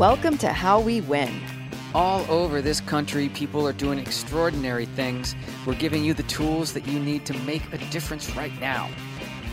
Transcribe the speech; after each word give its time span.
Welcome 0.00 0.38
to 0.38 0.50
How 0.50 0.80
We 0.80 1.02
Win. 1.02 1.30
All 1.94 2.24
over 2.30 2.62
this 2.62 2.80
country, 2.80 3.28
people 3.28 3.68
are 3.68 3.74
doing 3.74 3.98
extraordinary 3.98 4.86
things. 4.86 5.36
We're 5.66 5.74
giving 5.74 6.02
you 6.02 6.14
the 6.14 6.22
tools 6.22 6.72
that 6.72 6.88
you 6.88 6.98
need 6.98 7.26
to 7.26 7.34
make 7.40 7.70
a 7.70 7.76
difference 7.90 8.34
right 8.34 8.58
now. 8.58 8.88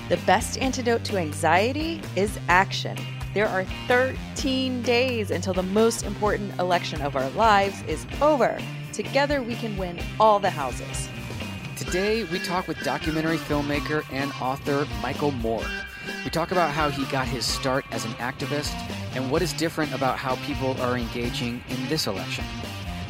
The 0.07 0.15
best 0.25 0.57
antidote 0.59 1.03
to 1.03 1.17
anxiety 1.17 2.01
is 2.15 2.39
action. 2.47 2.97
There 3.33 3.49
are 3.49 3.65
13 3.89 4.83
days 4.83 5.31
until 5.31 5.53
the 5.53 5.63
most 5.63 6.03
important 6.03 6.57
election 6.61 7.01
of 7.01 7.17
our 7.17 7.29
lives 7.31 7.81
is 7.81 8.07
over. 8.21 8.57
Together, 8.93 9.41
we 9.41 9.55
can 9.55 9.75
win 9.75 9.99
all 10.17 10.39
the 10.39 10.49
houses. 10.49 11.09
Today, 11.75 12.23
we 12.23 12.39
talk 12.39 12.69
with 12.69 12.81
documentary 12.85 13.37
filmmaker 13.37 14.05
and 14.13 14.31
author 14.39 14.87
Michael 15.01 15.31
Moore. 15.31 15.67
We 16.23 16.29
talk 16.29 16.51
about 16.51 16.71
how 16.71 16.89
he 16.89 17.03
got 17.07 17.27
his 17.27 17.45
start 17.45 17.83
as 17.91 18.05
an 18.05 18.11
activist 18.11 18.73
and 19.17 19.31
what 19.31 19.41
is 19.41 19.51
different 19.53 19.91
about 19.93 20.15
how 20.15 20.35
people 20.45 20.79
are 20.79 20.95
engaging 20.95 21.61
in 21.69 21.87
this 21.87 22.05
election. 22.05 22.45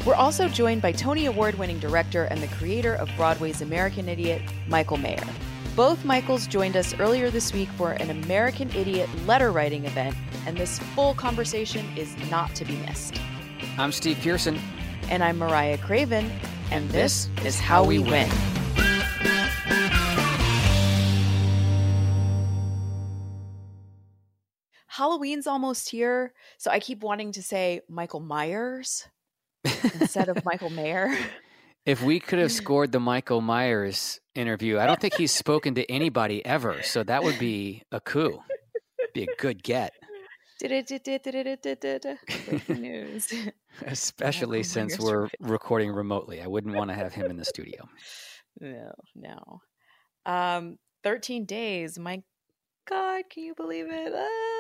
We're 0.05 0.15
also 0.15 0.47
joined 0.47 0.81
by 0.81 0.93
Tony 0.93 1.25
Award 1.25 1.55
winning 1.55 1.79
director 1.79 2.23
and 2.23 2.41
the 2.41 2.47
creator 2.47 2.95
of 2.95 3.09
Broadway's 3.17 3.61
American 3.61 4.07
Idiot, 4.07 4.41
Michael 4.69 4.95
Mayer. 4.95 5.27
Both 5.75 6.05
Michaels 6.05 6.47
joined 6.47 6.77
us 6.77 6.97
earlier 6.97 7.29
this 7.29 7.51
week 7.51 7.67
for 7.71 7.91
an 7.91 8.09
American 8.09 8.69
Idiot 8.73 9.09
letter 9.25 9.51
writing 9.51 9.83
event, 9.83 10.15
and 10.45 10.55
this 10.55 10.79
full 10.95 11.13
conversation 11.13 11.85
is 11.97 12.15
not 12.31 12.55
to 12.55 12.63
be 12.63 12.77
missed. 12.77 13.19
I'm 13.77 13.91
Steve 13.91 14.17
Pearson. 14.21 14.57
And 15.09 15.21
I'm 15.21 15.37
Mariah 15.37 15.77
Craven, 15.77 16.31
and 16.71 16.89
this 16.89 17.29
is 17.43 17.59
How 17.59 17.83
We 17.83 17.99
Win. 17.99 18.29
Halloween's 24.97 25.45
almost 25.45 25.89
here, 25.89 26.33
so 26.57 26.71
I 26.71 26.79
keep 26.79 27.03
wanting 27.03 27.31
to 27.33 27.43
say 27.43 27.81
Michael 27.87 28.19
Myers 28.19 29.07
instead 29.63 30.27
of 30.27 30.43
Michael 30.45 30.71
Mayer. 30.71 31.15
If 31.85 32.01
we 32.01 32.19
could 32.19 32.39
have 32.39 32.51
scored 32.63 32.91
the 32.91 32.99
Michael 32.99 33.41
Myers 33.41 34.19
interview, 34.33 34.79
I 34.79 34.87
don't 34.87 34.99
think 34.99 35.13
he's 35.13 35.31
spoken 35.31 35.75
to 35.75 35.85
anybody 35.91 36.43
ever, 36.43 36.81
so 36.81 37.03
that 37.03 37.23
would 37.23 37.37
be 37.37 37.83
a 37.91 37.99
coup. 37.99 38.41
Be 39.13 39.23
a 39.23 39.35
good 39.37 39.61
get. 39.61 39.93
news. 42.67 43.31
Especially 43.85 44.63
since 44.63 44.97
we're 44.97 45.29
recording 45.39 45.91
remotely. 45.91 46.41
I 46.41 46.47
wouldn't 46.47 46.75
want 46.75 46.89
to 46.89 46.95
have 46.95 47.13
him 47.13 47.29
in 47.29 47.37
the 47.37 47.45
studio. 47.45 47.87
No, 48.59 48.91
no. 49.15 49.61
Um, 50.25 50.79
13 51.03 51.45
days. 51.45 51.99
My 51.99 52.23
God, 52.89 53.25
can 53.29 53.43
you 53.43 53.53
believe 53.53 53.85
it? 53.91 54.13
Ah, 54.15 54.56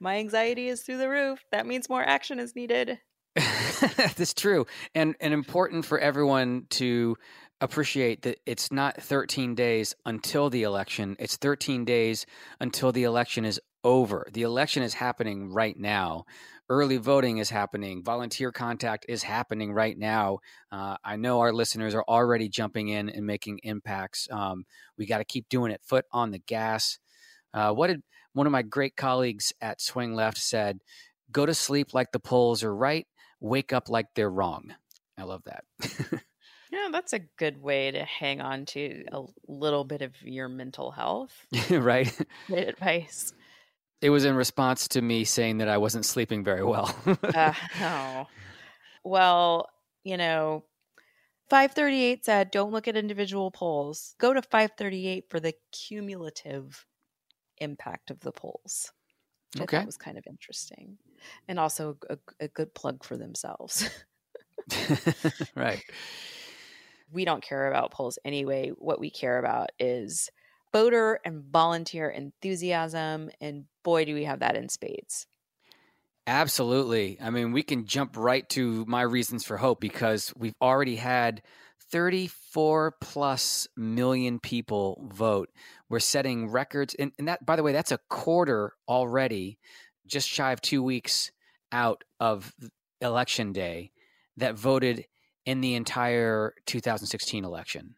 my 0.00 0.16
anxiety 0.16 0.68
is 0.68 0.82
through 0.82 0.98
the 0.98 1.08
roof. 1.08 1.44
That 1.52 1.66
means 1.66 1.88
more 1.88 2.02
action 2.02 2.38
is 2.38 2.56
needed. 2.56 2.98
That's 3.36 4.34
true. 4.34 4.66
And 4.94 5.14
and 5.20 5.32
important 5.32 5.84
for 5.84 5.98
everyone 5.98 6.66
to 6.70 7.16
appreciate 7.60 8.22
that 8.22 8.38
it's 8.46 8.72
not 8.72 9.00
13 9.00 9.54
days 9.54 9.94
until 10.06 10.50
the 10.50 10.62
election. 10.62 11.16
It's 11.18 11.36
13 11.36 11.84
days 11.84 12.26
until 12.58 12.90
the 12.90 13.04
election 13.04 13.44
is 13.44 13.60
over. 13.84 14.26
The 14.32 14.42
election 14.42 14.82
is 14.82 14.94
happening 14.94 15.52
right 15.52 15.78
now. 15.78 16.24
Early 16.68 16.96
voting 16.98 17.38
is 17.38 17.50
happening. 17.50 18.02
Volunteer 18.04 18.52
contact 18.52 19.04
is 19.08 19.22
happening 19.24 19.72
right 19.72 19.98
now. 19.98 20.38
Uh, 20.70 20.96
I 21.04 21.16
know 21.16 21.40
our 21.40 21.52
listeners 21.52 21.94
are 21.94 22.04
already 22.08 22.48
jumping 22.48 22.88
in 22.88 23.10
and 23.10 23.26
making 23.26 23.60
impacts. 23.64 24.28
Um, 24.30 24.64
we 24.96 25.06
got 25.06 25.18
to 25.18 25.24
keep 25.24 25.48
doing 25.48 25.72
it. 25.72 25.82
Foot 25.84 26.04
on 26.12 26.30
the 26.30 26.38
gas. 26.38 26.98
Uh, 27.52 27.72
what 27.72 27.88
did 27.88 28.02
one 28.32 28.46
of 28.46 28.52
my 28.52 28.62
great 28.62 28.96
colleagues 28.96 29.52
at 29.60 29.80
Swing 29.80 30.14
Left 30.14 30.38
said? 30.38 30.80
Go 31.32 31.46
to 31.46 31.54
sleep 31.54 31.94
like 31.94 32.12
the 32.12 32.20
polls 32.20 32.64
are 32.64 32.74
right. 32.74 33.06
Wake 33.40 33.72
up 33.72 33.88
like 33.88 34.06
they're 34.14 34.30
wrong. 34.30 34.74
I 35.16 35.22
love 35.22 35.42
that. 35.44 35.64
Yeah, 36.72 36.88
that's 36.92 37.12
a 37.12 37.18
good 37.18 37.60
way 37.60 37.90
to 37.90 38.04
hang 38.04 38.40
on 38.40 38.64
to 38.66 39.04
a 39.10 39.22
little 39.48 39.84
bit 39.84 40.02
of 40.02 40.12
your 40.22 40.48
mental 40.48 40.92
health. 40.92 41.46
right? 41.70 42.16
Good 42.46 42.68
advice. 42.68 43.32
It 44.00 44.10
was 44.10 44.24
in 44.24 44.34
response 44.34 44.88
to 44.88 45.02
me 45.02 45.24
saying 45.24 45.58
that 45.58 45.68
I 45.68 45.78
wasn't 45.78 46.06
sleeping 46.06 46.44
very 46.44 46.62
well. 46.64 46.94
uh, 47.34 47.52
oh. 47.82 48.26
Well, 49.02 49.68
you 50.04 50.16
know, 50.16 50.64
538 51.50 52.24
said 52.24 52.50
don't 52.50 52.70
look 52.70 52.86
at 52.86 52.96
individual 52.96 53.50
polls. 53.50 54.14
Go 54.18 54.32
to 54.32 54.40
538 54.40 55.24
for 55.28 55.40
the 55.40 55.54
cumulative 55.72 56.86
impact 57.60 58.10
of 58.10 58.20
the 58.20 58.32
polls. 58.32 58.92
okay. 59.60 59.78
That 59.78 59.86
was 59.86 59.96
kind 59.96 60.18
of 60.18 60.24
interesting. 60.28 60.98
And 61.48 61.58
also 61.58 61.96
a, 62.08 62.18
a 62.40 62.48
good 62.48 62.74
plug 62.74 63.04
for 63.04 63.16
themselves. 63.16 63.88
right 65.56 65.82
we 67.12 67.24
don't 67.24 67.42
care 67.42 67.68
about 67.68 67.90
polls 67.90 68.18
anyway. 68.24 68.70
What 68.76 69.00
we 69.00 69.10
care 69.10 69.38
about 69.38 69.70
is 69.78 70.30
voter 70.72 71.20
and 71.24 71.42
volunteer 71.44 72.08
enthusiasm. 72.08 73.30
And 73.40 73.64
boy, 73.82 74.04
do 74.04 74.14
we 74.14 74.24
have 74.24 74.40
that 74.40 74.56
in 74.56 74.68
spades. 74.68 75.26
Absolutely. 76.26 77.18
I 77.20 77.30
mean, 77.30 77.52
we 77.52 77.62
can 77.62 77.86
jump 77.86 78.16
right 78.16 78.48
to 78.50 78.84
my 78.86 79.02
reasons 79.02 79.44
for 79.44 79.56
hope 79.56 79.80
because 79.80 80.32
we've 80.36 80.54
already 80.62 80.96
had 80.96 81.42
34 81.90 82.94
plus 83.00 83.68
million 83.76 84.38
people 84.38 85.08
vote. 85.12 85.50
We're 85.88 85.98
setting 85.98 86.50
records. 86.50 86.94
And, 86.94 87.12
and 87.18 87.28
that, 87.28 87.44
by 87.44 87.56
the 87.56 87.62
way, 87.62 87.72
that's 87.72 87.92
a 87.92 87.98
quarter 88.08 88.74
already, 88.88 89.58
just 90.06 90.28
shy 90.28 90.52
of 90.52 90.60
two 90.60 90.82
weeks 90.82 91.30
out 91.72 92.04
of 92.18 92.52
election 93.00 93.52
day 93.52 93.92
that 94.36 94.54
voted 94.54 95.04
in 95.46 95.60
the 95.60 95.74
entire 95.74 96.54
2016 96.66 97.44
election. 97.44 97.94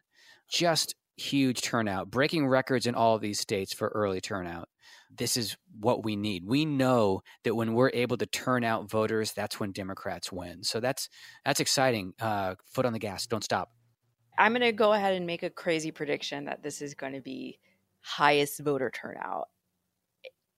Just 0.49 0.95
huge 1.17 1.61
turnout, 1.61 2.09
breaking 2.09 2.47
records 2.47 2.87
in 2.87 2.95
all 2.95 3.15
of 3.15 3.21
these 3.21 3.39
states 3.39 3.73
for 3.73 3.89
early 3.89 4.21
turnout. 4.21 4.69
This 5.15 5.37
is 5.37 5.55
what 5.79 6.03
we 6.03 6.15
need. 6.15 6.43
We 6.45 6.65
know 6.65 7.21
that 7.43 7.55
when 7.55 7.73
we're 7.73 7.91
able 7.93 8.17
to 8.17 8.25
turn 8.25 8.63
out 8.63 8.89
voters, 8.89 9.31
that's 9.31 9.59
when 9.59 9.71
Democrats 9.71 10.31
win. 10.31 10.63
So 10.63 10.79
that's 10.79 11.07
that's 11.45 11.59
exciting. 11.59 12.13
Uh, 12.19 12.55
foot 12.65 12.85
on 12.85 12.93
the 12.93 12.99
gas. 12.99 13.27
Don't 13.27 13.43
stop. 13.43 13.69
I'm 14.37 14.51
going 14.51 14.61
to 14.61 14.71
go 14.71 14.93
ahead 14.93 15.13
and 15.13 15.25
make 15.25 15.43
a 15.43 15.49
crazy 15.49 15.91
prediction 15.91 16.45
that 16.45 16.63
this 16.63 16.81
is 16.81 16.93
going 16.93 17.13
to 17.13 17.21
be 17.21 17.59
highest 18.01 18.59
voter 18.59 18.89
turnout 18.89 19.49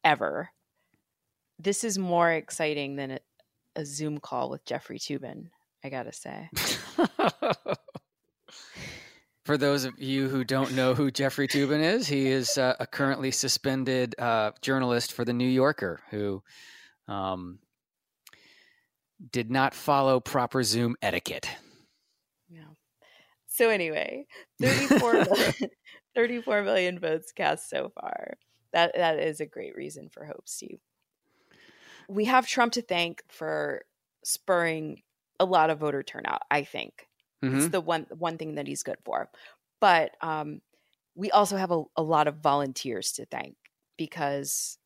ever. 0.03 0.49
This 1.59 1.83
is 1.83 1.97
more 1.97 2.31
exciting 2.31 2.95
than 2.95 3.11
a, 3.11 3.19
a 3.75 3.85
Zoom 3.85 4.19
call 4.19 4.49
with 4.49 4.65
Jeffrey 4.65 4.99
Toobin. 4.99 5.49
I 5.85 5.89
gotta 5.89 6.11
say. 6.11 6.49
For 9.45 9.55
those 9.55 9.85
of 9.85 9.93
you 9.99 10.27
who 10.27 10.43
don't 10.43 10.73
know 10.73 10.95
who 10.95 11.11
Jeffrey 11.11 11.47
Toobin 11.47 11.79
is, 11.79 12.07
he 12.07 12.25
is 12.25 12.57
uh, 12.57 12.73
a 12.79 12.87
currently 12.87 13.29
suspended 13.29 14.15
uh, 14.17 14.53
journalist 14.61 15.13
for 15.13 15.23
the 15.23 15.33
New 15.33 15.47
Yorker 15.47 16.01
who 16.09 16.41
um, 17.07 17.59
did 19.31 19.51
not 19.51 19.75
follow 19.75 20.19
proper 20.19 20.63
Zoom 20.63 20.95
etiquette. 21.03 21.47
So 23.55 23.69
anyway, 23.69 24.25
34, 24.61 25.13
million, 25.13 25.53
34 26.15 26.63
million 26.63 26.99
votes 26.99 27.31
cast 27.31 27.69
so 27.69 27.89
far. 27.89 28.37
That 28.73 28.93
that 28.95 29.19
is 29.19 29.39
a 29.39 29.45
great 29.45 29.75
reason 29.75 30.09
for 30.09 30.25
hope, 30.25 30.43
Steve. 30.49 30.79
We 32.09 32.25
have 32.25 32.45
Trump 32.45 32.73
to 32.73 32.81
thank 32.81 33.23
for 33.29 33.85
spurring 34.25 35.03
a 35.39 35.45
lot 35.45 35.69
of 35.69 35.79
voter 35.79 36.03
turnout. 36.03 36.41
I 36.51 36.63
think 36.63 37.07
mm-hmm. 37.41 37.57
it's 37.57 37.69
the 37.69 37.79
one 37.79 38.07
one 38.09 38.37
thing 38.37 38.55
that 38.55 38.67
he's 38.67 38.83
good 38.83 38.99
for. 39.05 39.29
But 39.79 40.17
um, 40.19 40.61
we 41.15 41.31
also 41.31 41.55
have 41.55 41.71
a, 41.71 41.83
a 41.95 42.03
lot 42.03 42.27
of 42.27 42.39
volunteers 42.39 43.13
to 43.13 43.25
thank 43.25 43.55
because 43.95 44.77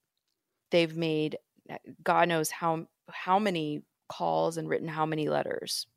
they've 0.69 0.95
made 0.95 1.39
uh, 1.71 1.77
God 2.03 2.29
knows 2.29 2.51
how 2.51 2.85
how 3.09 3.39
many 3.39 3.81
calls 4.07 4.57
and 4.57 4.69
written 4.69 4.87
how 4.87 5.07
many 5.07 5.27
letters, 5.27 5.87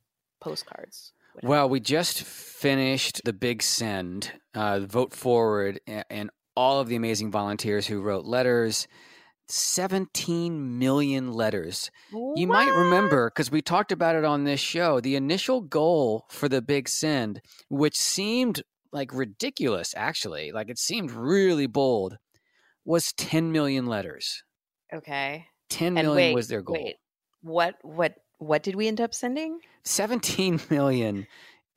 postcards. 0.40 1.12
Well, 1.42 1.68
we 1.68 1.80
just 1.80 2.22
finished 2.22 3.22
the 3.24 3.32
big 3.32 3.62
send, 3.62 4.32
uh, 4.54 4.80
vote 4.80 5.12
forward, 5.14 5.80
and, 5.86 6.04
and 6.10 6.30
all 6.54 6.80
of 6.80 6.88
the 6.88 6.96
amazing 6.96 7.30
volunteers 7.30 7.86
who 7.86 8.00
wrote 8.00 8.24
letters 8.24 8.86
17 9.48 10.78
million 10.78 11.32
letters. 11.32 11.90
What? 12.10 12.38
You 12.38 12.46
might 12.46 12.70
remember 12.70 13.30
because 13.30 13.50
we 13.50 13.60
talked 13.60 13.92
about 13.92 14.16
it 14.16 14.24
on 14.24 14.44
this 14.44 14.60
show. 14.60 15.00
The 15.00 15.16
initial 15.16 15.60
goal 15.60 16.24
for 16.30 16.48
the 16.48 16.62
big 16.62 16.88
send, 16.88 17.42
which 17.68 17.96
seemed 17.96 18.62
like 18.92 19.12
ridiculous, 19.12 19.94
actually, 19.96 20.52
like 20.52 20.68
it 20.70 20.78
seemed 20.78 21.10
really 21.10 21.66
bold, 21.66 22.16
was 22.84 23.12
10 23.14 23.52
million 23.52 23.86
letters. 23.86 24.42
Okay. 24.92 25.46
10 25.70 25.94
million 25.94 26.14
wait, 26.14 26.34
was 26.34 26.48
their 26.48 26.62
goal. 26.62 26.76
Wait. 26.76 26.96
What 27.42 27.74
what 27.82 28.14
what 28.42 28.62
did 28.62 28.74
we 28.74 28.88
end 28.88 29.00
up 29.00 29.14
sending? 29.14 29.60
17 29.84 30.60
million 30.70 31.26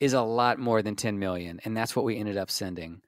is 0.00 0.12
a 0.12 0.22
lot 0.22 0.58
more 0.58 0.82
than 0.82 0.96
10 0.96 1.18
million, 1.18 1.60
and 1.64 1.76
that's 1.76 1.96
what 1.96 2.04
we 2.04 2.18
ended 2.18 2.36
up 2.36 2.50
sending. 2.50 3.00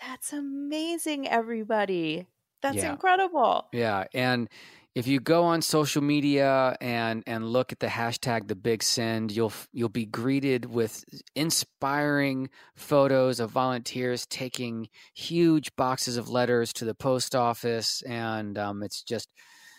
That's 0.00 0.32
amazing, 0.32 1.28
everybody. 1.28 2.26
That's 2.60 2.76
yeah. 2.76 2.92
incredible. 2.92 3.66
Yeah. 3.72 4.04
And 4.14 4.48
if 4.94 5.08
you 5.08 5.18
go 5.18 5.44
on 5.44 5.60
social 5.60 6.02
media 6.02 6.76
and 6.80 7.22
and 7.26 7.46
look 7.46 7.72
at 7.72 7.80
the 7.80 7.88
hashtag 7.88 8.46
the 8.46 8.54
big 8.54 8.82
send 8.82 9.32
you'll 9.32 9.52
you'll 9.72 9.88
be 9.88 10.06
greeted 10.06 10.64
with 10.66 11.04
inspiring 11.34 12.48
photos 12.76 13.40
of 13.40 13.50
volunteers 13.50 14.26
taking 14.26 14.88
huge 15.12 15.74
boxes 15.76 16.16
of 16.16 16.28
letters 16.30 16.72
to 16.72 16.84
the 16.84 16.94
post 16.94 17.34
office 17.34 18.02
and 18.02 18.56
um, 18.56 18.82
it's 18.82 19.02
just 19.02 19.28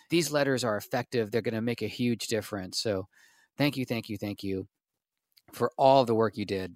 these 0.10 0.31
letters 0.31 0.64
are 0.64 0.78
effective 0.78 1.31
they're 1.31 1.42
going 1.42 1.54
to 1.54 1.62
make 1.62 1.81
a 1.81 1.88
huge 1.88 2.28
difference 2.28 2.78
so 2.78 3.08
thank 3.57 3.78
you 3.78 3.86
thank 3.86 4.10
you 4.10 4.18
thank 4.18 4.44
you 4.44 4.68
for 5.52 5.72
all 5.78 6.06
the 6.06 6.16
work 6.16 6.38
you 6.38 6.46
did 6.46 6.75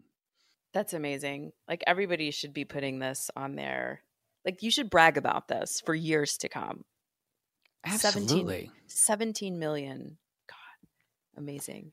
that's 0.73 0.93
amazing 0.93 1.51
like 1.67 1.83
everybody 1.87 2.31
should 2.31 2.53
be 2.53 2.65
putting 2.65 2.99
this 2.99 3.29
on 3.35 3.55
their 3.55 4.01
like 4.45 4.61
you 4.63 4.71
should 4.71 4.89
brag 4.89 5.17
about 5.17 5.47
this 5.47 5.81
for 5.85 5.93
years 5.93 6.37
to 6.37 6.49
come 6.49 6.83
Absolutely. 7.85 8.71
17, 8.87 8.87
17 8.87 9.59
million. 9.59 10.17
God, 10.47 10.89
amazing. 11.37 11.91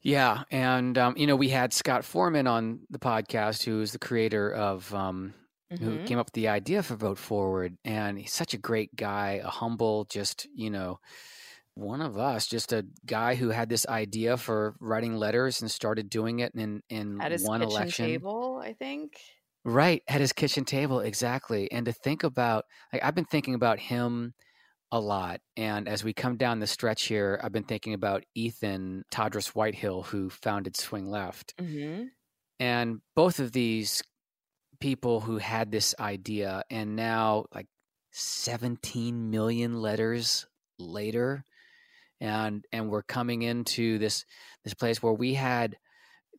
Yeah. 0.00 0.42
And, 0.50 0.98
um, 0.98 1.16
you 1.16 1.26
know, 1.26 1.36
we 1.36 1.48
had 1.48 1.72
Scott 1.72 2.04
Forman 2.04 2.46
on 2.46 2.80
the 2.90 2.98
podcast, 2.98 3.64
who 3.64 3.80
is 3.80 3.92
the 3.92 3.98
creator 3.98 4.52
of, 4.52 4.92
um, 4.92 5.34
mm-hmm. 5.72 5.84
who 5.84 6.04
came 6.04 6.18
up 6.18 6.26
with 6.26 6.34
the 6.34 6.48
idea 6.48 6.82
for 6.82 6.96
Vote 6.96 7.18
Forward. 7.18 7.76
And 7.84 8.18
he's 8.18 8.32
such 8.32 8.54
a 8.54 8.58
great 8.58 8.96
guy, 8.96 9.40
a 9.42 9.48
humble, 9.48 10.04
just, 10.06 10.48
you 10.54 10.70
know, 10.70 10.98
one 11.74 12.00
of 12.00 12.18
us, 12.18 12.46
just 12.46 12.72
a 12.72 12.84
guy 13.06 13.34
who 13.34 13.48
had 13.48 13.68
this 13.68 13.86
idea 13.86 14.36
for 14.36 14.74
writing 14.80 15.16
letters 15.16 15.62
and 15.62 15.70
started 15.70 16.10
doing 16.10 16.40
it 16.40 16.52
in, 16.54 16.82
in 16.88 17.20
At 17.20 17.32
his 17.32 17.44
one 17.44 17.62
election. 17.62 18.06
table, 18.06 18.60
I 18.62 18.74
think. 18.74 19.18
Right. 19.64 20.02
At 20.08 20.20
his 20.20 20.32
kitchen 20.32 20.64
table. 20.64 21.00
Exactly. 21.00 21.70
And 21.70 21.86
to 21.86 21.92
think 21.92 22.24
about, 22.24 22.64
like, 22.92 23.02
I've 23.04 23.14
been 23.14 23.24
thinking 23.24 23.54
about 23.54 23.78
him 23.78 24.34
a 24.90 25.00
lot. 25.00 25.40
And 25.56 25.88
as 25.88 26.04
we 26.04 26.12
come 26.12 26.36
down 26.36 26.60
the 26.60 26.66
stretch 26.66 27.04
here, 27.04 27.40
I've 27.42 27.52
been 27.52 27.64
thinking 27.64 27.94
about 27.94 28.24
Ethan 28.34 29.04
Todras 29.10 29.48
Whitehill, 29.48 30.02
who 30.02 30.28
founded 30.28 30.76
Swing 30.76 31.08
Left. 31.08 31.54
Mm-hmm. 31.56 32.04
And 32.60 33.00
both 33.16 33.40
of 33.40 33.52
these 33.52 34.02
people 34.80 35.20
who 35.20 35.38
had 35.38 35.70
this 35.70 35.94
idea, 35.98 36.62
and 36.70 36.96
now 36.96 37.46
like 37.54 37.68
17 38.10 39.30
million 39.30 39.80
letters 39.80 40.46
later, 40.78 41.44
and 42.22 42.64
and 42.72 42.88
we're 42.88 43.02
coming 43.02 43.42
into 43.42 43.98
this 43.98 44.24
this 44.62 44.74
place 44.74 45.02
where 45.02 45.12
we 45.12 45.34
had 45.34 45.76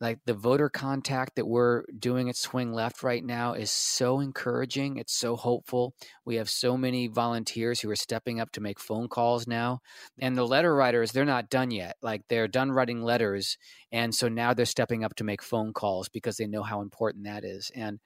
like 0.00 0.18
the 0.24 0.34
voter 0.34 0.68
contact 0.68 1.36
that 1.36 1.46
we're 1.46 1.84
doing 1.96 2.28
at 2.28 2.36
Swing 2.36 2.72
Left 2.72 3.04
right 3.04 3.24
now 3.24 3.52
is 3.52 3.70
so 3.70 4.18
encouraging. 4.18 4.96
It's 4.96 5.16
so 5.16 5.36
hopeful. 5.36 5.94
We 6.24 6.34
have 6.36 6.50
so 6.50 6.76
many 6.76 7.06
volunteers 7.06 7.80
who 7.80 7.90
are 7.90 7.96
stepping 7.96 8.40
up 8.40 8.50
to 8.52 8.60
make 8.60 8.80
phone 8.80 9.08
calls 9.08 9.46
now. 9.46 9.80
And 10.18 10.36
the 10.36 10.46
letter 10.46 10.74
writers, 10.74 11.12
they're 11.12 11.24
not 11.24 11.48
done 11.48 11.70
yet. 11.70 11.96
Like 12.02 12.22
they're 12.28 12.48
done 12.48 12.72
writing 12.72 13.02
letters. 13.02 13.56
And 13.92 14.12
so 14.12 14.28
now 14.28 14.52
they're 14.52 14.66
stepping 14.66 15.04
up 15.04 15.14
to 15.16 15.24
make 15.24 15.42
phone 15.42 15.72
calls 15.72 16.08
because 16.08 16.38
they 16.38 16.48
know 16.48 16.64
how 16.64 16.80
important 16.80 17.26
that 17.26 17.44
is. 17.44 17.70
And 17.72 18.00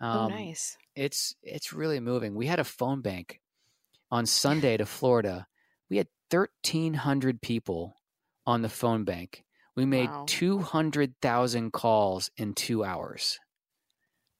oh, 0.00 0.08
um, 0.08 0.32
oh, 0.32 0.36
nice. 0.36 0.76
It's 0.96 1.36
it's 1.42 1.72
really 1.72 2.00
moving. 2.00 2.34
We 2.34 2.46
had 2.46 2.58
a 2.58 2.64
phone 2.64 3.00
bank 3.00 3.40
on 4.10 4.26
Sunday 4.26 4.76
to 4.76 4.86
Florida. 4.86 5.46
We 5.88 5.98
had 5.98 6.08
1,300 6.30 7.40
people 7.40 7.94
on 8.46 8.62
the 8.62 8.68
phone 8.68 9.04
bank 9.04 9.44
we 9.78 9.86
made 9.86 10.10
wow. 10.10 10.24
200,000 10.26 11.72
calls 11.72 12.32
in 12.36 12.52
two 12.54 12.82
hours. 12.82 13.38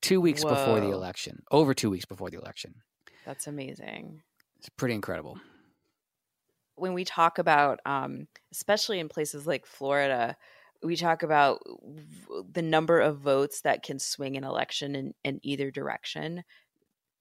Two 0.02 0.20
weeks 0.20 0.42
Whoa. 0.42 0.50
before 0.50 0.80
the 0.80 0.90
election, 0.90 1.44
over 1.52 1.74
two 1.74 1.90
weeks 1.90 2.06
before 2.06 2.28
the 2.28 2.38
election. 2.38 2.74
That's 3.24 3.46
amazing. 3.46 4.20
It's 4.58 4.68
pretty 4.68 4.96
incredible. 4.96 5.38
When 6.74 6.92
we 6.92 7.04
talk 7.04 7.38
about, 7.38 7.78
um, 7.86 8.26
especially 8.50 8.98
in 8.98 9.08
places 9.08 9.46
like 9.46 9.64
Florida, 9.64 10.36
we 10.82 10.96
talk 10.96 11.22
about 11.22 11.62
the 12.50 12.62
number 12.62 12.98
of 12.98 13.18
votes 13.18 13.60
that 13.60 13.84
can 13.84 14.00
swing 14.00 14.36
an 14.36 14.42
election 14.42 14.96
in, 14.96 15.14
in 15.22 15.38
either 15.44 15.70
direction 15.70 16.42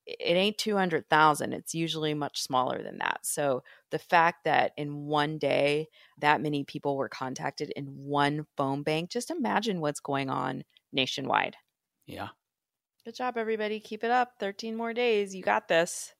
it 0.07 0.33
ain't 0.33 0.57
200,000. 0.57 1.53
It's 1.53 1.75
usually 1.75 2.13
much 2.13 2.41
smaller 2.41 2.81
than 2.81 2.97
that. 2.99 3.19
So 3.23 3.63
the 3.91 3.99
fact 3.99 4.45
that 4.45 4.71
in 4.77 5.05
one 5.05 5.37
day 5.37 5.87
that 6.19 6.41
many 6.41 6.63
people 6.63 6.95
were 6.95 7.09
contacted 7.09 7.71
in 7.75 7.85
one 7.85 8.45
phone 8.55 8.83
bank, 8.83 9.09
just 9.09 9.31
imagine 9.31 9.81
what's 9.81 9.99
going 9.99 10.29
on 10.29 10.63
nationwide. 10.93 11.57
Yeah. 12.05 12.29
Good 13.03 13.15
job, 13.15 13.37
everybody. 13.37 13.79
Keep 13.79 14.05
it 14.05 14.11
up. 14.11 14.33
13 14.39 14.75
more 14.75 14.93
days. 14.93 15.35
You 15.35 15.43
got 15.43 15.67
this. 15.67 16.13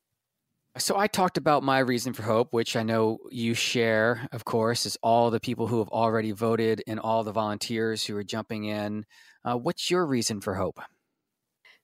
So 0.77 0.97
I 0.97 1.07
talked 1.07 1.37
about 1.37 1.63
my 1.63 1.79
reason 1.79 2.13
for 2.13 2.23
hope, 2.23 2.53
which 2.53 2.75
I 2.75 2.83
know 2.83 3.17
you 3.31 3.53
share, 3.55 4.27
of 4.31 4.45
course, 4.45 4.85
is 4.85 4.97
all 5.01 5.31
the 5.31 5.39
people 5.39 5.67
who 5.67 5.79
have 5.79 5.89
already 5.89 6.31
voted 6.31 6.83
and 6.85 6.99
all 6.99 7.23
the 7.23 7.31
volunteers 7.31 8.05
who 8.05 8.15
are 8.15 8.23
jumping 8.23 8.65
in. 8.65 9.05
Uh, 9.43 9.55
what's 9.57 9.89
your 9.89 10.05
reason 10.05 10.39
for 10.39 10.53
hope? 10.53 10.79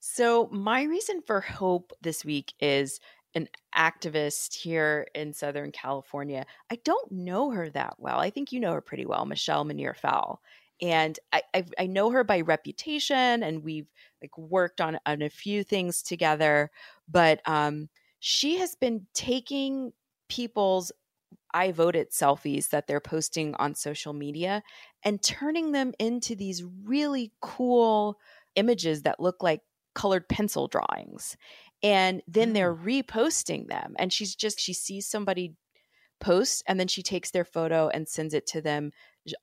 So, 0.06 0.50
my 0.52 0.84
reason 0.84 1.22
for 1.22 1.40
hope 1.40 1.94
this 2.02 2.26
week 2.26 2.54
is 2.60 3.00
an 3.36 3.48
activist 3.74 4.54
here 4.54 5.08
in 5.16 5.32
Southern 5.32 5.72
California. 5.72 6.46
I 6.70 6.76
don't 6.84 7.10
know 7.10 7.52
her 7.52 7.70
that 7.70 7.96
well. 8.00 8.20
I 8.20 8.30
think 8.30 8.52
you 8.52 8.60
know 8.60 8.74
her 8.74 8.82
pretty 8.82 9.06
well, 9.06 9.26
Michelle 9.26 9.64
Meneer 9.64 9.96
Fowle. 9.96 10.42
And 10.82 11.18
I, 11.32 11.44
I, 11.54 11.64
I 11.80 11.86
know 11.88 12.10
her 12.12 12.26
by 12.26 12.42
reputation, 12.42 13.44
and 13.44 13.64
we've 13.64 13.88
like 14.22 14.38
worked 14.38 14.82
on 14.82 15.00
on 15.06 15.22
a 15.22 15.30
few 15.30 15.64
things 15.64 16.02
together. 16.02 16.70
But 17.08 17.40
um, 17.46 17.88
she 18.20 18.58
has 18.58 18.76
been 18.76 19.08
taking 19.14 19.94
people's 20.28 20.92
I 21.54 21.72
voted 21.72 22.12
selfies 22.12 22.70
that 22.70 22.88
they're 22.88 23.00
posting 23.00 23.56
on 23.56 23.74
social 23.76 24.12
media 24.12 24.64
and 25.06 25.24
turning 25.24 25.72
them 25.72 25.94
into 25.98 26.36
these 26.36 26.62
really 26.84 27.32
cool 27.42 28.20
images 28.56 29.04
that 29.04 29.22
look 29.22 29.42
like 29.42 29.62
colored 29.96 30.28
pencil 30.30 30.68
drawings 30.68 31.38
and 31.82 32.22
then 32.28 32.54
they're 32.54 32.76
mm. 32.76 33.04
reposting 33.04 33.68
them 33.68 33.94
and 34.00 34.12
she's 34.12 34.36
just 34.36 34.60
she 34.60 34.74
sees 34.74 35.08
somebody 35.08 35.56
post 36.20 36.64
and 36.68 36.80
then 36.80 36.88
she 36.88 37.04
takes 37.04 37.32
their 37.32 37.46
photo 37.46 37.90
and 37.90 38.08
sends 38.08 38.34
it 38.34 38.48
to 38.48 38.62
them 38.62 38.92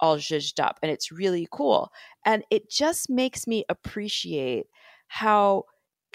all 0.00 0.16
zhuzhed 0.16 0.62
up 0.62 0.78
and 0.82 0.90
it's 0.90 1.12
really 1.12 1.46
cool 1.50 1.90
and 2.24 2.42
it 2.50 2.70
just 2.70 3.10
makes 3.10 3.46
me 3.46 3.64
appreciate 3.68 4.66
how 5.08 5.64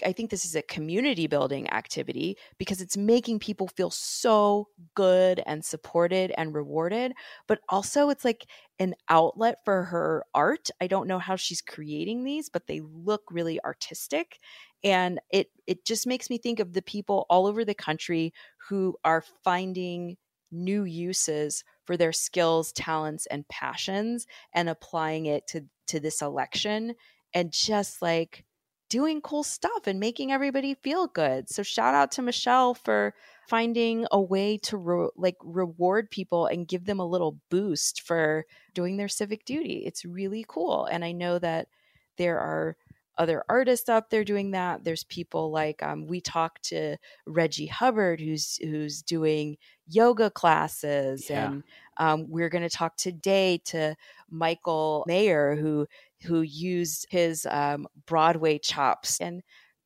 I 0.04 0.12
think 0.12 0.30
this 0.30 0.44
is 0.44 0.54
a 0.54 0.62
community 0.62 1.26
building 1.26 1.70
activity 1.70 2.36
because 2.58 2.80
it's 2.80 2.96
making 2.96 3.38
people 3.38 3.68
feel 3.68 3.90
so 3.90 4.68
good 4.94 5.42
and 5.46 5.64
supported 5.64 6.32
and 6.36 6.54
rewarded. 6.54 7.12
But 7.46 7.60
also, 7.68 8.08
it's 8.10 8.24
like 8.24 8.46
an 8.78 8.94
outlet 9.08 9.58
for 9.64 9.84
her 9.84 10.24
art. 10.34 10.70
I 10.80 10.86
don't 10.86 11.08
know 11.08 11.18
how 11.18 11.36
she's 11.36 11.60
creating 11.60 12.24
these, 12.24 12.48
but 12.48 12.66
they 12.66 12.80
look 12.80 13.22
really 13.30 13.62
artistic. 13.64 14.38
And 14.82 15.20
it, 15.30 15.50
it 15.66 15.84
just 15.84 16.06
makes 16.06 16.30
me 16.30 16.38
think 16.38 16.60
of 16.60 16.72
the 16.72 16.82
people 16.82 17.26
all 17.30 17.46
over 17.46 17.64
the 17.64 17.74
country 17.74 18.32
who 18.68 18.96
are 19.04 19.24
finding 19.44 20.16
new 20.50 20.84
uses 20.84 21.64
for 21.84 21.96
their 21.96 22.12
skills, 22.12 22.72
talents, 22.72 23.26
and 23.26 23.46
passions 23.48 24.26
and 24.54 24.68
applying 24.68 25.26
it 25.26 25.46
to, 25.48 25.64
to 25.88 26.00
this 26.00 26.22
election. 26.22 26.94
And 27.34 27.52
just 27.52 28.00
like, 28.00 28.45
doing 28.88 29.20
cool 29.20 29.42
stuff 29.42 29.86
and 29.86 29.98
making 29.98 30.32
everybody 30.32 30.74
feel 30.74 31.06
good. 31.08 31.48
So 31.48 31.62
shout 31.62 31.94
out 31.94 32.12
to 32.12 32.22
Michelle 32.22 32.74
for 32.74 33.14
finding 33.48 34.06
a 34.10 34.20
way 34.20 34.58
to 34.58 34.76
re- 34.76 35.08
like 35.16 35.36
reward 35.42 36.10
people 36.10 36.46
and 36.46 36.68
give 36.68 36.84
them 36.84 37.00
a 37.00 37.06
little 37.06 37.38
boost 37.50 38.02
for 38.02 38.44
doing 38.74 38.96
their 38.96 39.08
civic 39.08 39.44
duty. 39.44 39.84
It's 39.86 40.04
really 40.04 40.44
cool. 40.48 40.86
And 40.86 41.04
I 41.04 41.12
know 41.12 41.38
that 41.38 41.68
there 42.16 42.38
are 42.38 42.76
other 43.18 43.42
artists 43.48 43.88
out 43.88 44.10
there 44.10 44.24
doing 44.24 44.50
that. 44.50 44.84
There's 44.84 45.04
people 45.04 45.50
like 45.50 45.82
um, 45.82 46.06
we 46.06 46.20
talked 46.20 46.64
to 46.64 46.96
Reggie 47.26 47.66
Hubbard, 47.66 48.20
who's 48.20 48.56
who's 48.58 49.02
doing 49.02 49.56
yoga 49.88 50.30
classes, 50.30 51.30
yeah. 51.30 51.46
and 51.46 51.62
um, 51.96 52.26
we're 52.28 52.50
going 52.50 52.68
to 52.68 52.68
talk 52.68 52.96
today 52.96 53.58
to 53.66 53.96
Michael 54.30 55.04
Mayer, 55.06 55.56
who 55.56 55.86
who 56.22 56.42
used 56.42 57.06
his 57.10 57.46
um, 57.50 57.86
Broadway 58.06 58.58
chops. 58.58 59.20
And 59.20 59.42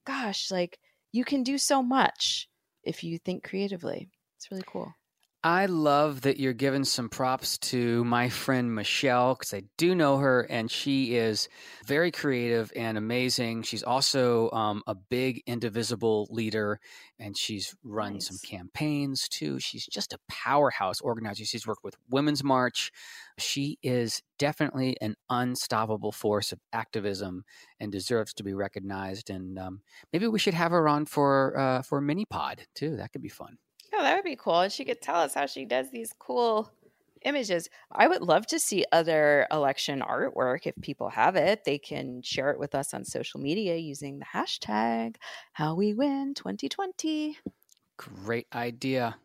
gosh, 0.07 0.51
like 0.51 0.79
you 1.13 1.25
can 1.25 1.43
do 1.43 1.59
so 1.59 1.83
much 1.83 2.49
if 2.85 3.05
you 3.05 3.19
think 3.19 3.45
creatively. 3.45 4.09
It's 4.37 4.51
really 4.51 4.65
cool. 4.67 4.93
I 5.43 5.65
love 5.65 6.21
that 6.23 6.39
you're 6.39 6.53
giving 6.53 6.85
some 6.85 7.09
props 7.09 7.57
to 7.59 8.05
my 8.05 8.29
friend 8.29 8.75
Michelle 8.75 9.35
because 9.35 9.55
I 9.55 9.63
do 9.79 9.95
know 9.95 10.19
her 10.19 10.43
and 10.43 10.71
she 10.71 11.17
is 11.17 11.49
very 11.87 12.11
creative 12.11 12.71
and 12.77 12.99
amazing. 12.99 13.63
She's 13.63 13.83
also 13.83 14.51
um, 14.51 14.83
a 14.87 14.95
big 14.95 15.43
indivisible 15.47 16.29
leader 16.29 16.79
and 17.19 17.39
she's 17.39 17.75
run 17.83 18.15
nice. 18.15 18.27
some 18.27 18.37
campaigns 18.45 19.31
too. 19.31 19.59
She's 19.59 19.87
just 19.87 20.13
a 20.13 20.19
powerhouse 20.29 21.01
organizer. 21.01 21.47
She's 21.47 21.67
worked 21.67 21.85
with 21.85 21.97
Women's 22.11 22.45
March. 22.45 22.93
She 23.39 23.79
is 23.83 24.21
definitely 24.39 24.99
an 25.01 25.15
unstoppable 25.31 26.13
force 26.13 26.53
of 26.53 26.61
activism 26.75 27.45
and 27.79 27.91
deserves 27.91 28.35
to 28.35 28.45
be 28.45 28.53
recognized. 28.53 29.31
And 29.31 29.59
um, 29.59 29.81
maybe 30.13 30.29
we 30.29 30.39
should 30.39 30.53
have 30.53 30.73
her 30.73 30.87
on 30.87 31.07
for 31.07 31.59
uh, 31.59 31.81
for 31.81 31.97
a 31.97 32.03
mini 32.03 32.27
pod 32.27 32.67
too. 32.75 32.97
That 32.97 33.13
could 33.13 33.23
be 33.23 33.31
fun. 33.31 33.57
Oh, 34.01 34.03
that 34.03 34.15
would 34.15 34.25
be 34.25 34.35
cool. 34.37 34.61
And 34.61 34.73
she 34.73 34.87
could 34.87 35.03
tell 35.03 35.17
us 35.17 35.35
how 35.35 35.45
she 35.45 35.67
does 35.67 35.91
these 35.91 36.15
cool 36.19 36.73
images. 37.21 37.69
I 37.93 38.09
would 38.09 38.23
love 38.23 38.47
to 38.47 38.59
see 38.59 38.87
other 38.93 39.47
election 39.51 40.01
artwork. 40.01 40.67
If 40.67 40.75
people 40.81 41.11
have 41.11 41.37
it, 41.37 41.65
they 41.65 41.79
can 41.79 42.23
share 42.23 42.51
it 42.51 42.59
with 42.59 42.75
us 42.75 42.95
on 42.95 43.05
social 43.05 43.41
media 43.41 43.77
using 43.77 44.19
the 44.19 44.25
hashtag 44.25 45.17
how 45.53 45.75
we 45.75 45.93
win 45.93 46.33
2020. 46.33 47.37
Great 47.99 48.49
idea. 48.53 49.21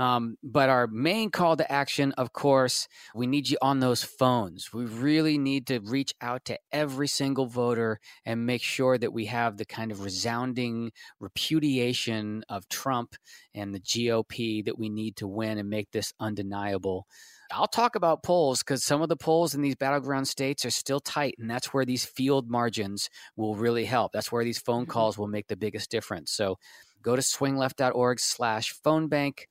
Um, 0.00 0.38
but 0.42 0.70
our 0.70 0.86
main 0.86 1.28
call 1.30 1.58
to 1.58 1.70
action, 1.70 2.12
of 2.12 2.32
course, 2.32 2.88
we 3.14 3.26
need 3.26 3.50
you 3.50 3.58
on 3.60 3.80
those 3.80 4.02
phones. 4.02 4.72
We 4.72 4.86
really 4.86 5.36
need 5.36 5.66
to 5.66 5.80
reach 5.80 6.14
out 6.22 6.46
to 6.46 6.58
every 6.72 7.06
single 7.06 7.44
voter 7.44 8.00
and 8.24 8.46
make 8.46 8.62
sure 8.62 8.96
that 8.96 9.12
we 9.12 9.26
have 9.26 9.58
the 9.58 9.66
kind 9.66 9.92
of 9.92 10.02
resounding 10.02 10.92
repudiation 11.20 12.46
of 12.48 12.66
Trump 12.70 13.14
and 13.54 13.74
the 13.74 13.80
GOP 13.80 14.64
that 14.64 14.78
we 14.78 14.88
need 14.88 15.16
to 15.16 15.28
win 15.28 15.58
and 15.58 15.68
make 15.68 15.90
this 15.90 16.14
undeniable. 16.18 17.06
I'll 17.52 17.66
talk 17.66 17.94
about 17.94 18.22
polls 18.22 18.60
because 18.62 18.82
some 18.82 19.02
of 19.02 19.10
the 19.10 19.18
polls 19.18 19.54
in 19.54 19.60
these 19.60 19.76
battleground 19.76 20.28
states 20.28 20.64
are 20.64 20.70
still 20.70 21.00
tight, 21.00 21.34
and 21.38 21.50
that's 21.50 21.74
where 21.74 21.84
these 21.84 22.06
field 22.06 22.50
margins 22.50 23.10
will 23.36 23.54
really 23.54 23.84
help. 23.84 24.12
That's 24.12 24.32
where 24.32 24.44
these 24.44 24.60
phone 24.60 24.84
mm-hmm. 24.84 24.92
calls 24.92 25.18
will 25.18 25.28
make 25.28 25.48
the 25.48 25.56
biggest 25.56 25.90
difference. 25.90 26.32
So 26.32 26.56
go 27.02 27.16
to 27.16 27.22
swingleft.org 27.22 28.18
slash 28.18 28.72
phone 28.82 29.08
bank 29.08 29.46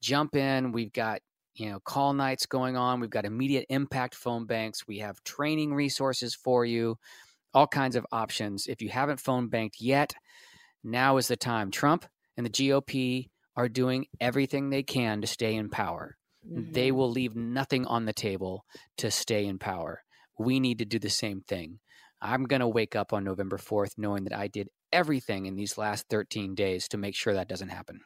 jump 0.00 0.36
in. 0.36 0.72
We've 0.72 0.92
got 0.92 1.20
you 1.54 1.70
know 1.70 1.80
call 1.80 2.12
nights 2.12 2.46
going 2.46 2.76
on. 2.76 3.00
We've 3.00 3.10
got 3.10 3.24
immediate 3.24 3.66
impact 3.68 4.14
phone 4.14 4.46
banks. 4.46 4.86
We 4.86 4.98
have 4.98 5.22
training 5.24 5.74
resources 5.74 6.34
for 6.34 6.64
you, 6.64 6.96
all 7.54 7.66
kinds 7.66 7.96
of 7.96 8.06
options. 8.12 8.66
If 8.66 8.82
you 8.82 8.88
haven't 8.88 9.20
phone 9.20 9.48
banked 9.48 9.80
yet, 9.80 10.14
now 10.82 11.16
is 11.16 11.28
the 11.28 11.36
time. 11.36 11.70
Trump 11.70 12.06
and 12.36 12.46
the 12.46 12.50
GOP 12.50 13.28
are 13.56 13.68
doing 13.68 14.06
everything 14.20 14.70
they 14.70 14.82
can 14.82 15.20
to 15.20 15.26
stay 15.26 15.54
in 15.54 15.68
power. 15.68 16.16
Mm-hmm. 16.48 16.72
They 16.72 16.92
will 16.92 17.10
leave 17.10 17.36
nothing 17.36 17.84
on 17.86 18.06
the 18.06 18.12
table 18.12 18.64
to 18.98 19.10
stay 19.10 19.44
in 19.44 19.58
power. 19.58 20.02
We 20.38 20.60
need 20.60 20.78
to 20.78 20.86
do 20.86 20.98
the 20.98 21.10
same 21.10 21.42
thing. 21.42 21.80
I'm 22.22 22.44
going 22.44 22.60
to 22.60 22.68
wake 22.68 22.96
up 22.96 23.12
on 23.12 23.24
November 23.24 23.58
4th 23.58 23.92
knowing 23.96 24.24
that 24.24 24.36
I 24.36 24.46
did 24.46 24.68
everything 24.92 25.46
in 25.46 25.56
these 25.56 25.78
last 25.78 26.06
13 26.10 26.54
days 26.54 26.88
to 26.88 26.98
make 26.98 27.14
sure 27.14 27.34
that 27.34 27.48
doesn't 27.48 27.68
happen. 27.68 28.00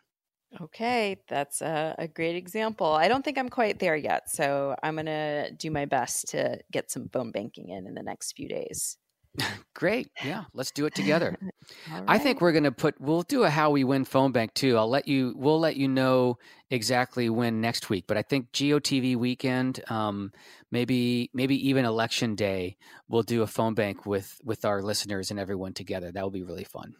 Okay, 0.60 1.20
that's 1.28 1.62
a, 1.62 1.94
a, 1.98 2.06
great 2.06 2.36
example. 2.36 2.86
I 2.86 3.08
don't 3.08 3.24
think 3.24 3.38
I'm 3.38 3.48
quite 3.48 3.80
there 3.80 3.96
yet, 3.96 4.30
so 4.30 4.76
I'm 4.82 4.94
going 4.94 5.06
to 5.06 5.50
do 5.50 5.70
my 5.70 5.84
best 5.84 6.28
to 6.28 6.60
get 6.70 6.90
some 6.90 7.08
phone 7.08 7.32
banking 7.32 7.70
in 7.70 7.86
in 7.86 7.94
the 7.94 8.02
next 8.02 8.32
few 8.36 8.48
days. 8.48 8.96
Great. 9.74 10.08
Yeah, 10.24 10.44
let's 10.52 10.70
do 10.70 10.86
it 10.86 10.94
together. 10.94 11.36
right. 11.90 12.04
I 12.06 12.18
think 12.18 12.40
we're 12.40 12.52
going 12.52 12.64
to 12.64 12.72
put 12.72 13.00
we'll 13.00 13.22
do 13.22 13.42
a 13.42 13.50
how 13.50 13.70
we 13.70 13.82
win 13.82 14.04
phone 14.04 14.32
bank 14.32 14.54
too. 14.54 14.76
I'll 14.76 14.88
let 14.88 15.08
you 15.08 15.34
we'll 15.36 15.58
let 15.58 15.76
you 15.76 15.88
know 15.88 16.38
exactly 16.70 17.28
when 17.28 17.60
next 17.60 17.90
week, 17.90 18.04
but 18.06 18.16
I 18.16 18.22
think 18.22 18.52
GOTV 18.52 19.16
weekend 19.16 19.80
um, 19.90 20.32
maybe 20.70 21.30
maybe 21.34 21.68
even 21.68 21.84
election 21.84 22.36
day 22.36 22.76
we'll 23.08 23.22
do 23.22 23.42
a 23.42 23.46
phone 23.46 23.74
bank 23.74 24.06
with 24.06 24.38
with 24.44 24.64
our 24.64 24.82
listeners 24.82 25.30
and 25.30 25.40
everyone 25.40 25.72
together. 25.72 26.12
That 26.12 26.22
will 26.22 26.30
be 26.30 26.44
really 26.44 26.64
fun. 26.64 26.94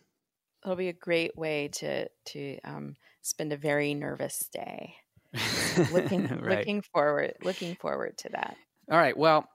It'll 0.65 0.77
be 0.77 0.89
a 0.89 0.93
great 0.93 1.37
way 1.37 1.69
to 1.75 2.09
to 2.09 2.59
um, 2.65 2.97
spend 3.25 3.53
a 3.53 3.57
very 3.57 3.95
nervous 3.95 4.49
day. 4.53 4.95
looking 5.91 6.29
right. 6.43 6.59
looking 6.59 6.81
forward 6.81 7.35
looking 7.43 7.75
forward 7.75 8.17
to 8.19 8.29
that. 8.29 8.57
All 8.89 8.99
right. 8.99 9.17
Well, 9.17 9.49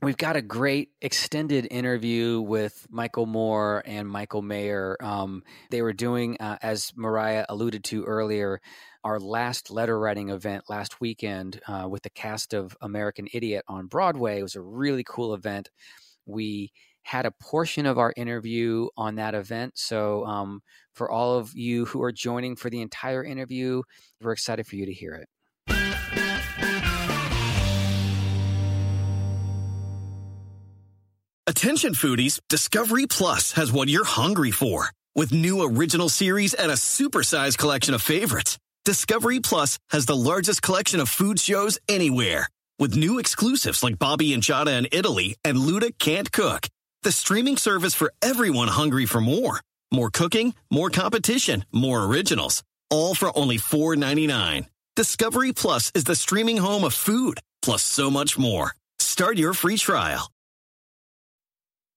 we've 0.00 0.16
got 0.16 0.36
a 0.36 0.42
great 0.42 0.90
extended 1.02 1.66
interview 1.70 2.40
with 2.40 2.86
Michael 2.88 3.26
Moore 3.26 3.82
and 3.84 4.08
Michael 4.08 4.42
Mayer. 4.42 4.96
Um, 5.02 5.42
they 5.70 5.82
were 5.82 5.92
doing, 5.92 6.38
uh, 6.40 6.56
as 6.62 6.92
Mariah 6.96 7.44
alluded 7.48 7.84
to 7.84 8.04
earlier, 8.04 8.60
our 9.02 9.18
last 9.18 9.70
letter 9.70 9.98
writing 9.98 10.30
event 10.30 10.64
last 10.70 11.00
weekend 11.00 11.60
uh, 11.66 11.86
with 11.90 12.02
the 12.02 12.10
cast 12.10 12.54
of 12.54 12.76
American 12.80 13.26
Idiot 13.32 13.64
on 13.68 13.86
Broadway. 13.86 14.38
It 14.38 14.42
was 14.42 14.56
a 14.56 14.62
really 14.62 15.04
cool 15.06 15.34
event. 15.34 15.68
We 16.26 16.72
had 17.10 17.26
a 17.26 17.32
portion 17.32 17.86
of 17.86 17.98
our 17.98 18.12
interview 18.16 18.86
on 18.96 19.16
that 19.16 19.34
event. 19.34 19.72
So, 19.74 20.24
um, 20.26 20.62
for 20.92 21.10
all 21.10 21.36
of 21.38 21.52
you 21.56 21.84
who 21.86 22.04
are 22.04 22.12
joining 22.12 22.54
for 22.54 22.70
the 22.70 22.80
entire 22.80 23.24
interview, 23.24 23.82
we're 24.20 24.30
excited 24.30 24.64
for 24.64 24.76
you 24.76 24.86
to 24.86 24.92
hear 24.92 25.14
it. 25.14 25.28
Attention 31.48 31.94
foodies, 31.94 32.38
Discovery 32.48 33.08
Plus 33.08 33.52
has 33.52 33.72
what 33.72 33.88
you're 33.88 34.04
hungry 34.04 34.52
for. 34.52 34.90
With 35.16 35.32
new 35.32 35.64
original 35.64 36.08
series 36.08 36.54
and 36.54 36.70
a 36.70 36.76
supersized 36.76 37.58
collection 37.58 37.92
of 37.92 38.02
favorites, 38.02 38.56
Discovery 38.84 39.40
Plus 39.40 39.80
has 39.90 40.06
the 40.06 40.14
largest 40.14 40.62
collection 40.62 41.00
of 41.00 41.08
food 41.08 41.40
shows 41.40 41.76
anywhere. 41.88 42.48
With 42.78 42.96
new 42.96 43.18
exclusives 43.18 43.82
like 43.82 43.98
Bobby 43.98 44.32
and 44.32 44.44
Giada 44.44 44.78
in 44.78 44.86
Italy 44.92 45.34
and 45.44 45.58
Luda 45.58 45.90
Can't 45.98 46.30
Cook 46.30 46.68
the 47.02 47.12
streaming 47.12 47.56
service 47.56 47.94
for 47.94 48.12
everyone 48.20 48.68
hungry 48.68 49.06
for 49.06 49.20
more. 49.20 49.60
More 49.90 50.10
cooking, 50.10 50.54
more 50.70 50.90
competition, 50.90 51.64
more 51.72 52.04
originals. 52.04 52.62
All 52.90 53.14
for 53.14 53.36
only 53.36 53.56
$4.99. 53.56 54.66
Discovery 54.96 55.52
Plus 55.52 55.90
is 55.94 56.04
the 56.04 56.14
streaming 56.14 56.58
home 56.58 56.84
of 56.84 56.92
food, 56.92 57.38
plus 57.62 57.82
so 57.82 58.10
much 58.10 58.36
more. 58.38 58.74
Start 58.98 59.38
your 59.38 59.54
free 59.54 59.78
trial. 59.78 60.30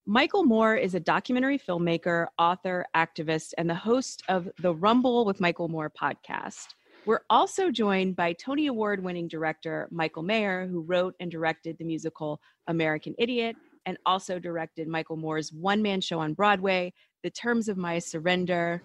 Michael 0.06 0.44
Moore 0.44 0.76
is 0.76 0.96
a 0.96 1.00
documentary 1.00 1.58
filmmaker, 1.58 2.28
author, 2.38 2.86
activist, 2.96 3.54
and 3.58 3.70
the 3.70 3.76
host 3.76 4.24
of 4.30 4.50
the 4.60 4.74
Rumble 4.74 5.26
with 5.26 5.40
Michael 5.40 5.70
Moore 5.70 5.92
podcast. 5.92 6.68
We're 7.06 7.22
also 7.30 7.72
joined 7.72 8.16
by 8.16 8.34
Tony 8.34 8.68
Award 8.68 9.04
winning 9.04 9.28
director 9.28 9.88
Michael 9.92 10.24
Mayer, 10.24 10.68
who 10.68 10.82
wrote 10.82 11.16
and 11.20 11.30
directed 11.30 11.78
the 11.78 11.86
musical 11.86 12.40
American 12.68 13.16
Idiot 13.18 13.58
and 13.86 13.98
also 14.06 14.40
directed 14.40 14.88
Michael 14.88 15.18
Moore's 15.18 15.52
one 15.52 15.82
man 15.82 16.02
show 16.02 16.20
on 16.20 16.34
Broadway, 16.34 16.94
The 17.24 17.30
Terms 17.30 17.68
of 17.68 17.78
My 17.78 18.00
Surrender. 18.00 18.82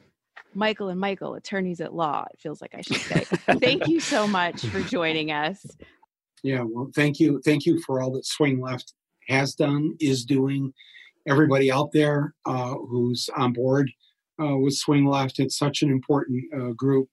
Michael 0.55 0.89
and 0.89 1.01
Michael, 1.01 1.35
attorneys 1.35 1.81
at 1.81 1.93
law, 1.93 2.25
it 2.33 2.39
feels 2.41 2.61
like 2.61 2.75
I 2.75 2.81
should 2.81 2.97
say. 2.97 3.25
thank 3.59 3.89
you 3.89 3.99
so 3.99 4.27
much 4.27 4.65
for 4.67 4.81
joining 4.81 5.33
us. 5.33 5.67
Yeah, 6.43 6.63
well, 6.63 6.91
thank 6.95 7.19
you. 7.19 7.41
Thank 7.45 7.67
you 7.67 7.81
for 7.85 8.01
all 8.01 8.13
that 8.13 8.25
Swing 8.25 8.61
Left 8.61 8.95
has 9.29 9.55
done, 9.55 9.97
is 10.01 10.25
doing. 10.25 10.73
Everybody 11.27 11.71
out 11.71 11.91
there 11.93 12.35
uh, 12.47 12.75
who's 12.75 13.29
on 13.37 13.53
board 13.53 13.91
uh, 14.41 14.57
with 14.57 14.75
Swing 14.75 15.05
Left, 15.05 15.39
it's 15.39 15.59
such 15.59 15.83
an 15.83 15.91
important 15.91 16.45
uh, 16.55 16.71
group. 16.71 17.09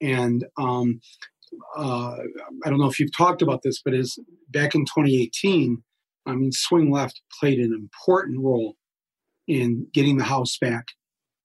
And 0.00 0.44
um, 0.58 1.00
uh, 1.76 2.16
I 2.64 2.70
don't 2.70 2.78
know 2.78 2.88
if 2.88 3.00
you've 3.00 3.16
talked 3.16 3.42
about 3.42 3.62
this, 3.62 3.80
but 3.82 3.94
as 3.94 4.18
back 4.50 4.74
in 4.74 4.82
2018, 4.84 5.82
I 6.26 6.34
mean, 6.34 6.52
swing 6.52 6.90
left 6.90 7.20
played 7.40 7.58
an 7.58 7.72
important 7.72 8.40
role 8.40 8.76
in 9.46 9.86
getting 9.92 10.16
the 10.16 10.24
House 10.24 10.58
back 10.58 10.86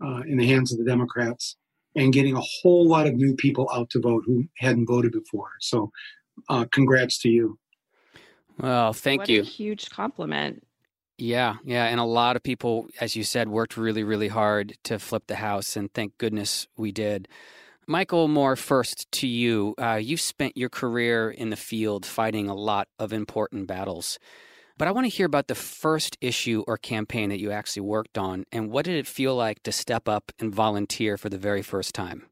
uh, 0.03 0.21
in 0.27 0.37
the 0.37 0.47
hands 0.47 0.71
of 0.71 0.79
the 0.79 0.85
Democrats 0.85 1.55
and 1.95 2.13
getting 2.13 2.35
a 2.35 2.41
whole 2.41 2.87
lot 2.87 3.07
of 3.07 3.15
new 3.15 3.35
people 3.35 3.69
out 3.73 3.89
to 3.91 3.99
vote 3.99 4.23
who 4.25 4.45
hadn't 4.57 4.87
voted 4.87 5.11
before. 5.11 5.49
So, 5.59 5.91
uh, 6.49 6.65
congrats 6.71 7.19
to 7.19 7.29
you. 7.29 7.59
Well, 8.57 8.93
thank 8.93 9.19
what 9.19 9.29
you. 9.29 9.43
huge 9.43 9.89
compliment. 9.89 10.63
Yeah, 11.17 11.57
yeah, 11.63 11.85
and 11.85 11.99
a 11.99 12.05
lot 12.05 12.35
of 12.35 12.41
people, 12.41 12.87
as 12.99 13.15
you 13.15 13.23
said, 13.23 13.47
worked 13.47 13.77
really, 13.77 14.03
really 14.03 14.29
hard 14.29 14.75
to 14.85 14.97
flip 14.97 15.23
the 15.27 15.35
house, 15.35 15.75
and 15.75 15.93
thank 15.93 16.17
goodness 16.17 16.67
we 16.77 16.91
did. 16.91 17.27
Michael 17.87 18.27
Moore, 18.27 18.55
first 18.55 19.11
to 19.11 19.27
you. 19.27 19.75
Uh, 19.77 19.99
you've 20.01 20.21
spent 20.21 20.57
your 20.57 20.69
career 20.69 21.29
in 21.29 21.49
the 21.49 21.55
field 21.55 22.05
fighting 22.05 22.49
a 22.49 22.55
lot 22.55 22.87
of 22.97 23.13
important 23.13 23.67
battles. 23.67 24.17
But 24.81 24.87
I 24.87 24.93
want 24.93 25.05
to 25.05 25.15
hear 25.15 25.27
about 25.27 25.47
the 25.47 25.53
first 25.53 26.17
issue 26.21 26.63
or 26.65 26.75
campaign 26.75 27.29
that 27.29 27.39
you 27.39 27.51
actually 27.51 27.83
worked 27.83 28.17
on, 28.17 28.47
and 28.51 28.71
what 28.71 28.83
did 28.83 28.95
it 28.95 29.05
feel 29.05 29.35
like 29.35 29.61
to 29.61 29.71
step 29.71 30.09
up 30.09 30.31
and 30.39 30.51
volunteer 30.51 31.17
for 31.17 31.29
the 31.29 31.37
very 31.37 31.61
first 31.61 31.93
time? 31.93 32.25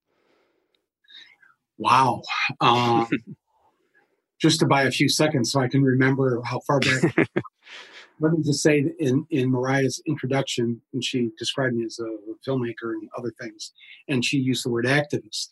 Wow. 1.78 2.24
Um, 2.60 3.08
just 4.42 4.60
to 4.62 4.66
buy 4.66 4.82
a 4.82 4.90
few 4.90 5.08
seconds 5.08 5.52
so 5.52 5.60
I 5.60 5.68
can 5.68 5.84
remember 5.84 6.42
how 6.44 6.60
far 6.66 6.80
back. 6.80 7.16
Let 8.20 8.34
me 8.34 8.42
just 8.44 8.64
say 8.64 8.84
in, 8.98 9.28
in 9.30 9.52
Mariah's 9.52 10.02
introduction, 10.08 10.82
when 10.90 11.04
she 11.04 11.30
described 11.38 11.76
me 11.76 11.86
as 11.86 12.00
a 12.00 12.50
filmmaker 12.50 12.94
and 12.94 13.08
other 13.16 13.32
things, 13.40 13.74
and 14.08 14.26
she 14.26 14.38
used 14.38 14.66
the 14.66 14.72
word 14.72 14.86
activist. 14.86 15.50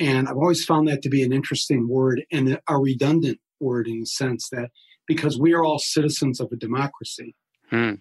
And 0.00 0.26
I've 0.26 0.38
always 0.38 0.64
found 0.64 0.88
that 0.88 1.02
to 1.02 1.10
be 1.10 1.22
an 1.22 1.34
interesting 1.34 1.86
word 1.86 2.24
and 2.32 2.58
a 2.66 2.78
redundant 2.78 3.40
word 3.60 3.88
in 3.88 4.00
the 4.00 4.06
sense 4.06 4.48
that 4.52 4.70
because 5.06 5.38
we 5.38 5.52
are 5.52 5.64
all 5.64 5.78
citizens 5.78 6.40
of 6.40 6.50
a 6.52 6.56
democracy. 6.56 7.34
Hmm. 7.70 7.94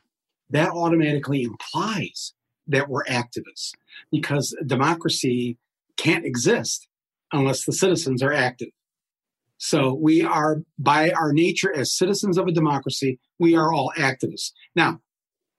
That 0.49 0.69
automatically 0.69 1.43
implies 1.43 2.33
that 2.67 2.89
we're 2.89 3.05
activists 3.05 3.71
because 4.11 4.55
democracy 4.65 5.57
can't 5.97 6.25
exist 6.25 6.87
unless 7.31 7.65
the 7.65 7.73
citizens 7.73 8.21
are 8.21 8.33
active. 8.33 8.69
So 9.57 9.93
we 9.93 10.23
are, 10.23 10.63
by 10.79 11.11
our 11.11 11.31
nature 11.31 11.71
as 11.73 11.95
citizens 11.95 12.37
of 12.37 12.47
a 12.47 12.51
democracy, 12.51 13.19
we 13.39 13.55
are 13.55 13.71
all 13.71 13.93
activists. 13.97 14.51
Now, 14.75 15.01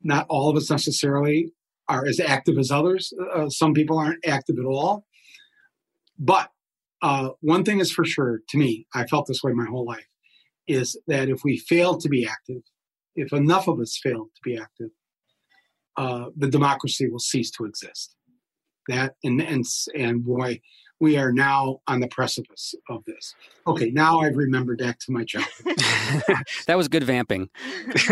not 0.02 0.26
all 0.28 0.50
of 0.50 0.56
us 0.56 0.70
necessarily 0.70 1.52
are 1.88 2.04
as 2.06 2.18
active 2.18 2.58
as 2.58 2.70
others. 2.70 3.12
Uh, 3.34 3.48
some 3.48 3.74
people 3.74 3.98
aren't 3.98 4.26
active 4.26 4.56
at 4.58 4.64
all. 4.64 5.06
But 6.18 6.50
uh, 7.00 7.30
one 7.40 7.64
thing 7.64 7.80
is 7.80 7.92
for 7.92 8.04
sure 8.04 8.40
to 8.48 8.58
me, 8.58 8.86
I 8.94 9.06
felt 9.06 9.26
this 9.26 9.42
way 9.42 9.52
my 9.52 9.66
whole 9.66 9.84
life, 9.84 10.06
is 10.66 10.98
that 11.06 11.28
if 11.28 11.42
we 11.44 11.58
fail 11.58 11.98
to 11.98 12.08
be 12.08 12.26
active, 12.26 12.62
if 13.14 13.32
enough 13.32 13.68
of 13.68 13.80
us 13.80 13.98
fail 14.02 14.26
to 14.34 14.40
be 14.44 14.56
active, 14.56 14.90
uh, 15.96 16.26
the 16.36 16.48
democracy 16.48 17.08
will 17.08 17.18
cease 17.18 17.50
to 17.52 17.64
exist. 17.64 18.14
That 18.88 19.14
and 19.22 19.40
and 19.40 19.64
and 19.94 20.24
boy, 20.24 20.60
we 20.98 21.16
are 21.16 21.32
now 21.32 21.80
on 21.86 22.00
the 22.00 22.08
precipice 22.08 22.74
of 22.88 23.04
this. 23.04 23.34
Okay, 23.66 23.90
now 23.90 24.20
I've 24.20 24.36
remembered 24.36 24.78
back 24.78 24.98
to 25.00 25.12
my 25.12 25.24
childhood. 25.24 25.76
that 26.66 26.76
was 26.76 26.88
good 26.88 27.04
vamping. 27.04 27.48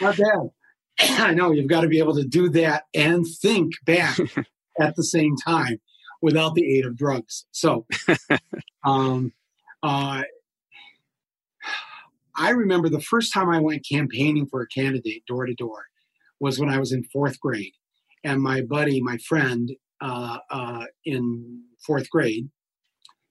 Not 0.00 0.16
bad. 0.16 0.50
I 1.00 1.34
know 1.34 1.52
you've 1.52 1.68
got 1.68 1.82
to 1.82 1.88
be 1.88 1.98
able 1.98 2.14
to 2.16 2.24
do 2.24 2.48
that 2.50 2.84
and 2.94 3.24
think 3.40 3.72
back 3.84 4.18
at 4.80 4.96
the 4.96 5.04
same 5.04 5.36
time 5.36 5.80
without 6.20 6.54
the 6.54 6.78
aid 6.78 6.84
of 6.84 6.96
drugs. 6.96 7.46
So, 7.52 7.86
um, 8.84 9.32
uh, 9.82 10.22
I 12.38 12.50
remember 12.50 12.88
the 12.88 13.00
first 13.00 13.32
time 13.32 13.50
I 13.50 13.58
went 13.58 13.86
campaigning 13.86 14.46
for 14.46 14.62
a 14.62 14.68
candidate 14.68 15.26
door 15.26 15.44
to 15.44 15.54
door 15.54 15.86
was 16.38 16.60
when 16.60 16.68
I 16.68 16.78
was 16.78 16.92
in 16.92 17.02
fourth 17.02 17.40
grade. 17.40 17.72
And 18.22 18.40
my 18.40 18.62
buddy, 18.62 19.02
my 19.02 19.18
friend 19.18 19.72
uh, 20.00 20.38
uh, 20.48 20.84
in 21.04 21.64
fourth 21.84 22.08
grade, 22.08 22.48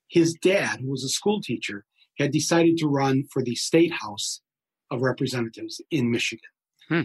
his 0.08 0.34
dad, 0.34 0.80
who 0.80 0.90
was 0.90 1.04
a 1.04 1.08
school 1.08 1.40
teacher, 1.40 1.86
had 2.18 2.32
decided 2.32 2.76
to 2.78 2.86
run 2.86 3.24
for 3.32 3.42
the 3.42 3.54
state 3.54 3.92
house 3.92 4.42
of 4.90 5.00
representatives 5.00 5.80
in 5.90 6.10
Michigan. 6.10 6.50
Hmm. 6.88 7.02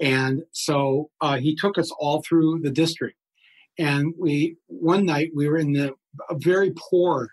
And 0.00 0.42
so 0.52 1.10
uh, 1.20 1.36
he 1.36 1.54
took 1.54 1.76
us 1.76 1.90
all 1.98 2.22
through 2.22 2.60
the 2.62 2.70
district. 2.70 3.16
And 3.78 4.14
we 4.18 4.56
one 4.66 5.04
night 5.04 5.30
we 5.34 5.48
were 5.48 5.58
in 5.58 5.72
the 5.72 5.94
a 6.30 6.34
very 6.36 6.72
poor 6.76 7.30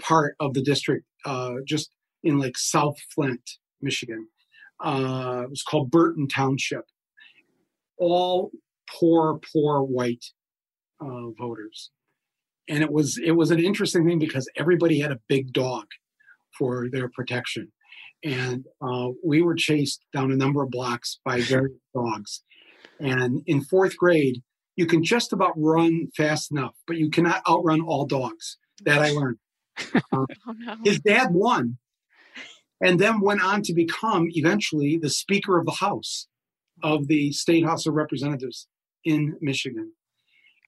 part 0.00 0.34
of 0.40 0.54
the 0.54 0.62
district, 0.62 1.06
uh, 1.24 1.54
just 1.66 1.90
in 2.22 2.38
like 2.38 2.56
South 2.56 2.96
Flint, 3.14 3.58
Michigan. 3.80 4.28
Uh, 4.82 5.42
it 5.44 5.50
was 5.50 5.62
called 5.62 5.90
Burton 5.90 6.28
Township. 6.28 6.84
All 7.98 8.50
poor, 8.98 9.40
poor 9.52 9.82
white 9.82 10.24
uh, 11.00 11.30
voters, 11.38 11.90
and 12.68 12.82
it 12.82 12.90
was 12.90 13.18
it 13.18 13.32
was 13.32 13.50
an 13.50 13.60
interesting 13.60 14.06
thing 14.06 14.18
because 14.18 14.48
everybody 14.56 15.00
had 15.00 15.12
a 15.12 15.20
big 15.28 15.52
dog 15.52 15.84
for 16.58 16.88
their 16.90 17.10
protection, 17.10 17.70
and 18.24 18.64
uh, 18.80 19.08
we 19.24 19.42
were 19.42 19.54
chased 19.54 20.04
down 20.14 20.32
a 20.32 20.36
number 20.36 20.62
of 20.62 20.70
blocks 20.70 21.20
by 21.24 21.40
various 21.42 21.76
dogs. 21.94 22.42
And 22.98 23.42
in 23.46 23.62
fourth 23.62 23.96
grade, 23.96 24.42
you 24.76 24.86
can 24.86 25.02
just 25.02 25.32
about 25.32 25.52
run 25.56 26.08
fast 26.16 26.50
enough, 26.50 26.74
but 26.86 26.96
you 26.96 27.10
cannot 27.10 27.42
outrun 27.48 27.80
all 27.80 28.06
dogs. 28.06 28.58
That 28.84 29.02
I 29.02 29.10
learned. 29.10 29.38
Uh, 30.12 30.26
oh, 30.46 30.54
no. 30.58 30.76
His 30.84 31.00
dad 31.00 31.32
won, 31.32 31.78
and 32.80 32.98
then 32.98 33.20
went 33.20 33.42
on 33.42 33.62
to 33.62 33.74
become 33.74 34.28
eventually 34.30 34.98
the 34.98 35.10
Speaker 35.10 35.58
of 35.58 35.66
the 35.66 35.72
House 35.72 36.26
of 36.82 37.08
the 37.08 37.32
State 37.32 37.64
House 37.64 37.86
of 37.86 37.94
Representatives 37.94 38.66
in 39.04 39.36
Michigan. 39.40 39.92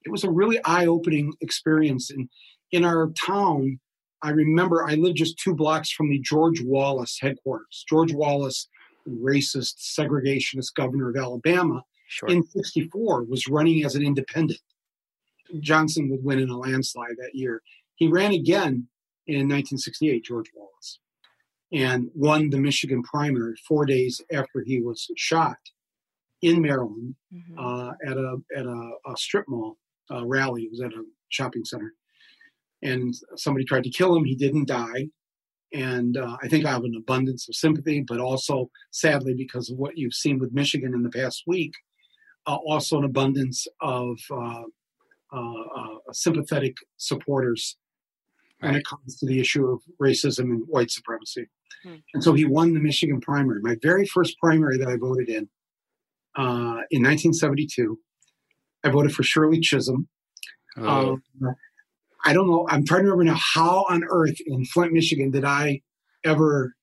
It 0.05 0.11
was 0.11 0.25
a 0.25 0.31
really 0.31 0.59
eye-opening 0.65 1.33
experience. 1.41 2.11
And 2.11 2.29
in 2.71 2.85
our 2.85 3.11
town, 3.25 3.81
I 4.23 4.31
remember 4.31 4.85
I 4.85 4.95
lived 4.95 5.17
just 5.17 5.39
two 5.39 5.55
blocks 5.55 5.91
from 5.91 6.11
the 6.11 6.21
George 6.21 6.61
Wallace 6.63 7.19
headquarters. 7.21 7.85
George 7.89 8.13
Wallace, 8.13 8.69
racist, 9.09 9.75
segregationist 9.99 10.75
governor 10.77 11.11
of 11.11 11.17
Alabama, 11.17 11.83
sure. 12.09 12.29
in 12.29 12.43
64 12.43 13.25
was 13.25 13.49
running 13.49 13.85
as 13.85 13.95
an 13.95 14.03
independent. 14.03 14.61
Johnson 15.61 16.09
would 16.11 16.25
win 16.25 16.39
in 16.39 16.51
a 16.51 16.57
landslide 16.57 17.17
that 17.19 17.35
year. 17.35 17.63
He 17.97 18.09
ran 18.09 18.33
again 18.33 18.89
in 19.27 19.49
1968, 19.49 20.25
George 20.25 20.51
Wallace, 20.55 20.99
and 21.73 22.11
won 22.15 22.51
the 22.51 22.59
Michigan 22.59 23.03
primary 23.03 23.55
four 23.67 23.87
days 23.87 24.21
after 24.33 24.63
he 24.65 24.81
was 24.81 25.09
shot 25.17 25.57
in 26.43 26.61
Maryland 26.61 27.15
mm-hmm. 27.33 27.59
uh, 27.59 27.93
at 28.07 28.17
a 28.17 28.37
at 28.57 28.67
a, 28.67 28.91
a 29.07 29.17
strip 29.17 29.47
mall 29.49 29.79
uh, 30.11 30.25
rally. 30.27 30.63
It 30.63 30.71
was 30.71 30.81
at 30.81 30.93
a 30.93 31.05
shopping 31.31 31.65
center, 31.65 31.95
and 32.83 33.15
somebody 33.37 33.65
tried 33.65 33.85
to 33.85 33.91
kill 33.91 34.15
him. 34.15 34.25
He 34.25 34.37
didn't 34.37 34.69
die, 34.69 35.09
and 35.73 36.17
uh, 36.17 36.37
I 36.43 36.49
think 36.49 36.67
I 36.67 36.73
have 36.73 36.85
an 36.85 36.97
abundance 36.97 37.49
of 37.49 37.55
sympathy, 37.55 38.05
but 38.07 38.21
also 38.21 38.71
sadly 38.91 39.35
because 39.35 39.71
of 39.71 39.79
what 39.79 39.97
you've 39.97 40.15
seen 40.15 40.39
with 40.39 40.53
Michigan 40.53 40.93
in 40.95 41.03
the 41.03 41.11
past 41.11 41.45
week, 41.47 41.73
uh, 42.47 42.57
also 42.57 42.99
an 42.99 43.05
abundance 43.05 43.67
of 43.81 44.19
uh, 44.31 44.65
uh, 45.33 45.63
uh, 45.77 46.13
sympathetic 46.13 46.77
supporters 46.99 47.79
right. 48.63 48.71
when 48.71 48.77
it 48.77 48.87
comes 48.87 49.19
to 49.19 49.27
the 49.27 49.41
issue 49.41 49.67
of 49.67 49.81
racism 50.01 50.45
and 50.45 50.63
white 50.69 50.91
supremacy. 50.91 51.49
Hmm. 51.83 51.97
And 52.15 52.23
so 52.23 52.33
he 52.33 52.45
won 52.45 52.75
the 52.75 52.81
Michigan 52.81 53.21
primary, 53.21 53.61
my 53.63 53.77
very 53.83 54.07
first 54.07 54.39
primary 54.39 54.79
that 54.79 54.89
I 54.89 54.97
voted 54.97 55.29
in 55.29 55.49
in 56.91 57.03
1972. 57.03 57.99
I 58.85 58.91
voted 58.91 59.15
for 59.15 59.23
Shirley 59.23 59.61
Chisholm. 59.61 60.09
Oh. 60.77 61.19
Um, 61.43 61.55
I 62.25 62.33
don't 62.33 62.49
know. 62.49 62.67
I'm 62.69 62.85
trying 62.85 63.05
to 63.05 63.11
remember 63.11 63.25
now 63.25 63.41
how 63.55 63.85
on 63.89 64.05
earth 64.09 64.37
in 64.47 64.65
Flint, 64.65 64.93
Michigan, 64.93 65.31
did 65.31 65.45
I 65.45 65.83
ever 66.25 66.75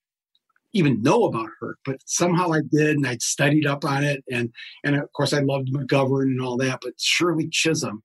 even 0.73 1.01
know 1.01 1.23
about 1.23 1.49
her, 1.59 1.77
but 1.85 1.97
somehow 2.05 2.51
I 2.51 2.59
did, 2.71 2.97
and 2.97 3.07
I'd 3.07 3.21
studied 3.21 3.65
up 3.65 3.83
on 3.83 4.03
it, 4.03 4.23
and 4.29 4.51
and 4.83 4.95
of 4.95 5.11
course 5.13 5.33
I 5.33 5.39
loved 5.39 5.73
McGovern 5.73 6.23
and 6.23 6.41
all 6.41 6.57
that. 6.57 6.79
But 6.81 6.93
Shirley 6.99 7.47
Chisholm, 7.49 8.03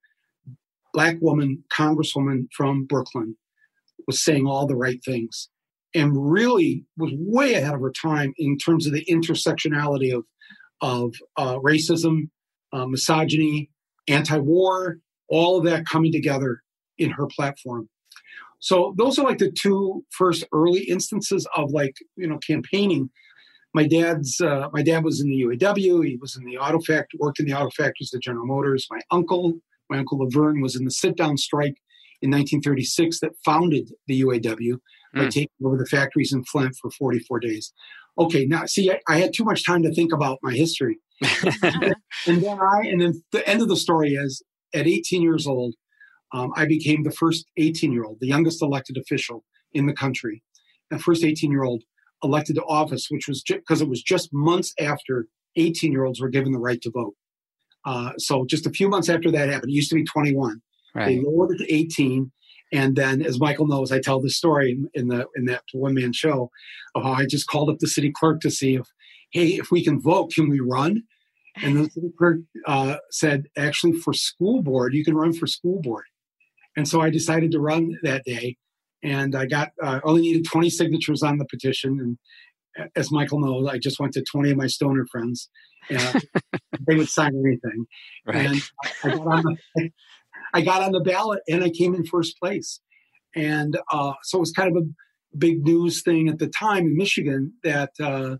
black 0.92 1.16
woman, 1.20 1.64
congresswoman 1.76 2.46
from 2.56 2.84
Brooklyn, 2.84 3.37
was 4.07 4.24
saying 4.24 4.46
all 4.46 4.66
the 4.66 4.76
right 4.76 5.00
things, 5.04 5.48
and 5.94 6.30
really 6.30 6.85
was 6.96 7.12
way 7.14 7.54
ahead 7.54 7.74
of 7.74 7.80
her 7.80 7.92
time 7.92 8.33
in 8.38 8.59
terms 8.59 8.87
of 8.87 8.92
the 8.92 9.04
intersectionality 9.07 10.14
of 10.14 10.24
of 10.80 11.14
uh, 11.37 11.57
racism, 11.59 12.28
uh, 12.72 12.87
misogyny, 12.87 13.70
anti-war, 14.09 14.98
all 15.28 15.59
of 15.59 15.64
that 15.64 15.87
coming 15.87 16.12
together 16.12 16.62
in 16.98 17.11
her 17.11 17.26
platform. 17.26 17.88
So 18.59 18.94
those 18.96 19.18
are 19.18 19.24
like 19.24 19.38
the 19.38 19.52
two 19.52 20.04
first 20.11 20.44
early 20.52 20.85
instances 20.85 21.46
of 21.57 21.70
like 21.70 21.96
you 22.16 22.26
know 22.26 22.38
campaigning. 22.38 23.11
My 23.74 23.87
dad's 23.87 24.40
uh, 24.40 24.68
my 24.72 24.83
dad 24.83 25.04
was 25.04 25.20
in 25.20 25.28
the 25.28 25.42
UAW. 25.42 26.07
He 26.07 26.16
was 26.16 26.37
in 26.37 26.44
the 26.44 26.59
auto 26.59 26.80
factory, 26.80 27.18
worked 27.18 27.40
in 27.40 27.46
the 27.46 27.54
auto 27.54 27.70
factories 27.70 28.12
at 28.14 28.22
General 28.22 28.46
Motors. 28.46 28.87
My 28.90 29.00
uncle, 29.11 29.54
my 29.90 29.98
uncle 29.98 30.18
Laverne, 30.18 30.61
was 30.61 30.76
in 30.76 30.85
the 30.85 30.90
sit 30.90 31.16
down 31.16 31.37
strike 31.37 31.76
in 32.24 32.30
1936 32.30 33.20
that 33.20 33.32
founded 33.44 33.90
the 34.06 34.22
UAW 34.22 34.78
by 35.14 35.24
hmm. 35.24 35.28
taking 35.28 35.48
over 35.62 35.76
the 35.76 35.87
factories 35.87 36.32
in 36.32 36.42
Flint 36.44 36.74
for 36.80 36.90
44 36.90 37.38
days. 37.38 37.72
Okay, 38.18 38.46
now 38.46 38.64
see, 38.64 38.90
I, 38.90 38.98
I 39.08 39.18
had 39.18 39.34
too 39.34 39.44
much 39.44 39.64
time 39.64 39.82
to 39.82 39.94
think 39.94 40.12
about 40.12 40.38
my 40.42 40.54
history, 40.54 40.98
and 41.22 42.42
then 42.42 42.58
I 42.60 42.80
and 42.87 43.00
then 43.00 43.22
the 43.32 43.46
end 43.46 43.60
of 43.60 43.68
the 43.68 43.76
story 43.76 44.14
is 44.14 44.42
at 44.72 44.87
18 44.87 45.20
years 45.20 45.46
old, 45.46 45.74
um, 46.32 46.50
I 46.56 46.64
became 46.64 47.02
the 47.02 47.10
first 47.10 47.44
18 47.58 47.92
year 47.92 48.04
old, 48.04 48.18
the 48.20 48.26
youngest 48.26 48.62
elected 48.62 48.96
official 48.96 49.44
in 49.72 49.87
the 49.87 49.92
country, 49.92 50.42
the 50.90 50.98
first 50.98 51.24
18 51.24 51.50
year 51.50 51.64
old 51.64 51.82
elected 52.22 52.56
to 52.56 52.62
office, 52.62 53.08
which 53.10 53.28
was 53.28 53.42
because 53.42 53.80
ju- 53.80 53.84
it 53.84 53.90
was 53.90 54.02
just 54.02 54.30
months 54.32 54.72
after 54.80 55.26
18 55.56 55.92
year 55.92 56.04
olds 56.04 56.20
were 56.20 56.28
given 56.28 56.52
the 56.52 56.58
right 56.58 56.80
to 56.80 56.90
vote. 56.90 57.14
Uh, 57.84 58.12
so 58.16 58.46
just 58.48 58.66
a 58.66 58.70
few 58.70 58.88
months 58.88 59.10
after 59.10 59.30
that 59.30 59.50
happened, 59.50 59.70
it 59.70 59.74
used 59.74 59.90
to 59.90 59.96
be 59.96 60.04
21. 60.04 60.62
Right. 60.94 61.07
They 61.07 61.20
lowered 61.20 61.52
it 61.52 61.64
to 61.64 61.74
18. 61.74 62.30
And 62.72 62.96
then, 62.96 63.22
as 63.22 63.38
Michael 63.38 63.66
knows, 63.66 63.92
I 63.92 64.00
tell 64.00 64.20
this 64.20 64.37
story 64.37 64.72
in, 64.72 64.88
in 64.94 65.09
the 65.09 65.26
in 65.37 65.44
that 65.46 65.62
one 65.72 65.94
man 65.94 66.12
show 66.12 66.50
of 66.94 67.04
how 67.04 67.12
I 67.12 67.26
just 67.26 67.46
called 67.46 67.70
up 67.70 67.78
the 67.78 67.87
city 67.87 68.11
clerk 68.11 68.40
to 68.40 68.50
see 68.50 68.74
if, 68.74 68.87
hey, 69.30 69.48
if 69.50 69.70
we 69.70 69.85
can 69.85 70.00
vote, 70.00 70.33
can 70.33 70.48
we 70.48 70.61
run? 70.61 71.02
And 71.62 71.76
the 71.76 71.90
city 71.90 72.11
clerk 72.18 72.38
uh, 72.66 72.96
said, 73.11 73.44
actually, 73.57 73.92
for 73.92 74.12
school 74.12 74.62
board, 74.62 74.94
you 74.94 75.04
can 75.04 75.14
run 75.14 75.33
for 75.33 75.46
school 75.46 75.80
board. 75.83 76.04
And 76.76 76.88
so 76.88 77.00
I 77.00 77.11
decided 77.11 77.52
to 77.52 77.61
run 77.61 77.98
that 78.02 78.24
day. 78.24 78.57
And 79.02 79.37
I 79.37 79.46
got, 79.46 79.70
uh, 79.83 80.00
only 80.02 80.22
needed 80.22 80.46
20 80.46 80.70
signatures 80.70 81.22
on 81.22 81.38
the 81.38 81.44
petition. 81.44 82.18
And 82.76 82.90
as 82.96 83.12
Michael 83.12 83.40
knows, 83.40 83.68
I 83.68 83.78
just 83.78 84.00
went 84.00 84.14
to 84.14 84.24
20 84.24 84.50
of 84.50 84.57
my 84.57 84.66
stoner 84.66 85.07
friends. 85.12 85.48
And 85.90 86.24
they 86.88 86.96
would 86.96 87.09
sign 87.09 87.33
anything. 87.46 87.87
Right. 88.26 88.46
And 88.46 88.62
I 89.04 89.09
got, 89.11 89.26
on 89.26 89.42
the, 89.76 89.90
I 90.54 90.62
got 90.62 90.82
on 90.82 90.92
the 90.92 91.00
ballot 91.00 91.40
and 91.48 91.62
I 91.62 91.70
came 91.70 91.94
in 91.94 92.06
first 92.06 92.38
place. 92.38 92.80
And 93.36 93.76
uh, 93.92 94.12
so 94.22 94.38
it 94.38 94.40
was 94.40 94.52
kind 94.52 94.74
of 94.74 94.82
a 94.82 94.86
big 95.36 95.64
news 95.64 96.02
thing 96.02 96.28
at 96.28 96.38
the 96.38 96.46
time 96.46 96.86
in 96.86 96.96
Michigan 96.96 97.52
that 97.64 97.90
uh, 98.00 98.36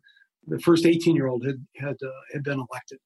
the 0.47 0.61
first 0.61 0.87
18 0.87 1.17
year 1.17 1.27
old 1.27 1.45
had 1.45 1.57
had 1.77 1.97
uh, 2.03 2.21
had 2.33 2.45
been 2.45 2.65
elected. 2.71 2.99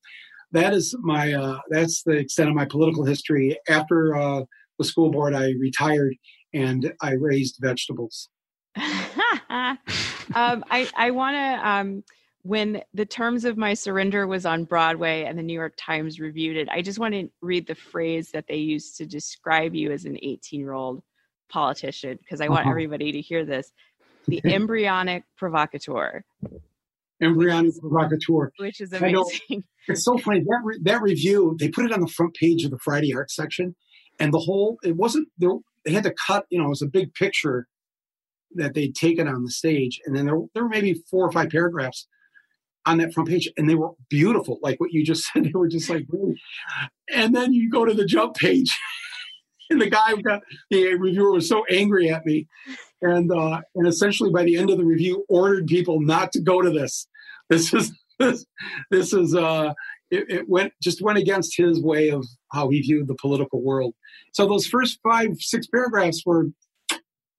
That 0.53 0.75
is 0.75 0.95
my 1.01 1.33
uh, 1.33 1.59
that's 1.71 2.03
the 2.03 2.13
extent 2.13 2.51
of 2.51 2.55
my 2.55 2.67
political 2.67 3.05
history. 3.05 3.59
After 3.69 4.15
uh, 4.15 4.43
the 4.79 4.85
school 4.85 5.11
board, 5.11 5.35
I 5.35 5.53
retired 5.59 6.15
and 6.53 6.93
I 7.01 7.13
raised 7.13 7.59
vegetables. 7.61 8.29
um, 8.77 9.79
I, 10.71 10.89
I 10.97 11.11
want 11.11 11.35
to, 11.35 11.69
um, 11.69 12.05
when 12.49 12.83
the 12.95 13.05
terms 13.05 13.45
of 13.45 13.59
my 13.59 13.75
surrender 13.75 14.27
was 14.27 14.47
on 14.47 14.65
Broadway 14.65 15.25
and 15.25 15.39
the 15.39 15.43
New 15.43 15.53
York 15.53 15.75
Times 15.77 16.19
reviewed 16.19 16.57
it, 16.57 16.67
I 16.71 16.81
just 16.81 16.99
want 16.99 17.13
to 17.13 17.29
read 17.43 17.67
the 17.67 17.75
phrase 17.75 18.31
that 18.31 18.47
they 18.49 18.57
used 18.57 18.97
to 18.97 19.05
describe 19.07 19.75
you 19.75 19.93
as 19.93 20.07
an 20.07 20.17
18 20.23 20.59
year 20.59 20.73
old 20.73 21.03
politician 21.51 22.17
because 22.17 22.41
I 22.41 22.49
want 22.49 22.63
Uh-huh. 22.63 22.71
everybody 22.71 23.13
to 23.13 23.21
hear 23.21 23.45
this. 23.45 23.71
The 24.29 24.41
embryonic 24.47 25.25
provocateur, 25.37 26.25
Embryonic 27.21 27.75
provocateur. 27.83 28.51
which 28.59 28.81
is 28.81 28.93
amazing. 28.95 29.65
It's 29.91 30.05
so 30.05 30.17
funny 30.19 30.41
that 30.41 30.61
re- 30.65 30.81
that 30.83 31.01
review. 31.03 31.57
They 31.59 31.69
put 31.71 31.85
it 31.87 31.93
on 31.93 32.01
the 32.01 32.09
front 32.09 32.35
page 32.35 32.63
of 32.65 32.71
the 32.71 32.79
Friday 32.79 33.15
Art 33.15 33.31
section, 33.31 33.75
and 34.19 34.33
the 34.35 34.39
whole 34.39 34.79
it 34.83 34.97
wasn't 34.97 35.29
there. 35.39 35.51
They 35.85 35.93
had 35.93 36.05
to 36.05 36.15
cut. 36.27 36.45
You 36.51 36.59
know, 36.59 36.67
it 36.67 36.69
was 36.77 36.83
a 36.83 36.87
big 36.87 37.13
picture 37.15 37.67
that 38.55 38.73
they'd 38.75 38.95
taken 38.95 39.27
on 39.29 39.45
the 39.45 39.51
stage, 39.51 39.99
and 40.05 40.15
then 40.15 40.27
there 40.27 40.39
there 40.55 40.63
were 40.65 40.69
maybe 40.69 41.03
four 41.11 41.27
or 41.27 41.33
five 41.33 41.49
paragraphs 41.51 42.07
on 42.89 42.99
that 42.99 43.13
front 43.13 43.29
page, 43.29 43.49
and 43.57 43.69
they 43.69 43.75
were 43.75 43.91
beautiful, 44.09 44.59
like 44.63 44.81
what 44.81 44.93
you 44.93 45.05
just 45.05 45.25
said. 45.33 45.45
They 45.45 45.53
were 45.55 45.69
just 45.69 45.91
like, 45.91 46.07
really. 46.09 46.41
and 47.13 47.35
then 47.35 47.53
you 47.53 47.71
go 47.71 47.85
to 47.85 47.95
the 47.95 48.07
jump 48.07 48.35
page, 48.35 48.77
and 49.71 49.81
the 49.81 49.91
guy 49.91 50.15
got 50.17 50.43
the 50.71 50.95
reviewer 50.95 51.33
was 51.33 51.49
so 51.49 51.65
angry 51.71 52.11
at 52.11 52.25
me, 52.25 52.47
and 53.03 53.31
uh, 53.31 53.61
and 53.75 53.87
essentially 53.87 54.31
by 54.31 54.45
the 54.45 54.57
end 54.57 54.71
of 54.71 54.79
the 54.79 54.85
review, 54.85 55.25
ordered 55.29 55.67
people 55.67 56.01
not 56.01 56.33
to 56.33 56.41
go 56.41 56.63
to 56.63 56.71
this. 56.71 57.07
This 57.51 57.73
is 57.73 57.93
this, 58.19 58.45
this 58.91 59.13
is 59.13 59.35
uh, 59.35 59.73
it, 60.11 60.25
it 60.29 60.49
went 60.49 60.73
just 60.83 61.03
went 61.03 61.19
against 61.19 61.57
his 61.57 61.83
way 61.83 62.09
of 62.09 62.27
how 62.53 62.69
he 62.69 62.81
viewed 62.81 63.09
the 63.09 63.15
political 63.15 63.63
world. 63.63 63.95
So 64.33 64.47
those 64.47 64.67
first 64.67 64.99
five 65.03 65.37
six 65.39 65.67
paragraphs 65.67 66.23
were 66.25 66.47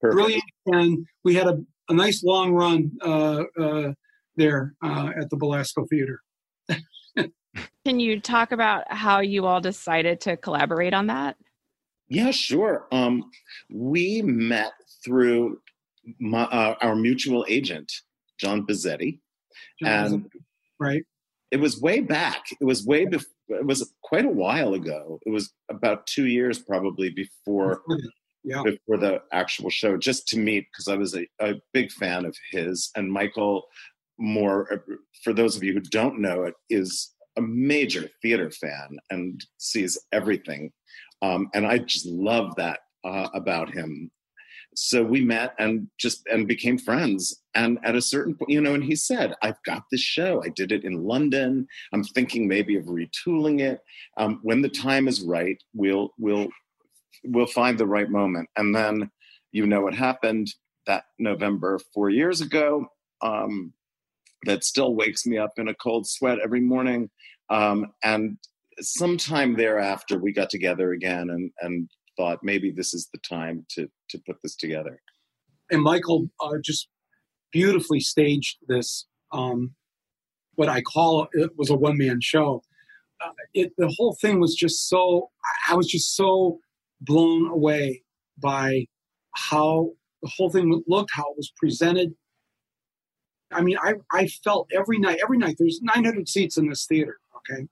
Perfect. 0.01 0.15
brilliant, 0.15 0.43
and 0.67 1.05
we 1.23 1.35
had 1.35 1.47
a, 1.47 1.59
a 1.89 1.93
nice 1.93 2.23
long 2.23 2.53
run 2.53 2.91
uh, 3.03 3.43
uh, 3.59 3.91
there 4.39 4.73
uh, 4.83 5.11
at 5.15 5.29
the 5.29 5.37
Belasco 5.37 5.85
Theater. 5.85 6.21
Can 7.85 7.99
you 7.99 8.19
talk 8.19 8.51
about 8.51 8.91
how 8.91 9.19
you 9.19 9.45
all 9.45 9.61
decided 9.61 10.21
to 10.21 10.37
collaborate 10.37 10.93
on 10.93 11.07
that? 11.07 11.37
Yeah, 12.07 12.31
sure. 12.31 12.87
Um, 12.91 13.29
we 13.69 14.23
met 14.23 14.71
through 15.03 15.59
my, 16.19 16.43
uh, 16.43 16.75
our 16.81 16.95
mutual 16.95 17.45
agent, 17.47 17.91
John 18.39 18.65
Buzzetti, 18.65 19.19
and 19.81 20.29
right, 20.79 21.03
it 21.51 21.57
was 21.59 21.79
way 21.79 21.99
back. 21.99 22.45
It 22.59 22.65
was 22.65 22.85
way 22.85 23.05
before. 23.05 23.29
It 23.49 23.65
was 23.65 23.93
quite 24.03 24.25
a 24.25 24.29
while 24.29 24.73
ago. 24.73 25.19
It 25.25 25.31
was 25.31 25.53
about 25.69 26.07
two 26.07 26.27
years 26.27 26.59
probably 26.59 27.09
before 27.09 27.81
yeah, 28.43 28.63
before 28.63 28.97
the 28.97 29.21
actual 29.31 29.69
show, 29.69 29.97
just 29.97 30.27
to 30.29 30.39
meet 30.39 30.67
because 30.71 30.87
I 30.87 30.95
was 30.95 31.15
a, 31.15 31.27
a 31.39 31.55
big 31.73 31.91
fan 31.91 32.25
of 32.25 32.35
his. 32.51 32.91
And 32.95 33.11
Michael 33.11 33.63
Moore, 34.19 34.67
uh, 34.71 34.95
for 35.23 35.33
those 35.33 35.55
of 35.55 35.63
you 35.63 35.73
who 35.73 35.81
don't 35.81 36.19
know 36.19 36.43
it, 36.43 36.53
is 36.69 37.13
a 37.37 37.41
major 37.41 38.09
theater 38.21 38.51
fan 38.51 38.97
and 39.09 39.43
sees 39.57 39.97
everything. 40.11 40.71
Um, 41.21 41.49
and 41.53 41.65
I 41.65 41.79
just 41.79 42.05
love 42.05 42.55
that 42.57 42.79
uh, 43.03 43.29
about 43.33 43.73
him. 43.73 44.11
So 44.75 45.03
we 45.03 45.21
met 45.21 45.55
and 45.57 45.87
just 45.97 46.21
and 46.31 46.47
became 46.47 46.77
friends. 46.77 47.41
And 47.55 47.79
at 47.83 47.95
a 47.95 48.01
certain 48.01 48.35
point, 48.35 48.51
you 48.51 48.61
know, 48.61 48.75
and 48.75 48.83
he 48.83 48.95
said, 48.95 49.33
"I've 49.41 49.61
got 49.65 49.83
this 49.91 50.01
show. 50.01 50.43
I 50.43 50.49
did 50.49 50.71
it 50.71 50.83
in 50.83 51.03
London. 51.03 51.67
I'm 51.91 52.03
thinking 52.03 52.47
maybe 52.47 52.77
of 52.77 52.85
retooling 52.85 53.61
it. 53.61 53.81
Um, 54.17 54.39
when 54.43 54.61
the 54.61 54.69
time 54.69 55.07
is 55.07 55.21
right, 55.21 55.61
we'll 55.73 56.11
we'll 56.17 56.47
we'll 57.25 57.47
find 57.47 57.77
the 57.77 57.87
right 57.87 58.09
moment." 58.09 58.47
And 58.55 58.73
then, 58.73 59.09
you 59.51 59.65
know, 59.65 59.81
what 59.81 59.95
happened 59.95 60.53
that 60.85 61.05
November 61.17 61.79
four 61.93 62.09
years 62.09 62.41
ago. 62.41 62.87
Um, 63.21 63.73
that 64.45 64.63
still 64.63 64.95
wakes 64.95 65.25
me 65.25 65.37
up 65.37 65.51
in 65.57 65.67
a 65.67 65.75
cold 65.75 66.07
sweat 66.07 66.39
every 66.43 66.61
morning. 66.61 67.09
Um, 67.49 67.87
and 68.03 68.37
sometime 68.79 69.55
thereafter, 69.55 70.17
we 70.19 70.31
got 70.33 70.49
together 70.49 70.91
again 70.93 71.29
and 71.29 71.51
and 71.61 71.89
thought 72.17 72.39
maybe 72.43 72.71
this 72.71 72.93
is 72.93 73.09
the 73.13 73.19
time 73.19 73.65
to 73.71 73.87
to 74.09 74.19
put 74.25 74.37
this 74.43 74.55
together. 74.55 74.99
and 75.71 75.81
Michael 75.81 76.29
uh, 76.41 76.57
just 76.63 76.87
beautifully 77.51 77.99
staged 77.99 78.57
this. 78.67 79.07
Um, 79.31 79.75
what 80.55 80.69
I 80.69 80.81
call 80.81 81.27
it 81.33 81.51
was 81.57 81.69
a 81.69 81.75
one 81.75 81.97
man 81.97 82.19
show. 82.21 82.61
Uh, 83.23 83.31
it 83.53 83.73
the 83.77 83.93
whole 83.97 84.15
thing 84.21 84.39
was 84.39 84.55
just 84.55 84.89
so. 84.89 85.29
I 85.67 85.75
was 85.75 85.87
just 85.87 86.15
so 86.15 86.59
blown 87.01 87.49
away 87.49 88.03
by 88.37 88.85
how 89.35 89.91
the 90.21 90.31
whole 90.35 90.49
thing 90.49 90.83
looked, 90.87 91.11
how 91.13 91.23
it 91.23 91.37
was 91.37 91.51
presented. 91.57 92.13
I 93.51 93.61
mean, 93.61 93.77
I 93.81 93.95
I 94.11 94.27
felt 94.27 94.69
every 94.73 94.99
night. 94.99 95.19
Every 95.23 95.37
night, 95.37 95.55
there's 95.59 95.81
900 95.81 96.27
seats 96.27 96.57
in 96.57 96.69
this 96.69 96.85
theater. 96.85 97.17
Okay, 97.37 97.67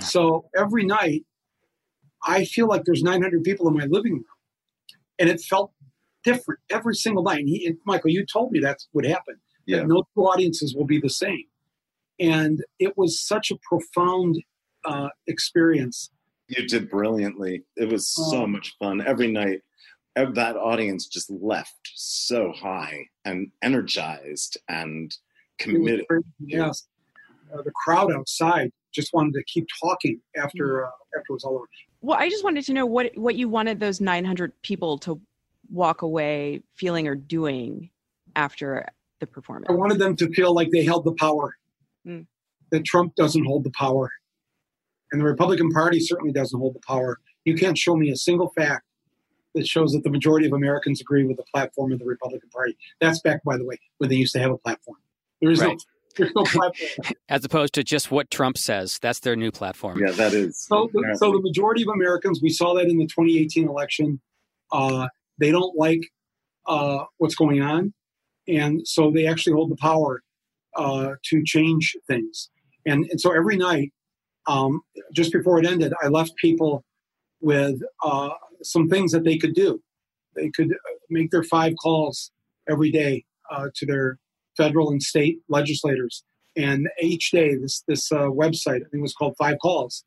so 0.00 0.46
every 0.56 0.84
night, 0.84 1.24
I 2.24 2.44
feel 2.44 2.66
like 2.66 2.84
there's 2.84 3.02
900 3.02 3.42
people 3.44 3.68
in 3.68 3.74
my 3.74 3.86
living 3.86 4.12
room, 4.14 4.24
and 5.18 5.28
it 5.28 5.40
felt 5.40 5.72
different 6.24 6.60
every 6.70 6.94
single 6.94 7.22
night. 7.22 7.40
And, 7.40 7.48
he, 7.48 7.66
and 7.66 7.78
Michael, 7.86 8.10
you 8.10 8.24
told 8.26 8.52
me 8.52 8.60
that's 8.60 8.88
what 8.92 9.04
happened. 9.04 9.38
Yeah. 9.66 9.78
That 9.78 9.88
no 9.88 10.04
two 10.14 10.22
audiences 10.22 10.74
will 10.74 10.86
be 10.86 11.00
the 11.00 11.10
same. 11.10 11.44
And 12.20 12.62
it 12.78 12.96
was 12.96 13.20
such 13.20 13.50
a 13.50 13.56
profound 13.68 14.42
uh, 14.84 15.08
experience. 15.26 16.10
You 16.48 16.66
did 16.66 16.90
brilliantly. 16.90 17.62
It 17.76 17.88
was 17.88 18.08
so 18.08 18.42
Oh. 18.42 18.46
much 18.46 18.74
fun 18.78 19.00
every 19.06 19.30
night. 19.32 19.60
Ev- 20.16 20.34
That 20.34 20.56
audience 20.56 21.06
just 21.06 21.30
left 21.30 21.90
so 21.94 22.52
high 22.52 23.06
and 23.24 23.50
energized 23.62 24.58
and 24.68 25.14
committed. 25.58 26.06
great. 26.08 26.24
Yes, 26.40 26.86
uh, 27.52 27.62
the 27.62 27.72
crowd 27.84 28.12
outside 28.12 28.70
just 28.92 29.12
wanted 29.12 29.32
to 29.34 29.42
keep 29.44 29.66
talking 29.82 30.20
after 30.36 30.84
uh, 30.86 30.90
after 31.16 31.26
it 31.30 31.32
was 31.32 31.44
all 31.44 31.54
over. 31.56 31.66
Well, 32.00 32.18
I 32.18 32.28
just 32.28 32.44
wanted 32.44 32.64
to 32.66 32.72
know 32.72 32.86
what 32.86 33.12
what 33.16 33.36
you 33.36 33.48
wanted 33.48 33.80
those 33.80 34.00
900 34.00 34.52
people 34.62 34.98
to 34.98 35.20
walk 35.70 36.02
away 36.02 36.62
feeling 36.74 37.06
or 37.08 37.14
doing 37.14 37.90
after 38.36 38.86
the 39.20 39.26
performance. 39.26 39.66
I 39.68 39.72
wanted 39.72 39.98
them 39.98 40.16
to 40.16 40.28
feel 40.32 40.54
like 40.54 40.70
they 40.72 40.84
held 40.84 41.04
the 41.04 41.14
power. 41.14 41.56
Mm. 42.06 42.26
That 42.70 42.84
Trump 42.84 43.14
doesn't 43.14 43.44
hold 43.44 43.64
the 43.64 43.70
power, 43.78 44.10
and 45.12 45.20
the 45.20 45.24
Republican 45.26 45.70
Party 45.70 46.00
certainly 46.00 46.32
doesn't 46.32 46.58
hold 46.58 46.74
the 46.74 46.80
power. 46.86 47.18
You 47.44 47.54
can't 47.54 47.76
show 47.76 47.94
me 47.96 48.10
a 48.10 48.16
single 48.16 48.50
fact 48.56 48.84
that 49.54 49.66
shows 49.66 49.92
that 49.92 50.02
the 50.04 50.10
majority 50.10 50.46
of 50.46 50.52
Americans 50.52 51.00
agree 51.00 51.24
with 51.24 51.36
the 51.36 51.44
platform 51.52 51.92
of 51.92 51.98
the 51.98 52.04
Republican 52.04 52.48
Party. 52.50 52.76
That's 53.00 53.20
back, 53.20 53.42
by 53.44 53.56
the 53.56 53.64
way, 53.64 53.78
when 53.98 54.10
they 54.10 54.16
used 54.16 54.32
to 54.32 54.40
have 54.40 54.50
a 54.50 54.58
platform. 54.58 54.98
There 55.40 55.50
is 55.50 55.60
no, 55.60 55.68
Right. 55.68 55.82
there's 56.16 56.32
no 56.34 56.44
platform. 56.44 57.14
As 57.28 57.44
opposed 57.44 57.74
to 57.74 57.84
just 57.84 58.10
what 58.10 58.30
Trump 58.30 58.58
says. 58.58 58.98
That's 59.00 59.20
their 59.20 59.36
new 59.36 59.50
platform. 59.50 59.98
Yeah, 59.98 60.12
that 60.12 60.34
is. 60.34 60.64
So, 60.64 60.90
the, 60.92 61.16
so 61.18 61.32
the 61.32 61.40
majority 61.40 61.82
of 61.82 61.88
Americans, 61.88 62.40
we 62.42 62.50
saw 62.50 62.74
that 62.74 62.86
in 62.86 62.98
the 62.98 63.06
2018 63.06 63.68
election. 63.68 64.20
Uh, 64.70 65.08
they 65.38 65.50
don't 65.50 65.76
like 65.76 66.00
uh, 66.66 67.04
what's 67.18 67.34
going 67.34 67.62
on, 67.62 67.92
and 68.46 68.86
so 68.86 69.10
they 69.10 69.26
actually 69.26 69.54
hold 69.54 69.70
the 69.70 69.76
power 69.76 70.22
uh, 70.76 71.12
to 71.24 71.42
change 71.44 71.96
things. 72.06 72.50
And 72.86 73.06
and 73.10 73.20
so 73.20 73.32
every 73.32 73.56
night, 73.56 73.92
um, 74.46 74.80
just 75.12 75.32
before 75.32 75.58
it 75.58 75.66
ended, 75.66 75.92
I 76.02 76.08
left 76.08 76.36
people 76.36 76.84
with 77.40 77.80
uh, 78.02 78.30
some 78.64 78.88
things 78.88 79.12
that 79.12 79.24
they 79.24 79.38
could 79.38 79.54
do. 79.54 79.80
They 80.36 80.50
could 80.50 80.72
uh, 80.72 80.94
make 81.10 81.30
their 81.30 81.44
five 81.44 81.74
calls 81.82 82.30
every 82.68 82.90
day 82.90 83.24
uh, 83.50 83.68
to 83.76 83.86
their 83.86 84.18
federal 84.56 84.90
and 84.90 85.02
state 85.02 85.38
legislators, 85.48 86.24
and 86.56 86.88
each 87.00 87.30
day 87.30 87.56
this 87.56 87.82
this 87.88 88.10
uh, 88.12 88.28
website 88.28 88.76
I 88.76 88.88
think 88.90 88.94
it 88.94 89.02
was 89.02 89.14
called 89.14 89.34
Five 89.38 89.58
Calls. 89.62 90.04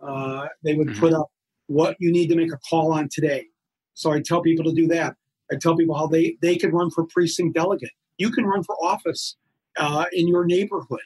Uh, 0.00 0.46
they 0.64 0.74
would 0.74 0.88
Mhm. 0.88 0.98
put 0.98 1.12
up 1.14 1.28
what 1.68 1.96
you 2.00 2.12
need 2.12 2.28
to 2.28 2.36
make 2.36 2.52
a 2.52 2.58
call 2.70 2.92
on 2.92 3.08
today. 3.10 3.46
So 3.94 4.12
I 4.12 4.20
tell 4.22 4.42
people 4.42 4.64
to 4.66 4.72
do 4.74 4.86
that. 4.88 5.16
I 5.52 5.56
tell 5.56 5.76
people 5.76 5.96
how 5.96 6.06
they 6.06 6.36
they 6.42 6.56
can 6.56 6.72
run 6.72 6.90
for 6.90 7.06
precinct 7.06 7.54
delegate. 7.56 7.90
You 8.18 8.30
can 8.30 8.44
run 8.44 8.62
for 8.64 8.76
office 8.84 9.36
uh, 9.78 10.06
in 10.12 10.28
your 10.28 10.44
neighborhood. 10.46 11.00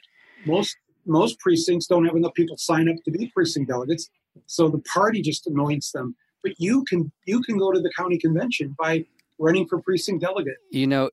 Most 0.45 0.77
most 1.05 1.39
precincts 1.39 1.87
don't 1.87 2.05
have 2.05 2.15
enough 2.15 2.33
people 2.35 2.57
sign 2.57 2.89
up 2.89 2.97
to 3.05 3.11
be 3.11 3.31
precinct 3.35 3.69
delegates, 3.69 4.09
so 4.47 4.69
the 4.69 4.79
party 4.79 5.21
just 5.21 5.47
anoints 5.47 5.91
them. 5.91 6.15
But 6.43 6.53
you 6.59 6.83
can 6.85 7.11
you 7.25 7.41
can 7.41 7.57
go 7.57 7.71
to 7.71 7.79
the 7.79 7.91
county 7.97 8.17
convention 8.17 8.75
by 8.77 9.05
running 9.39 9.67
for 9.67 9.81
precinct 9.81 10.21
delegate. 10.21 10.57
You 10.71 10.87
know, 10.87 11.09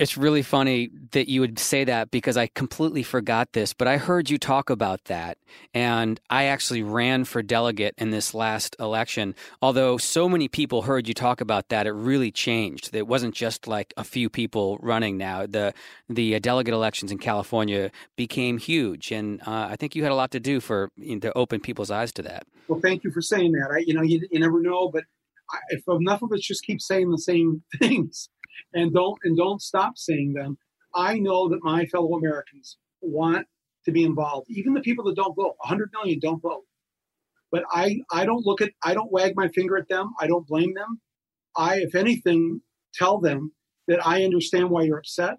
it's 0.00 0.16
really 0.16 0.40
funny 0.40 0.88
that 1.10 1.28
you 1.28 1.42
would 1.42 1.58
say 1.58 1.84
that 1.84 2.10
because 2.10 2.38
I 2.38 2.46
completely 2.46 3.02
forgot 3.02 3.52
this, 3.52 3.74
but 3.74 3.86
I 3.86 3.98
heard 3.98 4.30
you 4.30 4.38
talk 4.38 4.70
about 4.70 5.04
that. 5.04 5.36
And 5.74 6.18
I 6.30 6.44
actually 6.44 6.82
ran 6.82 7.26
for 7.26 7.42
delegate 7.42 7.94
in 7.98 8.08
this 8.08 8.32
last 8.32 8.74
election. 8.80 9.34
Although 9.60 9.98
so 9.98 10.26
many 10.26 10.48
people 10.48 10.82
heard 10.82 11.06
you 11.06 11.12
talk 11.12 11.42
about 11.42 11.68
that, 11.68 11.86
it 11.86 11.92
really 11.92 12.30
changed. 12.30 12.94
It 12.94 13.08
wasn't 13.08 13.34
just 13.34 13.68
like 13.68 13.92
a 13.98 14.02
few 14.02 14.30
people 14.30 14.78
running 14.80 15.18
now. 15.18 15.44
The 15.44 15.74
the 16.08 16.34
uh, 16.34 16.38
delegate 16.38 16.72
elections 16.72 17.12
in 17.12 17.18
California 17.18 17.90
became 18.16 18.56
huge. 18.56 19.12
And 19.12 19.42
uh, 19.42 19.68
I 19.68 19.76
think 19.76 19.94
you 19.94 20.02
had 20.02 20.12
a 20.12 20.14
lot 20.14 20.30
to 20.30 20.40
do 20.40 20.60
for 20.60 20.88
you 20.96 21.16
know, 21.16 21.20
to 21.20 21.36
open 21.36 21.60
people's 21.60 21.90
eyes 21.90 22.10
to 22.12 22.22
that. 22.22 22.46
Well, 22.68 22.80
thank 22.80 23.04
you 23.04 23.10
for 23.10 23.20
saying 23.20 23.52
that. 23.52 23.70
I, 23.70 23.78
you 23.86 23.92
know, 23.92 24.02
you, 24.02 24.26
you 24.30 24.40
never 24.40 24.62
know, 24.62 24.88
but 24.88 25.04
I, 25.50 25.58
if 25.68 25.82
enough 25.86 26.22
of 26.22 26.32
us 26.32 26.40
just 26.40 26.64
keep 26.64 26.80
saying 26.80 27.10
the 27.10 27.18
same 27.18 27.62
things 27.78 28.30
and 28.74 28.92
don't 28.92 29.18
and 29.24 29.36
don't 29.36 29.62
stop 29.62 29.96
saying 29.96 30.34
them, 30.34 30.58
I 30.94 31.18
know 31.18 31.48
that 31.48 31.62
my 31.62 31.86
fellow 31.86 32.14
Americans 32.16 32.78
want 33.00 33.46
to 33.84 33.92
be 33.92 34.04
involved. 34.04 34.46
Even 34.50 34.74
the 34.74 34.80
people 34.80 35.04
that 35.04 35.16
don't 35.16 35.34
vote, 35.34 35.54
100 35.58 35.90
million 35.92 36.18
don't 36.20 36.42
vote. 36.42 36.64
But 37.50 37.64
I, 37.72 38.00
I 38.12 38.24
don't 38.24 38.46
look 38.46 38.60
at, 38.60 38.70
I 38.84 38.94
don't 38.94 39.10
wag 39.10 39.32
my 39.34 39.48
finger 39.48 39.76
at 39.76 39.88
them. 39.88 40.10
I 40.20 40.26
don't 40.26 40.46
blame 40.46 40.74
them. 40.74 41.00
I, 41.56 41.80
if 41.80 41.94
anything, 41.94 42.60
tell 42.94 43.18
them 43.18 43.52
that 43.88 44.06
I 44.06 44.22
understand 44.22 44.70
why 44.70 44.82
you're 44.82 44.98
upset. 44.98 45.34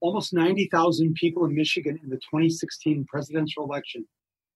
Almost 0.00 0.34
90,000 0.34 1.14
people 1.14 1.44
in 1.44 1.54
Michigan 1.54 1.98
in 2.02 2.10
the 2.10 2.16
2016 2.16 3.06
presidential 3.08 3.64
election 3.64 4.06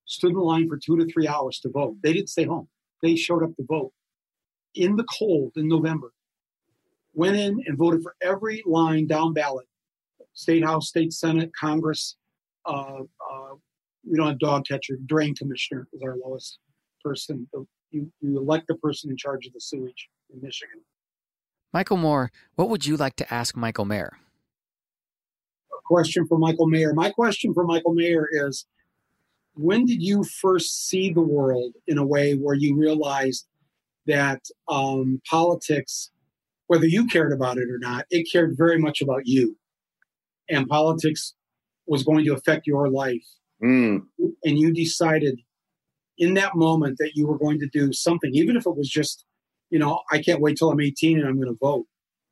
stood 0.05 0.31
in 0.31 0.37
line 0.37 0.67
for 0.67 0.77
two 0.77 0.97
to 0.97 1.05
three 1.05 1.27
hours 1.27 1.59
to 1.61 1.69
vote. 1.69 1.95
They 2.03 2.13
didn't 2.13 2.29
stay 2.29 2.43
home. 2.43 2.67
They 3.01 3.15
showed 3.15 3.43
up 3.43 3.55
to 3.55 3.63
vote 3.63 3.93
in 4.75 4.95
the 4.95 5.05
cold 5.17 5.53
in 5.55 5.67
November. 5.67 6.11
Went 7.13 7.35
in 7.35 7.61
and 7.65 7.77
voted 7.77 8.03
for 8.03 8.15
every 8.21 8.63
line 8.65 9.07
down 9.07 9.33
ballot 9.33 9.65
state 10.39 10.63
house, 10.63 10.87
state 10.87 11.11
senate, 11.11 11.51
Congress. 11.59 12.15
Uh, 12.65 13.01
uh, 13.01 13.55
we 14.09 14.15
don't 14.15 14.27
have 14.27 14.39
dog 14.39 14.65
catcher. 14.65 14.97
Drain 15.05 15.35
commissioner 15.35 15.87
is 15.91 16.01
our 16.01 16.15
lowest 16.15 16.59
person. 17.03 17.47
You, 17.91 18.09
you 18.21 18.37
elect 18.37 18.67
the 18.67 18.75
person 18.75 19.09
in 19.09 19.17
charge 19.17 19.45
of 19.47 19.53
the 19.53 19.59
sewage 19.59 20.09
in 20.33 20.41
Michigan. 20.41 20.81
Michael 21.73 21.97
Moore, 21.97 22.31
what 22.55 22.69
would 22.69 22.85
you 22.85 22.95
like 22.95 23.15
to 23.17 23.33
ask 23.33 23.55
Michael 23.55 23.85
Mayer? 23.85 24.17
A 25.71 25.81
question 25.85 26.25
for 26.25 26.37
Michael 26.37 26.67
Mayer. 26.67 26.93
My 26.93 27.09
question 27.09 27.53
for 27.53 27.65
Michael 27.65 27.93
Mayer 27.93 28.27
is 28.31 28.65
when 29.55 29.85
did 29.85 30.01
you 30.01 30.23
first 30.23 30.87
see 30.87 31.11
the 31.11 31.21
world 31.21 31.73
in 31.87 31.97
a 31.97 32.05
way 32.05 32.33
where 32.33 32.55
you 32.55 32.77
realized 32.77 33.45
that 34.07 34.41
um, 34.69 35.21
politics, 35.29 36.11
whether 36.69 36.85
you 36.85 37.07
cared 37.07 37.33
about 37.33 37.57
it 37.57 37.67
or 37.67 37.79
not, 37.79 38.05
it 38.11 38.29
cared 38.31 38.55
very 38.55 38.77
much 38.77 39.01
about 39.01 39.23
you? 39.25 39.57
And 40.49 40.67
politics 40.67 41.33
was 41.87 42.03
going 42.03 42.23
to 42.25 42.33
affect 42.33 42.67
your 42.67 42.89
life. 42.89 43.25
Mm. 43.63 44.03
And 44.43 44.59
you 44.59 44.71
decided 44.71 45.39
in 46.19 46.35
that 46.35 46.55
moment 46.55 46.97
that 46.99 47.13
you 47.15 47.25
were 47.25 47.39
going 47.39 47.59
to 47.59 47.67
do 47.67 47.91
something, 47.91 48.29
even 48.35 48.55
if 48.55 48.67
it 48.67 48.77
was 48.77 48.87
just, 48.87 49.25
you 49.71 49.79
know, 49.79 50.01
I 50.11 50.21
can't 50.21 50.41
wait 50.41 50.57
till 50.57 50.69
I'm 50.69 50.79
18 50.79 51.17
and 51.17 51.27
I'm 51.27 51.37
going 51.37 51.51
to 51.51 51.57
vote. 51.59 51.87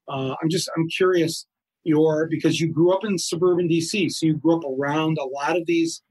Uh, 0.08 0.36
I'm 0.40 0.50
just, 0.50 0.70
I'm 0.78 0.88
curious 0.88 1.48
your, 1.84 2.28
because 2.30 2.62
you 2.62 2.72
grew 2.72 2.94
up 2.94 3.04
in 3.04 3.18
suburban 3.18 3.68
DC, 3.68 4.12
so 4.12 4.28
you 4.28 4.36
grew 4.36 4.58
up 4.58 4.64
around 4.66 5.18
a 5.18 5.26
lot 5.26 5.58
of 5.58 5.66
these 5.66 6.04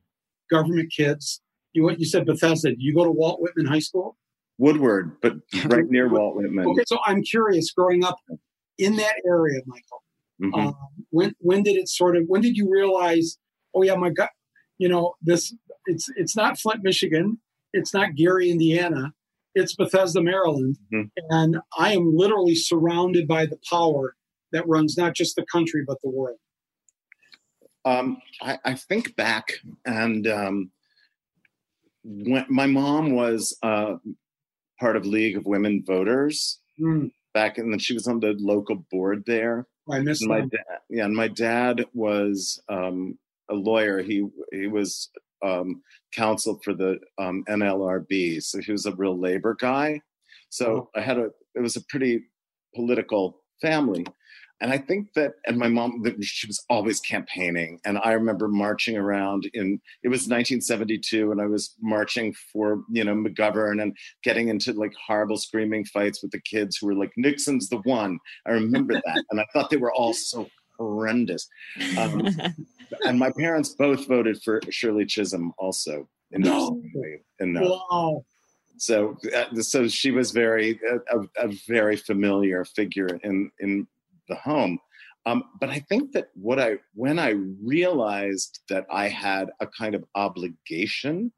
government 0.50 0.92
kids. 0.94 1.40
You 1.74 1.84
went, 1.84 2.00
you 2.00 2.06
said 2.06 2.26
Bethesda. 2.26 2.70
Did 2.70 2.82
you 2.82 2.92
go 2.92 3.04
to 3.04 3.10
Walt 3.10 3.40
Whitman 3.40 3.66
High 3.66 3.78
School? 3.78 4.16
Woodward, 4.58 5.16
but 5.20 5.34
right 5.66 5.84
near 5.88 6.08
Walt 6.08 6.36
Whitman. 6.36 6.66
Okay, 6.66 6.84
so 6.86 6.98
I'm 7.06 7.22
curious, 7.22 7.70
growing 7.72 8.04
up 8.04 8.16
in 8.78 8.96
that 8.96 9.14
area, 9.26 9.60
Michael, 9.66 10.02
Mhm. 10.40 10.54
um, 10.68 10.74
when 11.10 11.34
when 11.40 11.62
did 11.62 11.76
it 11.76 11.88
sort 11.88 12.16
of 12.16 12.24
when 12.26 12.42
did 12.42 12.56
you 12.56 12.68
realize 12.70 13.38
oh 13.74 13.82
yeah 13.82 13.94
my 13.94 14.10
god 14.10 14.28
you 14.78 14.88
know 14.88 15.14
this 15.22 15.54
it's 15.86 16.08
it's 16.16 16.36
not 16.36 16.58
flint 16.58 16.82
michigan 16.82 17.40
it's 17.72 17.94
not 17.94 18.14
gary 18.14 18.50
indiana 18.50 19.12
it's 19.54 19.74
bethesda 19.74 20.20
maryland 20.22 20.76
Mhm. 20.92 21.10
and 21.30 21.56
i 21.78 21.94
am 21.94 22.14
literally 22.14 22.54
surrounded 22.54 23.26
by 23.26 23.46
the 23.46 23.58
power 23.70 24.14
that 24.52 24.66
runs 24.68 24.96
not 24.98 25.14
just 25.14 25.36
the 25.36 25.46
country 25.50 25.82
but 25.86 25.96
the 26.02 26.10
world 26.10 26.38
Um, 27.86 28.18
I, 28.42 28.58
I 28.64 28.74
think 28.74 29.14
back, 29.16 29.52
and 29.86 30.26
um, 30.26 30.70
when 32.04 32.44
my 32.48 32.66
mom 32.66 33.12
was 33.12 33.56
uh, 33.62 33.94
part 34.78 34.96
of 34.96 35.06
League 35.06 35.36
of 35.36 35.46
Women 35.46 35.82
Voters 35.86 36.60
Hmm, 36.78 37.06
back, 37.32 37.58
and 37.58 37.72
then 37.72 37.78
she 37.78 37.94
was 37.94 38.06
on 38.06 38.20
the 38.20 38.34
local 38.38 38.84
board 38.90 39.24
there. 39.26 39.66
i 39.90 39.98
missed 40.00 40.26
my 40.26 40.40
dad, 40.40 40.80
yeah, 40.90 41.04
and 41.04 41.14
my 41.14 41.28
dad 41.28 41.84
was 41.94 42.60
um, 42.68 43.18
a 43.50 43.54
lawyer. 43.54 44.02
He 44.02 44.26
he 44.52 44.66
was 44.66 45.10
um, 45.44 45.82
counsel 46.12 46.60
for 46.62 46.74
the 46.74 46.98
um, 47.18 47.44
NLRB, 47.48 48.42
so 48.42 48.60
he 48.60 48.72
was 48.72 48.86
a 48.86 48.94
real 48.94 49.18
labor 49.18 49.56
guy. 49.58 50.00
So 50.50 50.90
I 50.94 51.00
had 51.00 51.18
a 51.18 51.30
it 51.54 51.60
was 51.60 51.76
a 51.76 51.84
pretty 51.88 52.24
political 52.74 53.42
family, 53.62 54.06
and 54.60 54.72
I 54.72 54.78
think 54.78 55.12
that 55.14 55.34
and 55.46 55.58
my 55.58 55.68
mom 55.68 56.02
she 56.22 56.46
was 56.46 56.64
always 56.70 57.00
campaigning, 57.00 57.80
and 57.84 57.98
I 58.02 58.12
remember 58.12 58.48
marching 58.48 58.96
around 58.96 59.48
in 59.52 59.80
it 60.02 60.08
was 60.08 60.22
1972, 60.22 61.30
and 61.30 61.40
I 61.40 61.46
was 61.46 61.74
marching 61.80 62.34
for 62.52 62.82
you 62.90 63.04
know 63.04 63.14
McGovern 63.14 63.82
and 63.82 63.96
getting 64.22 64.48
into 64.48 64.72
like 64.72 64.92
horrible 65.06 65.36
screaming 65.36 65.84
fights 65.84 66.22
with 66.22 66.30
the 66.30 66.40
kids 66.40 66.78
who 66.78 66.86
were 66.86 66.94
like 66.94 67.12
Nixon's 67.16 67.68
the 67.68 67.78
one. 67.78 68.18
I 68.46 68.52
remember 68.52 68.94
that, 69.06 69.24
and 69.30 69.40
I 69.40 69.46
thought 69.52 69.70
they 69.70 69.76
were 69.76 69.92
all 69.92 70.14
so 70.14 70.48
horrendous. 70.78 71.48
Um, 71.98 72.26
and 73.04 73.18
my 73.18 73.30
parents 73.38 73.70
both 73.70 74.06
voted 74.06 74.42
for 74.42 74.60
Shirley 74.70 75.06
Chisholm, 75.06 75.52
also. 75.58 76.08
Interestingly 76.34 77.20
enough. 77.40 77.62
wow 77.90 78.24
So, 78.78 79.16
uh, 79.34 79.60
so 79.62 79.88
she 79.88 80.10
was 80.10 80.32
very 80.32 80.80
a, 80.90 81.18
a, 81.18 81.48
a 81.48 81.52
very 81.68 81.96
familiar 81.96 82.64
figure 82.64 83.18
in 83.22 83.50
in 83.60 83.86
the 84.28 84.36
home. 84.36 84.78
Um, 85.26 85.42
but 85.60 85.70
I 85.70 85.80
think 85.80 86.12
that 86.12 86.28
what 86.34 86.60
I 86.60 86.76
when 86.94 87.18
I 87.18 87.30
realized 87.62 88.60
that 88.68 88.86
I 88.90 89.08
had 89.08 89.50
a 89.60 89.66
kind 89.66 89.94
of 89.94 90.04
obligation 90.14 91.32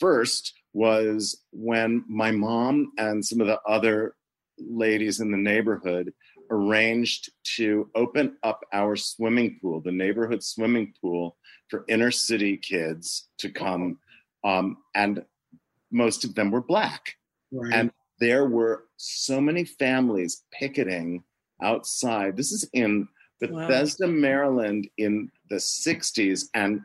first 0.00 0.52
was 0.72 1.42
when 1.52 2.04
my 2.08 2.30
mom 2.32 2.92
and 2.98 3.24
some 3.24 3.40
of 3.40 3.46
the 3.46 3.60
other 3.66 4.14
ladies 4.58 5.20
in 5.20 5.30
the 5.30 5.36
neighborhood 5.36 6.12
arranged 6.50 7.30
to 7.56 7.90
open 7.94 8.36
up 8.42 8.64
our 8.72 8.96
swimming 8.96 9.58
pool, 9.60 9.80
the 9.80 9.92
neighborhood 9.92 10.42
swimming 10.42 10.92
pool, 11.00 11.36
for 11.68 11.84
inner 11.88 12.10
city 12.10 12.56
kids 12.56 13.28
to 13.38 13.50
come. 13.50 13.98
Um, 14.44 14.78
and 14.94 15.24
most 15.90 16.24
of 16.24 16.34
them 16.34 16.50
were 16.50 16.62
black. 16.62 17.14
right 17.52 17.72
And 17.72 17.90
there 18.20 18.46
were 18.46 18.84
so 18.96 19.40
many 19.40 19.64
families 19.64 20.44
picketing 20.52 21.24
outside. 21.62 22.36
This 22.36 22.52
is 22.52 22.68
in 22.72 23.08
Wow. 23.40 23.66
Bethesda, 23.68 24.06
Maryland 24.06 24.88
in 24.96 25.30
the 25.50 25.56
60s. 25.56 26.44
And 26.54 26.82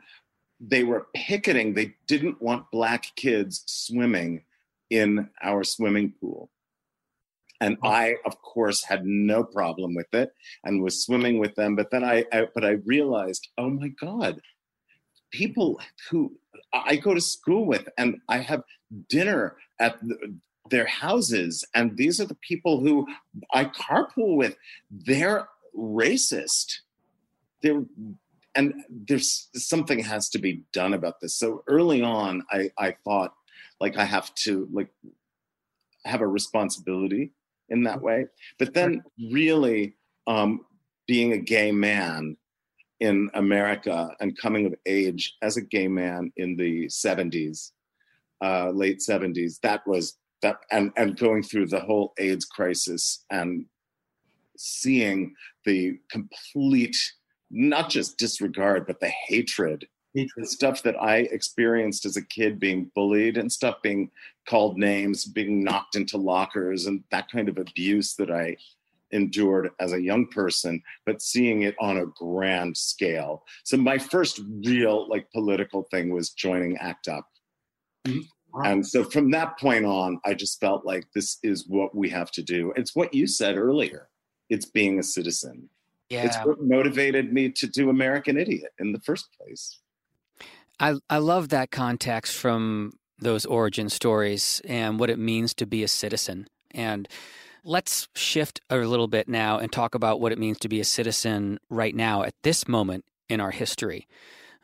they 0.60 0.84
were 0.84 1.08
picketing. 1.14 1.74
They 1.74 1.94
didn't 2.06 2.40
want 2.40 2.70
black 2.70 3.06
kids 3.16 3.64
swimming 3.66 4.44
in 4.90 5.28
our 5.42 5.64
swimming 5.64 6.12
pool. 6.20 6.50
And 7.60 7.78
I, 7.82 8.16
of 8.26 8.40
course, 8.42 8.82
had 8.82 9.04
no 9.04 9.44
problem 9.44 9.94
with 9.94 10.12
it 10.12 10.32
and 10.64 10.82
was 10.82 11.04
swimming 11.04 11.38
with 11.38 11.54
them. 11.54 11.76
But 11.76 11.90
then 11.90 12.02
I, 12.02 12.24
I 12.32 12.48
but 12.52 12.64
I 12.64 12.78
realized, 12.84 13.48
oh 13.56 13.70
my 13.70 13.88
God, 13.88 14.40
people 15.30 15.80
who 16.10 16.36
I 16.72 16.96
go 16.96 17.14
to 17.14 17.20
school 17.20 17.64
with 17.64 17.88
and 17.96 18.16
I 18.28 18.38
have 18.38 18.64
dinner 19.08 19.56
at 19.78 20.00
the, 20.00 20.36
their 20.70 20.86
houses, 20.86 21.64
and 21.74 21.96
these 21.96 22.20
are 22.20 22.24
the 22.24 22.36
people 22.36 22.80
who 22.80 23.06
I 23.52 23.64
carpool 23.64 24.36
with. 24.36 24.56
They're 24.90 25.48
racist. 25.76 26.80
They're 27.62 27.84
and 28.54 28.74
there's 28.90 29.48
something 29.54 29.98
has 30.00 30.28
to 30.30 30.38
be 30.38 30.62
done 30.72 30.92
about 30.94 31.20
this. 31.20 31.34
So 31.34 31.64
early 31.66 32.02
on, 32.02 32.44
I, 32.50 32.70
I 32.78 32.96
thought 33.04 33.34
like 33.80 33.96
I 33.96 34.04
have 34.04 34.34
to 34.36 34.68
like 34.72 34.88
have 36.04 36.20
a 36.20 36.26
responsibility 36.26 37.32
in 37.68 37.84
that 37.84 38.02
way. 38.02 38.26
But 38.58 38.74
then 38.74 39.02
really 39.30 39.94
um, 40.26 40.64
being 41.06 41.32
a 41.32 41.38
gay 41.38 41.72
man 41.72 42.36
in 43.00 43.30
America 43.34 44.14
and 44.20 44.38
coming 44.38 44.66
of 44.66 44.74
age 44.86 45.36
as 45.42 45.56
a 45.56 45.62
gay 45.62 45.88
man 45.88 46.32
in 46.36 46.56
the 46.56 46.86
70s, 46.86 47.72
uh, 48.44 48.70
late 48.70 48.98
70s, 48.98 49.58
that 49.60 49.86
was 49.86 50.18
that 50.42 50.56
and, 50.70 50.92
and 50.96 51.16
going 51.16 51.42
through 51.42 51.66
the 51.66 51.80
whole 51.80 52.12
AIDS 52.18 52.44
crisis 52.44 53.24
and 53.30 53.66
seeing 54.56 55.34
the 55.64 55.98
complete 56.10 56.96
not 57.50 57.90
just 57.90 58.18
disregard 58.18 58.86
but 58.86 59.00
the 59.00 59.12
hatred 59.26 59.86
the 60.14 60.46
stuff 60.46 60.82
that 60.82 61.00
I 61.00 61.18
experienced 61.18 62.04
as 62.04 62.16
a 62.16 62.24
kid 62.24 62.60
being 62.60 62.90
bullied 62.94 63.38
and 63.38 63.50
stuff 63.50 63.76
being 63.82 64.10
called 64.46 64.76
names, 64.76 65.24
being 65.24 65.64
knocked 65.64 65.96
into 65.96 66.18
lockers, 66.18 66.86
and 66.86 67.02
that 67.10 67.30
kind 67.30 67.48
of 67.48 67.58
abuse 67.58 68.14
that 68.16 68.30
I 68.30 68.56
endured 69.12 69.70
as 69.78 69.92
a 69.92 70.00
young 70.00 70.26
person, 70.26 70.82
but 71.06 71.22
seeing 71.22 71.62
it 71.62 71.74
on 71.80 71.98
a 71.98 72.06
grand 72.06 72.76
scale. 72.76 73.44
So 73.64 73.76
my 73.76 73.98
first 73.98 74.40
real 74.64 75.08
like 75.08 75.30
political 75.32 75.84
thing 75.90 76.12
was 76.12 76.30
joining 76.30 76.76
ACT 76.78 77.08
UP. 77.08 77.26
Mm-hmm. 78.06 78.20
Wow. 78.52 78.62
And 78.64 78.86
so 78.86 79.04
from 79.04 79.30
that 79.30 79.58
point 79.58 79.86
on, 79.86 80.20
I 80.24 80.34
just 80.34 80.60
felt 80.60 80.84
like 80.84 81.06
this 81.14 81.38
is 81.42 81.66
what 81.66 81.94
we 81.94 82.10
have 82.10 82.30
to 82.32 82.42
do. 82.42 82.72
It's 82.76 82.94
what 82.94 83.14
you 83.14 83.26
said 83.26 83.56
earlier. 83.56 84.08
It's 84.50 84.66
being 84.66 84.98
a 84.98 85.02
citizen. 85.02 85.68
Yeah. 86.10 86.24
It's 86.24 86.36
what 86.38 86.60
motivated 86.60 87.32
me 87.32 87.48
to 87.50 87.66
do 87.66 87.88
American 87.88 88.36
Idiot 88.36 88.72
in 88.78 88.92
the 88.92 89.00
first 89.00 89.28
place. 89.38 89.78
I, 90.78 90.96
I 91.08 91.18
love 91.18 91.48
that 91.48 91.70
context 91.70 92.36
from 92.36 92.92
those 93.18 93.46
origin 93.46 93.88
stories 93.88 94.60
and 94.66 95.00
what 95.00 95.08
it 95.08 95.18
means 95.18 95.54
to 95.54 95.66
be 95.66 95.82
a 95.82 95.88
citizen. 95.88 96.48
And 96.72 97.08
let's 97.64 98.08
shift 98.14 98.60
a 98.68 98.76
little 98.76 99.08
bit 99.08 99.28
now 99.28 99.58
and 99.58 99.72
talk 99.72 99.94
about 99.94 100.20
what 100.20 100.32
it 100.32 100.38
means 100.38 100.58
to 100.58 100.68
be 100.68 100.80
a 100.80 100.84
citizen 100.84 101.58
right 101.70 101.94
now 101.94 102.22
at 102.22 102.34
this 102.42 102.68
moment 102.68 103.04
in 103.28 103.40
our 103.40 103.52
history. 103.52 104.06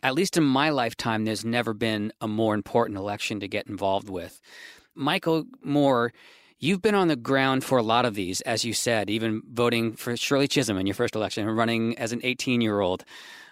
At 0.03 0.15
least 0.15 0.37
in 0.37 0.45
my 0.45 0.71
lifetime, 0.71 1.25
there's 1.25 1.45
never 1.45 1.75
been 1.75 2.13
a 2.21 2.29
more 2.29 2.55
important 2.55 2.99
election 2.99 3.41
to 3.41 3.49
get 3.49 3.67
involved 3.67 4.09
with. 4.09 4.41
Michael 4.95 5.45
Moore, 5.63 6.13
You've 6.61 6.83
been 6.83 6.97
on 6.97 7.07
the 7.07 7.15
ground 7.15 7.63
for 7.63 7.79
a 7.79 7.85
lot 7.85 8.05
of 8.05 8.17
these, 8.17 8.41
as 8.41 8.65
you 8.65 8.73
said, 8.73 9.09
even 9.09 9.43
voting 9.49 9.93
for 9.93 10.17
Shirley 10.17 10.49
Chisholm 10.49 10.77
in 10.77 10.89
your 10.89 10.95
first 10.95 11.15
election 11.15 11.47
and 11.47 11.57
running 11.57 11.97
as 11.99 12.11
an 12.11 12.21
18 12.25 12.61
year 12.61 12.81
old. 12.81 13.05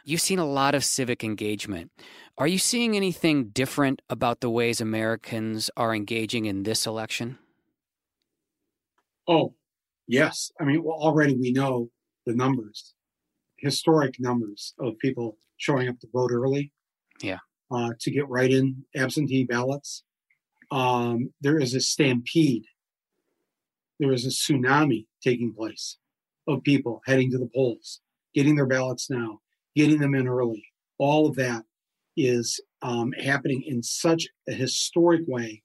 You've 0.05 0.21
seen 0.21 0.41
a 0.41 0.47
lot 0.47 0.75
of 0.75 0.85
civic 0.85 1.23
engagement. 1.23 1.93
Are 2.37 2.49
you 2.49 2.59
seeing 2.59 2.97
anything 2.97 3.51
different 3.51 4.03
about 4.11 4.41
the 4.41 4.51
ways 4.51 4.81
Americans 4.81 5.71
are 5.77 5.95
engaging 5.95 6.47
in 6.47 6.65
this 6.65 6.85
election? 6.85 7.39
Oh, 9.29 9.55
yes. 10.09 10.51
I 10.61 10.65
mean, 10.65 10.83
well, 10.83 10.97
already 10.99 11.37
we 11.37 11.53
know 11.53 11.91
the 12.25 12.35
numbers, 12.35 12.93
historic 13.57 14.19
numbers 14.19 14.75
of 14.81 14.99
people 14.99 15.39
showing 15.57 15.89
up 15.89 15.99
to 16.01 16.09
vote 16.13 16.31
early. 16.33 16.73
Yeah. 17.23 17.39
Uh, 17.71 17.91
to 18.01 18.11
get 18.11 18.29
right 18.29 18.51
in 18.51 18.85
absentee 18.95 19.45
ballots. 19.45 20.05
Um, 20.71 21.33
there 21.41 21.59
is 21.59 21.75
a 21.75 21.81
stampede. 21.81 22.65
There 23.99 24.13
is 24.13 24.25
a 24.25 24.29
tsunami 24.29 25.07
taking 25.23 25.55
place 25.55 25.99
of 26.47 26.63
people 26.63 27.03
heading 27.07 27.31
to 27.33 27.39
the 27.39 27.51
polls, 27.55 28.01
getting 28.35 28.55
their 28.57 28.67
ballots 28.67 29.11
now, 29.11 29.41
getting 29.75 29.99
them 29.99 30.15
in 30.15 30.29
early. 30.29 30.65
All 30.99 31.27
of 31.27 31.37
that 31.37 31.65
is 32.17 32.61
um, 32.83 33.13
happening 33.13 33.63
in 33.67 33.83
such 33.83 34.27
a 34.49 34.53
historic 34.53 35.23
way 35.27 35.63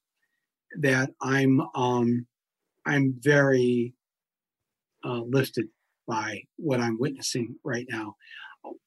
that 0.79 1.11
I'm 1.21 1.61
um, 1.75 2.25
I'm 2.85 3.15
very 3.19 3.93
uh, 5.03 5.21
lifted 5.21 5.67
by 6.07 6.43
what 6.57 6.79
I'm 6.79 6.97
witnessing 6.99 7.55
right 7.63 7.85
now. 7.89 8.15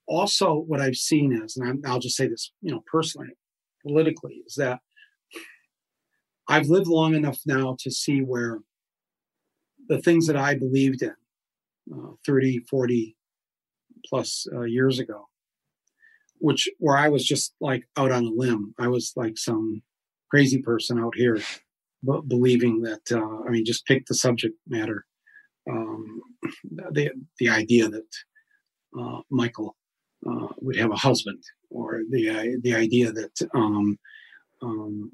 Also, 0.06 0.54
what 0.54 0.80
I've 0.80 0.96
seen 0.96 1.32
is, 1.32 1.56
and 1.56 1.84
i 1.86 1.92
will 1.92 2.00
just 2.00 2.16
say 2.16 2.28
this, 2.28 2.52
you 2.60 2.72
know, 2.72 2.82
personally, 2.90 3.36
politically, 3.82 4.42
is 4.46 4.54
that 4.56 4.80
I've 6.48 6.68
lived 6.68 6.86
long 6.86 7.14
enough 7.14 7.38
now 7.46 7.76
to 7.80 7.90
see 7.90 8.20
where 8.20 8.60
the 9.88 10.00
things 10.00 10.26
that 10.26 10.36
I 10.36 10.54
believed 10.54 11.02
in 11.02 11.14
uh, 11.92 12.12
30, 12.26 12.60
40 12.70 13.16
plus 14.06 14.46
uh, 14.54 14.62
years 14.62 14.98
ago, 14.98 15.28
which 16.38 16.68
where 16.78 16.96
I 16.96 17.08
was 17.08 17.24
just 17.24 17.54
like 17.60 17.88
out 17.96 18.12
on 18.12 18.24
a 18.24 18.30
limb, 18.30 18.74
I 18.78 18.88
was 18.88 19.12
like 19.16 19.38
some 19.38 19.82
crazy 20.30 20.60
person 20.60 20.98
out 20.98 21.14
here 21.16 21.36
b- 22.04 22.20
believing 22.26 22.82
that, 22.82 23.00
uh, 23.10 23.46
I 23.46 23.50
mean, 23.50 23.64
just 23.64 23.86
pick 23.86 24.06
the 24.06 24.14
subject 24.14 24.54
matter. 24.66 25.06
Um, 25.70 26.20
the, 26.92 27.10
the 27.38 27.48
idea 27.48 27.88
that 27.88 28.04
uh, 28.98 29.20
Michael 29.30 29.76
uh, 30.26 30.48
would 30.60 30.76
have 30.76 30.90
a 30.90 30.96
husband, 30.96 31.42
or 31.70 32.02
the 32.10 32.58
the 32.62 32.74
idea 32.74 33.12
that 33.12 33.48
um, 33.54 33.98
um, 34.62 35.10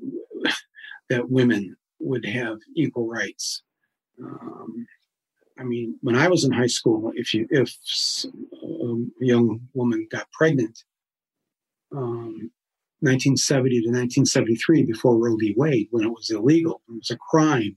that 1.09 1.29
women 1.29 1.77
would 2.01 2.25
have 2.25 2.59
equal 2.77 3.09
rights. 3.09 3.63
Um, 4.23 4.87
I 5.59 5.65
mean, 5.65 5.99
when 6.01 6.17
I 6.17 6.29
was 6.29 6.45
in 6.45 6.53
high 6.53 6.67
school, 6.67 7.13
if 7.15 7.35
you 7.35 7.47
if 7.51 7.75
a 8.25 9.25
young 9.25 9.61
woman 9.75 10.07
got 10.11 10.31
pregnant, 10.33 10.85
1970 11.91 13.79
um, 13.79 13.83
to 13.83 13.89
1973, 13.89 14.85
before 14.85 15.19
Roe 15.19 15.37
v. 15.37 15.55
Wade, 15.57 15.89
when 15.91 16.05
it 16.05 16.11
was 16.11 16.31
illegal, 16.31 16.83
it 16.89 16.93
was 16.93 17.11
a 17.11 17.17
crime 17.17 17.77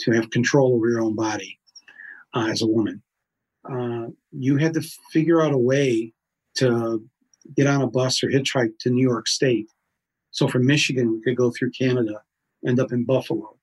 to 0.00 0.12
have 0.12 0.30
control 0.30 0.74
over 0.74 0.88
your 0.88 1.02
own 1.02 1.14
body 1.14 1.58
uh, 2.34 2.46
as 2.50 2.62
a 2.62 2.66
woman. 2.66 3.02
Uh, 3.70 4.08
you 4.32 4.56
had 4.56 4.74
to 4.74 4.82
figure 5.12 5.42
out 5.42 5.52
a 5.52 5.58
way 5.58 6.12
to 6.56 7.02
get 7.56 7.66
on 7.66 7.82
a 7.82 7.86
bus 7.86 8.22
or 8.22 8.28
hitchhike 8.28 8.78
to 8.80 8.90
New 8.90 9.06
York 9.06 9.28
State. 9.28 9.68
So 10.32 10.48
from 10.48 10.66
Michigan, 10.66 11.12
we 11.12 11.22
could 11.22 11.36
go 11.36 11.50
through 11.50 11.70
Canada, 11.70 12.20
end 12.66 12.80
up 12.80 12.92
in 12.92 13.04
Buffalo, 13.04 13.56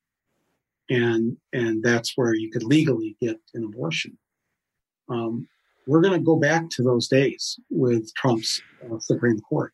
and 0.90 1.38
and 1.54 1.84
that's 1.84 2.14
where 2.16 2.34
you 2.34 2.50
could 2.52 2.64
legally 2.64 3.16
get 3.22 3.38
an 3.54 3.64
abortion. 3.66 4.18
Um, 5.10 5.48
we're 5.86 6.02
going 6.02 6.20
to 6.20 6.26
go 6.26 6.36
back 6.36 6.70
to 6.72 6.84
those 6.84 7.08
days 7.08 7.60
with 7.70 8.14
Trump's 8.16 8.62
uh, 8.84 9.00
Supreme 9.00 9.40
Court, 9.40 9.72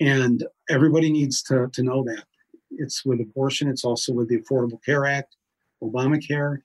and 0.00 0.44
everybody 0.68 1.10
needs 1.10 1.42
to 1.44 1.68
to 1.72 1.82
know 1.82 2.04
that 2.04 2.24
it's 2.70 3.04
with 3.04 3.20
abortion. 3.20 3.68
It's 3.68 3.84
also 3.84 4.12
with 4.12 4.28
the 4.28 4.40
Affordable 4.40 4.82
Care 4.84 5.06
Act, 5.06 5.36
Obamacare. 5.82 6.58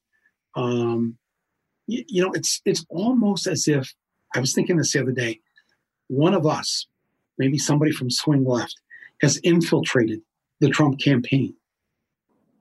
Um, 0.55 1.17
you, 1.87 2.03
you 2.07 2.21
know, 2.21 2.31
it's 2.33 2.61
it's 2.65 2.85
almost 2.89 3.47
as 3.47 3.67
if 3.67 3.93
I 4.35 4.39
was 4.39 4.53
thinking 4.53 4.77
this 4.77 4.93
the 4.93 5.01
other 5.01 5.11
day. 5.11 5.39
One 6.07 6.33
of 6.33 6.45
us, 6.45 6.87
maybe 7.37 7.57
somebody 7.57 7.91
from 7.91 8.09
swing 8.09 8.45
left, 8.45 8.75
has 9.21 9.37
infiltrated 9.37 10.21
the 10.59 10.69
Trump 10.69 10.99
campaign 10.99 11.55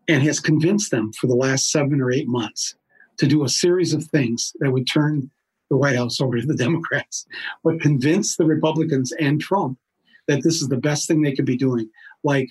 and 0.09 0.23
has 0.23 0.41
convinced 0.41 0.91
them 0.91 1.13
for 1.13 1.27
the 1.27 1.35
last 1.35 1.71
seven 1.71 2.01
or 2.01 2.11
eight 2.11 2.29
months 2.29 2.75
to 3.19 3.27
do 3.27 3.45
a 3.45 3.49
series 3.49 3.93
of 3.93 4.05
things 4.05 4.53
that 4.61 4.73
would 4.73 4.87
turn 4.91 5.31
the 5.69 5.77
White 5.77 5.97
House 5.97 6.21
over 6.21 6.41
to 6.41 6.47
the 6.47 6.55
Democrats, 6.65 7.27
but 7.63 7.81
convince 7.81 8.37
the 8.37 8.45
Republicans 8.45 9.13
and 9.13 9.41
Trump 9.41 9.79
that 10.27 10.43
this 10.43 10.61
is 10.63 10.69
the 10.69 10.77
best 10.77 11.07
thing 11.07 11.23
they 11.23 11.35
could 11.35 11.45
be 11.45 11.57
doing. 11.57 11.89
Like, 12.25 12.51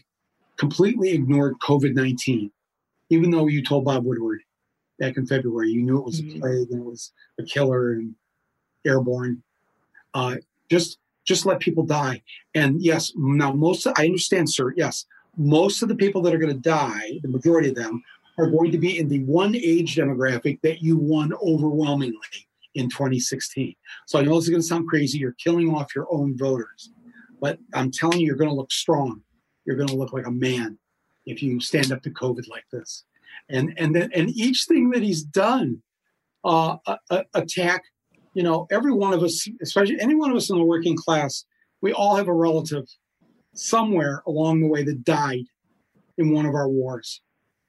completely 0.58 1.12
ignored 1.12 1.56
COVID 1.62 1.96
19, 1.96 2.52
even 3.10 3.32
though 3.32 3.48
you 3.48 3.64
told 3.64 3.86
Bob 3.86 4.06
Woodward 4.06 4.42
back 5.00 5.18
in 5.18 5.26
February, 5.26 5.70
you 5.70 5.82
knew 5.82 5.98
it 5.98 6.06
was 6.06 6.20
a 6.20 6.24
mm-hmm. 6.24 6.40
plague 6.40 6.72
and 6.72 6.82
it 6.82 6.86
was 6.86 7.12
a 7.40 7.44
killer 7.44 7.94
and 7.94 8.16
airborne. 8.86 9.42
Uh, 10.14 10.38
just 10.70 11.00
just 11.26 11.46
let 11.46 11.60
people 11.60 11.84
die. 11.84 12.22
And 12.56 12.82
yes, 12.82 13.14
now 13.16 13.52
most 13.54 13.88
I 13.88 14.06
understand, 14.06 14.50
sir. 14.50 14.74
Yes, 14.76 15.06
most 15.38 15.82
of 15.82 15.90
the 15.90 15.96
people 15.96 16.22
that 16.24 16.34
are 16.34 16.40
going 16.40 16.54
to 16.54 16.60
die, 16.60 17.20
the 17.22 17.30
majority 17.30 17.70
of 17.70 17.76
them, 17.76 18.04
are 18.38 18.50
going 18.50 18.72
to 18.72 18.78
be 18.78 18.98
in 18.98 19.08
the 19.08 19.24
one 19.24 19.56
age 19.56 19.96
demographic 19.96 20.62
that 20.62 20.82
you 20.82 20.98
won 20.98 21.34
overwhelmingly 21.44 22.18
in 22.76 22.90
2016. 22.90 23.76
So 24.08 24.20
I 24.20 24.22
know 24.22 24.36
this 24.36 24.46
is 24.46 24.50
going 24.50 24.62
to 24.62 24.68
sound 24.68 24.88
crazy. 24.88 25.18
You're 25.18 25.34
killing 25.34 25.74
off 25.74 25.94
your 25.96 26.08
own 26.10 26.38
voters, 26.38 26.92
but 27.42 27.60
I'm 27.74 27.92
telling 27.92 28.20
you, 28.20 28.28
you're 28.28 28.36
going 28.36 28.50
to 28.50 28.56
look 28.56 28.72
strong. 28.72 29.22
You're 29.66 29.76
going 29.76 29.90
to 29.90 29.96
look 29.96 30.14
like 30.14 30.26
a 30.26 30.32
man 30.32 30.78
if 31.26 31.44
you 31.44 31.60
stand 31.60 31.92
up 31.92 32.02
to 32.04 32.10
COVID 32.10 32.48
like 32.50 32.66
this. 32.72 33.04
And 33.48 33.74
and 33.78 33.96
then 33.96 34.12
and 34.14 34.30
each 34.30 34.66
thing 34.68 34.90
that 34.92 35.04
he's 35.04 35.24
done, 35.24 35.82
uh, 36.44 36.78
attack 37.34 37.84
you 38.34 38.44
know, 38.44 38.68
every 38.72 38.94
one 38.94 39.14
of 39.14 39.24
us, 39.24 39.48
especially 39.62 40.00
any 40.00 40.16
one 40.16 40.32
of 40.32 40.38
us 40.38 40.50
in 40.50 40.58
the 40.58 40.64
working 40.64 40.96
class, 40.96 41.46
we 41.82 41.92
all 41.94 42.16
have 42.16 42.28
a 42.28 42.34
relative 42.34 42.86
somewhere 43.54 44.22
along 44.28 44.62
the 44.62 44.68
way 44.68 44.84
that 44.84 45.04
died 45.04 45.46
in 46.18 46.32
one 46.32 46.46
of 46.46 46.54
our 46.54 46.70
wars. 46.70 47.22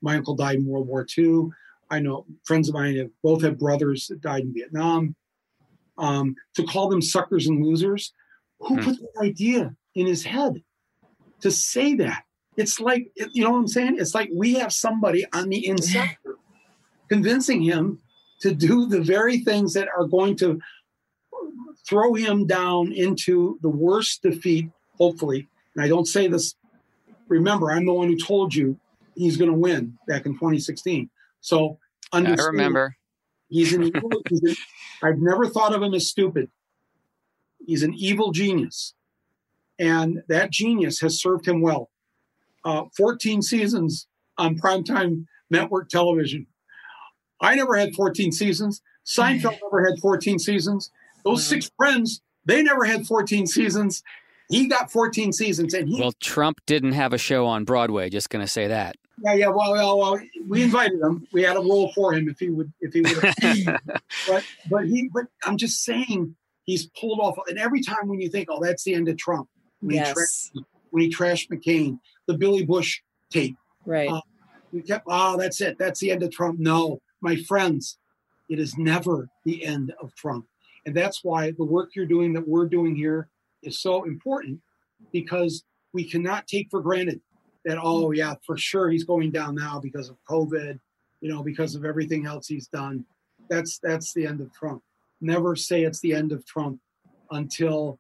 My 0.03 0.17
uncle 0.17 0.35
died 0.35 0.57
in 0.57 0.67
World 0.67 0.87
War 0.87 1.07
II. 1.17 1.49
I 1.91 2.01
know 2.01 2.27
friends 2.45 2.69
of 2.69 2.75
mine 2.75 2.97
have 2.97 3.11
both 3.23 3.43
have 3.43 3.59
brothers 3.59 4.07
that 4.09 4.21
died 4.21 4.43
in 4.43 4.55
Vietnam. 4.55 5.17
Um, 5.99 6.35
to 6.55 6.63
call 6.63 6.89
them 6.89 7.03
suckers 7.03 7.47
and 7.47 7.63
losers, 7.63 8.15
who 8.61 8.77
hmm. 8.77 8.85
put 8.85 8.97
the 9.01 9.21
idea 9.23 9.75
in 9.95 10.07
his 10.07 10.25
head 10.25 10.63
to 11.41 11.51
say 11.51 11.95
that? 11.97 12.23
It's 12.61 12.79
like, 12.79 13.11
you 13.33 13.43
know 13.43 13.53
what 13.53 13.59
I'm 13.59 13.69
saying? 13.69 13.97
It's 13.99 14.15
like 14.15 14.29
we 14.35 14.55
have 14.55 14.71
somebody 14.71 15.25
on 15.33 15.49
the 15.49 15.67
inside 15.67 16.19
convincing 17.09 17.63
him 17.63 18.01
to 18.43 18.55
do 18.55 18.87
the 18.87 19.01
very 19.01 19.39
things 19.39 19.73
that 19.75 19.89
are 19.97 20.07
going 20.07 20.37
to 20.37 20.61
throw 21.89 22.13
him 22.15 22.47
down 22.47 22.93
into 22.93 23.59
the 23.63 23.69
worst 23.69 24.23
defeat, 24.23 24.71
hopefully. 24.99 25.49
And 25.75 25.83
I 25.83 25.89
don't 25.89 26.07
say 26.07 26.29
this, 26.29 26.55
remember, 27.29 27.71
I'm 27.71 27.87
the 27.87 27.95
one 27.95 28.09
who 28.09 28.19
told 28.19 28.55
you 28.55 28.79
he's 29.15 29.39
going 29.39 29.51
to 29.51 29.57
win 29.57 29.99
back 30.07 30.27
in 30.27 30.35
2016. 30.35 31.09
So 31.41 31.79
I 32.13 32.21
remember. 32.21 32.97
He's 33.49 33.73
an 33.73 33.85
evil, 33.85 34.11
he's 34.29 34.43
an, 34.43 34.55
I've 35.03 35.19
never 35.19 35.47
thought 35.47 35.75
of 35.75 35.83
him 35.83 35.95
as 35.95 36.07
stupid. 36.09 36.51
He's 37.67 37.83
an 37.83 37.95
evil 37.95 38.33
genius. 38.33 38.95
And 39.79 40.23
that 40.29 40.51
genius 40.51 41.01
has 41.01 41.19
served 41.19 41.49
him 41.49 41.63
well. 41.63 41.90
Uh, 42.65 42.85
14 42.97 43.43
seasons 43.43 44.07
on 44.37 44.59
primetime 44.59 45.27
network 45.51 45.89
television. 45.89 46.47
I 47.41 47.55
never 47.55 47.77
had 47.77 47.95
14 47.95 48.33
seasons. 48.33 48.83
Seinfeld 49.07 49.59
never 49.63 49.85
had 49.85 49.99
14 50.01 50.39
seasons. 50.39 50.91
Those 51.25 51.47
six 51.47 51.71
friends, 51.77 52.21
they 52.45 52.63
never 52.63 52.85
had 52.85 53.07
14 53.07 53.47
seasons. 53.47 54.03
He 54.49 54.67
got 54.67 54.91
14 54.91 55.33
seasons, 55.33 55.75
and 55.75 55.89
he. 55.89 56.01
Well, 56.01 56.13
Trump 56.21 56.61
didn't 56.67 56.93
have 56.93 57.13
a 57.13 57.19
show 57.19 57.47
on 57.47 57.65
Broadway. 57.65 58.11
Just 58.11 58.31
going 58.31 58.45
to 58.45 58.51
say 58.51 58.67
that. 58.67 58.97
Yeah, 59.23 59.35
yeah. 59.35 59.49
Well, 59.49 59.73
well, 59.73 59.99
well, 59.99 60.21
we 60.49 60.63
invited 60.63 61.01
him. 61.01 61.27
We 61.33 61.43
had 61.43 61.57
a 61.57 61.61
role 61.61 61.93
for 61.95 62.13
him 62.15 62.29
if 62.29 62.39
he 62.41 62.51
would, 62.51 62.73
if 62.81 62.93
he 62.93 63.03
would. 63.03 63.79
but, 64.29 64.45
but 64.69 64.87
he, 64.87 65.09
but 65.13 65.27
I'm 65.45 65.57
just 65.57 65.85
saying, 65.85 66.35
he's 66.65 66.87
pulled 66.99 67.21
off. 67.21 67.37
And 67.49 67.59
every 67.59 67.83
time 67.83 68.09
when 68.09 68.21
you 68.21 68.29
think, 68.29 68.49
oh, 68.51 68.61
that's 68.61 68.83
the 68.83 68.95
end 68.95 69.09
of 69.09 69.19
Trump, 69.19 69.49
when 69.81 69.97
yes. 69.97 70.09
he 70.09 70.61
trashed, 70.61 70.65
when 70.91 71.03
he 71.03 71.11
trashed 71.11 71.49
McCain, 71.51 72.01
the 72.31 72.39
Billy 72.39 72.65
Bush 72.65 73.01
tape, 73.31 73.57
right? 73.85 74.11
Uh, 74.11 74.21
we 74.73 74.83
kept, 74.83 75.05
oh, 75.09 75.37
that's 75.37 75.61
it. 75.61 75.79
That's 75.79 75.99
the 75.99 76.13
end 76.13 76.23
of 76.23 76.31
Trump. 76.31 76.61
No, 76.61 77.01
my 77.21 77.37
friends, 77.37 77.99
it 78.49 78.61
is 78.61 78.79
never 78.79 79.29
the 79.45 79.65
end 79.65 79.93
of 80.01 80.15
Trump. 80.15 80.47
And 80.87 80.95
that's 80.95 81.25
why 81.25 81.51
the 81.51 81.65
work 81.65 81.91
you're 81.95 82.07
doing, 82.07 82.33
that 82.35 82.47
we're 82.47 82.67
doing 82.67 82.95
here, 82.95 83.29
is 83.63 83.81
so 83.81 84.05
important 84.05 84.61
because 85.13 85.65
we 85.93 86.05
cannot 86.05 86.47
take 86.47 86.71
for 86.71 86.81
granted 86.81 87.21
that 87.65 87.79
oh 87.83 88.11
yeah 88.13 88.35
for 88.47 88.57
sure 88.57 88.89
he's 88.89 89.05
going 89.05 89.31
down 89.31 89.55
now 89.55 89.79
because 89.79 90.09
of 90.09 90.17
covid 90.29 90.79
you 91.21 91.29
know 91.29 91.43
because 91.43 91.75
of 91.75 91.85
everything 91.85 92.27
else 92.27 92.47
he's 92.47 92.69
done 92.69 93.05
that's 93.49 93.79
that's 93.79 94.15
the 94.15 94.27
end 94.27 94.41
of 94.41 94.53
trump 94.55 94.83
never 95.21 95.55
say 95.55 95.83
it's 95.83 96.01
the 96.01 96.15
end 96.15 96.33
of 96.33 96.45
trump 96.47 96.81
until 97.33 97.99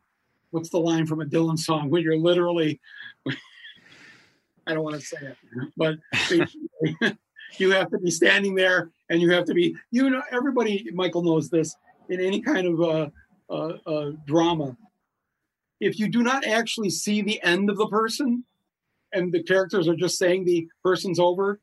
what's 0.51 0.71
the 0.71 0.79
line 0.79 1.07
from 1.07 1.21
a 1.21 1.27
dylan 1.27 1.59
song 1.59 1.91
when 1.91 2.03
you're 2.03 2.17
literally 2.17 2.81
i 4.67 4.75
don't 4.75 4.85
want 4.85 4.99
to 4.99 5.07
say 5.07 5.17
it 5.21 5.37
but 5.77 5.97
you 7.59 7.71
have 7.71 7.91
to 7.91 7.99
be 7.99 8.11
standing 8.11 8.55
there 8.55 8.91
and 9.09 9.21
you 9.21 9.31
have 9.33 9.45
to 9.45 9.55
be 9.55 9.75
you 9.91 10.09
know 10.09 10.23
everybody 10.31 10.89
michael 10.93 11.23
knows 11.23 11.51
this 11.51 11.75
in 12.09 12.21
any 12.21 12.41
kind 12.41 12.67
of 12.67 12.81
uh, 12.81 13.09
uh, 13.51 13.73
uh, 13.87 14.11
drama 14.27 14.77
if 15.81 15.99
you 15.99 16.09
do 16.09 16.23
not 16.23 16.47
actually 16.47 16.91
see 16.91 17.23
the 17.23 17.43
end 17.43 17.71
of 17.71 17.79
the 17.79 17.89
person 17.89 18.45
and 19.13 19.33
the 19.33 19.43
characters 19.43 19.89
are 19.89 19.97
just 19.97 20.19
saying 20.19 20.45
the 20.45 20.69
person's 20.85 21.19
over, 21.19 21.61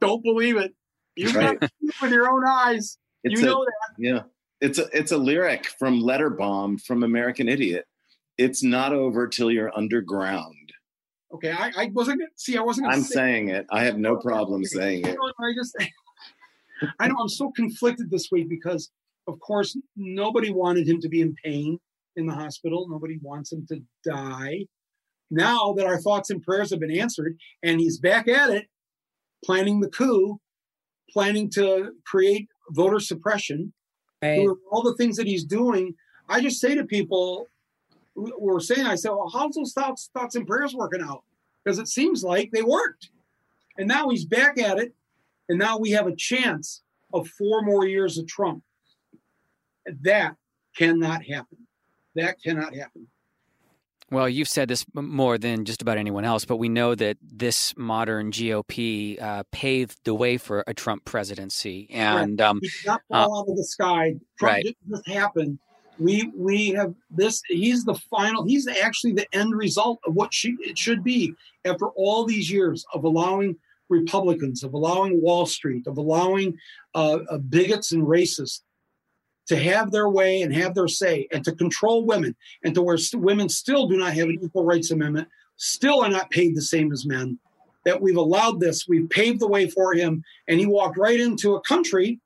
don't 0.00 0.22
believe 0.22 0.56
it. 0.56 0.74
You 1.14 1.30
right. 1.32 1.60
got 1.60 1.70
it 1.70 1.92
with 2.00 2.12
your 2.12 2.30
own 2.30 2.44
eyes. 2.46 2.98
It's 3.24 3.40
you 3.40 3.46
a, 3.46 3.50
know 3.50 3.64
that. 3.64 3.94
Yeah. 3.98 4.22
It's 4.60 4.78
a 4.78 4.86
it's 4.92 5.12
a 5.12 5.18
lyric 5.18 5.66
from 5.78 6.00
Letterbomb 6.00 6.80
from 6.82 7.04
American 7.04 7.48
Idiot. 7.48 7.86
It's 8.38 8.62
not 8.62 8.92
over 8.92 9.28
till 9.28 9.50
you're 9.50 9.76
underground. 9.76 10.67
Okay, 11.34 11.52
I, 11.52 11.72
I 11.76 11.90
wasn't 11.92 12.22
see. 12.36 12.56
I 12.56 12.62
wasn't. 12.62 12.88
I'm 12.88 13.02
say 13.02 13.14
saying 13.14 13.48
it. 13.48 13.66
I 13.70 13.84
have 13.84 13.98
no 13.98 14.16
problem 14.16 14.64
saying 14.64 15.06
it. 15.06 15.16
I 15.40 15.52
just, 15.54 15.76
I 16.98 17.08
know 17.08 17.16
I'm 17.20 17.28
so 17.28 17.50
conflicted 17.54 18.10
this 18.10 18.28
week 18.32 18.48
because, 18.48 18.90
of 19.26 19.38
course, 19.40 19.76
nobody 19.96 20.50
wanted 20.50 20.88
him 20.88 21.00
to 21.00 21.08
be 21.08 21.20
in 21.20 21.34
pain 21.44 21.78
in 22.16 22.26
the 22.26 22.34
hospital. 22.34 22.86
Nobody 22.88 23.18
wants 23.22 23.52
him 23.52 23.66
to 23.68 23.80
die 24.04 24.64
now 25.30 25.74
that 25.74 25.86
our 25.86 26.00
thoughts 26.00 26.30
and 26.30 26.42
prayers 26.42 26.70
have 26.70 26.80
been 26.80 26.96
answered 26.96 27.36
and 27.62 27.80
he's 27.80 27.98
back 27.98 28.28
at 28.28 28.50
it, 28.50 28.66
planning 29.44 29.80
the 29.80 29.88
coup, 29.88 30.40
planning 31.10 31.50
to 31.50 31.92
create 32.06 32.48
voter 32.70 33.00
suppression, 33.00 33.72
right. 34.22 34.46
all 34.70 34.82
the 34.82 34.94
things 34.94 35.16
that 35.16 35.26
he's 35.26 35.44
doing, 35.44 35.94
I 36.28 36.40
just 36.40 36.60
say 36.60 36.74
to 36.74 36.84
people, 36.84 37.46
we're 38.38 38.60
saying, 38.60 38.86
I 38.86 38.96
said, 38.96 39.10
well, 39.10 39.30
how's 39.32 39.54
those 39.54 39.72
thoughts, 39.72 40.10
thoughts 40.12 40.34
and 40.34 40.46
prayers 40.46 40.74
working 40.74 41.02
out? 41.02 41.22
Because 41.62 41.78
it 41.78 41.88
seems 41.88 42.22
like 42.22 42.50
they 42.50 42.62
worked. 42.62 43.10
And 43.76 43.86
now 43.86 44.08
he's 44.08 44.24
back 44.24 44.58
at 44.58 44.78
it. 44.78 44.94
And 45.48 45.58
now 45.58 45.78
we 45.78 45.90
have 45.92 46.06
a 46.06 46.14
chance 46.14 46.82
of 47.12 47.28
four 47.28 47.62
more 47.62 47.86
years 47.86 48.18
of 48.18 48.26
Trump. 48.26 48.62
That 50.02 50.36
cannot 50.76 51.24
happen. 51.24 51.66
That 52.14 52.42
cannot 52.42 52.74
happen. 52.74 53.06
Well, 54.10 54.28
you've 54.28 54.48
said 54.48 54.68
this 54.68 54.86
more 54.94 55.36
than 55.36 55.66
just 55.66 55.82
about 55.82 55.98
anyone 55.98 56.24
else, 56.24 56.46
but 56.46 56.56
we 56.56 56.70
know 56.70 56.94
that 56.94 57.18
this 57.22 57.74
modern 57.76 58.32
GOP 58.32 59.20
uh, 59.20 59.42
paved 59.52 59.98
the 60.04 60.14
way 60.14 60.38
for 60.38 60.64
a 60.66 60.72
Trump 60.72 61.04
presidency, 61.04 61.88
and 61.90 62.40
um, 62.40 62.60
he 62.62 62.68
did 62.68 62.86
not 62.86 63.02
fall 63.08 63.34
uh, 63.34 63.40
out 63.40 63.48
of 63.48 63.56
the 63.56 63.64
sky. 63.64 64.14
Trump 64.38 64.52
right. 64.52 64.64
didn't 64.64 64.88
just 64.88 65.06
happen. 65.06 65.58
We 65.98 66.30
we 66.36 66.70
have 66.70 66.94
this. 67.10 67.42
He's 67.48 67.84
the 67.84 67.94
final. 67.94 68.44
He's 68.44 68.68
actually 68.68 69.12
the 69.12 69.26
end 69.34 69.54
result 69.54 70.00
of 70.06 70.14
what 70.14 70.32
she, 70.32 70.56
it 70.60 70.78
should 70.78 71.02
be 71.02 71.34
after 71.64 71.88
all 71.88 72.24
these 72.24 72.50
years 72.50 72.84
of 72.94 73.04
allowing 73.04 73.56
Republicans, 73.88 74.62
of 74.62 74.74
allowing 74.74 75.20
Wall 75.20 75.46
Street, 75.46 75.86
of 75.86 75.98
allowing 75.98 76.56
uh, 76.94 77.18
uh 77.30 77.38
bigots 77.38 77.92
and 77.92 78.04
racists 78.04 78.60
to 79.48 79.56
have 79.56 79.90
their 79.90 80.08
way 80.08 80.42
and 80.42 80.54
have 80.54 80.74
their 80.74 80.88
say 80.88 81.26
and 81.32 81.44
to 81.44 81.52
control 81.52 82.04
women 82.04 82.36
and 82.64 82.74
to 82.74 82.82
where 82.82 82.98
st- 82.98 83.22
women 83.22 83.48
still 83.48 83.88
do 83.88 83.96
not 83.96 84.12
have 84.12 84.28
an 84.28 84.38
equal 84.42 84.64
rights 84.64 84.90
amendment, 84.90 85.26
still 85.56 86.04
are 86.04 86.10
not 86.10 86.30
paid 86.30 86.54
the 86.54 86.62
same 86.62 86.92
as 86.92 87.06
men. 87.06 87.38
That 87.84 88.00
we've 88.00 88.16
allowed 88.16 88.60
this, 88.60 88.86
we've 88.86 89.08
paved 89.08 89.40
the 89.40 89.48
way 89.48 89.70
for 89.70 89.94
him, 89.94 90.22
and 90.46 90.60
he 90.60 90.66
walked 90.66 90.98
right 90.98 91.18
into 91.18 91.54
a 91.54 91.60
country, 91.62 92.20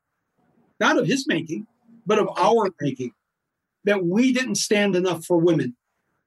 not 0.81 0.99
of 0.99 1.07
his 1.07 1.29
making, 1.29 1.67
but 2.05 2.19
of 2.19 2.29
our 2.37 2.69
making. 2.81 3.13
That 3.85 4.05
we 4.05 4.33
didn't 4.33 4.57
stand 4.57 4.95
enough 4.95 5.25
for 5.25 5.37
women, 5.37 5.77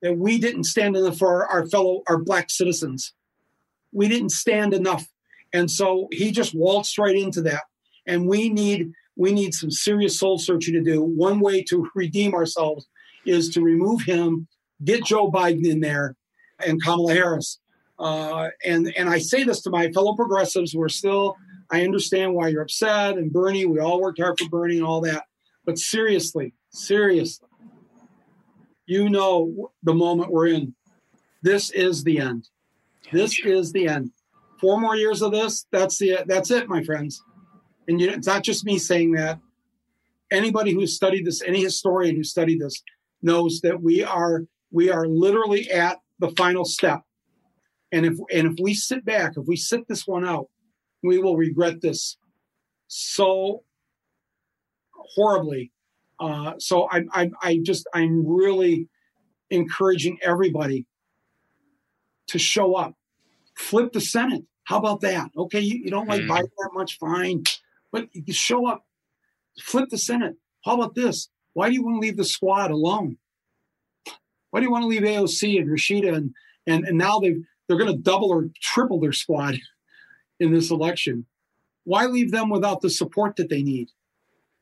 that 0.02 0.18
we 0.18 0.38
didn't 0.38 0.66
stand 0.66 0.96
enough 0.96 1.18
for 1.18 1.46
our, 1.46 1.48
our 1.48 1.68
fellow, 1.68 2.04
our 2.08 2.18
black 2.18 2.50
citizens. 2.50 3.14
We 3.92 4.08
didn't 4.10 4.32
stand 4.32 4.74
enough. 4.74 5.08
And 5.54 5.72
so 5.72 6.10
he 6.12 6.32
just 6.32 6.54
waltzed 6.54 6.98
right 6.98 7.16
into 7.16 7.42
that. 7.44 7.64
And 8.06 8.28
we 8.28 8.50
need 8.50 8.92
we 9.16 9.32
need 9.32 9.54
some 9.54 9.72
serious 9.72 10.20
soul 10.20 10.38
searching 10.38 10.74
to 10.74 10.82
do. 10.82 11.02
One 11.02 11.40
way 11.40 11.64
to 11.64 11.90
redeem 11.96 12.34
ourselves 12.34 12.88
is 13.26 13.50
to 13.50 13.62
remove 13.62 14.02
him, 14.02 14.48
get 14.84 15.06
Joe 15.06 15.32
Biden 15.32 15.66
in 15.66 15.80
there, 15.80 16.16
and 16.66 16.84
Kamala 16.84 17.14
Harris. 17.14 17.60
Uh, 17.98 18.50
and 18.66 18.94
and 18.98 19.10
I 19.10 19.20
say 19.20 19.44
this 19.44 19.62
to 19.62 19.70
my 19.70 19.92
fellow 19.92 20.16
progressives. 20.16 20.76
We're 20.76 20.90
still. 20.90 21.38
I 21.72 21.84
understand 21.84 22.36
why 22.36 22.50
you're 22.50 22.62
upset, 22.62 23.18
and 23.18 23.32
Bernie. 23.32 23.66
We 23.66 23.80
all 23.80 24.02
worked 24.02 24.22
hard 24.22 24.38
for 24.38 24.50
Bernie 24.50 24.78
and 24.78 24.86
all 24.86 25.02
that. 25.02 25.24
But 25.66 25.80
seriously, 25.80 26.54
seriously, 26.76 27.48
you 28.86 29.10
know 29.10 29.72
the 29.84 29.94
moment 29.94 30.32
we're 30.32 30.48
in. 30.48 30.76
This 31.42 31.72
is 31.72 32.04
the 32.04 32.20
end. 32.20 32.50
This 33.12 33.40
is 33.44 33.72
the 33.72 33.88
end. 33.88 34.12
Four 34.60 34.80
more 34.80 34.96
years 34.96 35.22
of 35.22 35.32
this. 35.32 35.66
That's 35.72 35.98
the. 35.98 36.20
That's 36.26 36.52
it, 36.52 36.68
my 36.68 36.84
friends 36.84 37.22
and 37.88 38.02
you, 38.02 38.10
it's 38.10 38.28
not 38.28 38.44
just 38.44 38.66
me 38.66 38.78
saying 38.78 39.14
that. 39.14 39.40
Anybody 40.32 40.74
who's 40.74 40.96
studied 40.96 41.26
this, 41.26 41.42
any 41.44 41.64
historian 41.64 42.16
who 42.16 42.24
studied 42.24 42.60
this, 42.60 42.82
knows 43.22 43.62
that 43.62 43.82
we 43.82 44.04
are 44.04 44.44
we 44.72 44.90
are 44.90 45.08
literally 45.08 45.70
at 45.72 46.00
the 46.20 46.30
final 46.32 46.66
step. 46.66 47.02
And 47.92 48.06
if 48.06 48.14
and 48.34 48.48
if 48.48 48.54
we 48.62 48.74
sit 48.74 49.06
back, 49.06 49.34
if 49.38 49.46
we 49.48 49.56
sit 49.56 49.88
this 49.88 50.08
one 50.08 50.26
out, 50.26 50.48
we 51.04 51.20
will 51.20 51.38
regret 51.38 51.82
this 51.82 52.18
so 52.88 53.64
horribly. 54.92 55.72
Uh, 56.20 56.54
so 56.60 56.88
I, 56.92 57.04
I, 57.12 57.32
I 57.42 57.60
just 57.64 57.88
I'm 57.94 58.26
really 58.26 58.88
encouraging 59.50 60.18
everybody 60.22 60.86
to 62.28 62.40
show 62.40 62.76
up. 62.76 62.96
Flip 63.56 63.92
the 63.94 64.02
Senate. 64.02 64.44
How 64.66 64.78
about 64.78 65.02
that? 65.02 65.30
Okay, 65.38 65.60
you, 65.60 65.78
you 65.78 65.90
don't 65.90 66.08
like 66.08 66.22
mm. 66.22 66.30
Biden 66.30 66.50
that 66.58 66.72
much, 66.74 66.98
fine. 66.98 67.44
But 67.92 68.10
you 68.14 68.34
show 68.34 68.68
up, 68.68 68.86
flip 69.62 69.90
the 69.90 69.98
Senate. 69.98 70.36
How 70.66 70.74
about 70.74 70.96
this? 70.96 71.30
Why 71.54 71.70
do 71.70 71.76
you 71.76 71.84
want 71.84 71.96
to 71.96 72.00
leave 72.06 72.18
the 72.18 72.26
squad 72.26 72.72
alone? 72.72 73.18
Why 74.50 74.60
do 74.60 74.66
you 74.66 74.72
want 74.72 74.84
to 74.84 74.88
leave 74.88 75.04
AOC 75.04 75.60
and 75.60 75.70
Rashida 75.70 76.14
and 76.14 76.34
and, 76.68 76.86
and 76.86 76.98
now 76.98 77.20
they 77.20 77.36
they're 77.68 77.78
going 77.78 77.92
to 77.92 78.02
double 78.02 78.30
or 78.32 78.50
triple 78.62 79.00
their 79.00 79.14
squad 79.14 79.60
in 80.40 80.52
this 80.52 80.72
election? 80.72 81.26
Why 81.84 82.08
leave 82.08 82.32
them 82.32 82.50
without 82.50 82.82
the 82.82 82.90
support 82.90 83.36
that 83.36 83.50
they 83.50 83.62
need? 83.62 83.90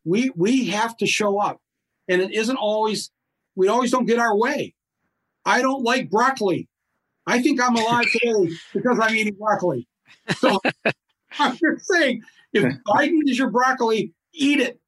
We 0.05 0.31
we 0.35 0.67
have 0.67 0.97
to 0.97 1.07
show 1.07 1.39
up, 1.39 1.61
and 2.07 2.21
it 2.21 2.31
isn't 2.31 2.57
always 2.57 3.11
we 3.55 3.67
always 3.67 3.91
don't 3.91 4.05
get 4.05 4.19
our 4.19 4.35
way. 4.35 4.73
I 5.45 5.61
don't 5.61 5.83
like 5.83 6.09
broccoli. 6.09 6.67
I 7.25 7.41
think 7.41 7.61
I'm 7.61 7.75
alive 7.75 8.05
today 8.11 8.55
because 8.73 8.99
I'm 9.01 9.15
eating 9.15 9.35
broccoli. 9.35 9.87
So 10.37 10.59
I'm 11.39 11.57
just 11.57 11.87
saying 11.87 12.21
if 12.53 12.63
Biden 12.87 13.19
is 13.25 13.37
your 13.37 13.49
broccoli, 13.49 14.13
eat 14.33 14.59
it. 14.59 14.79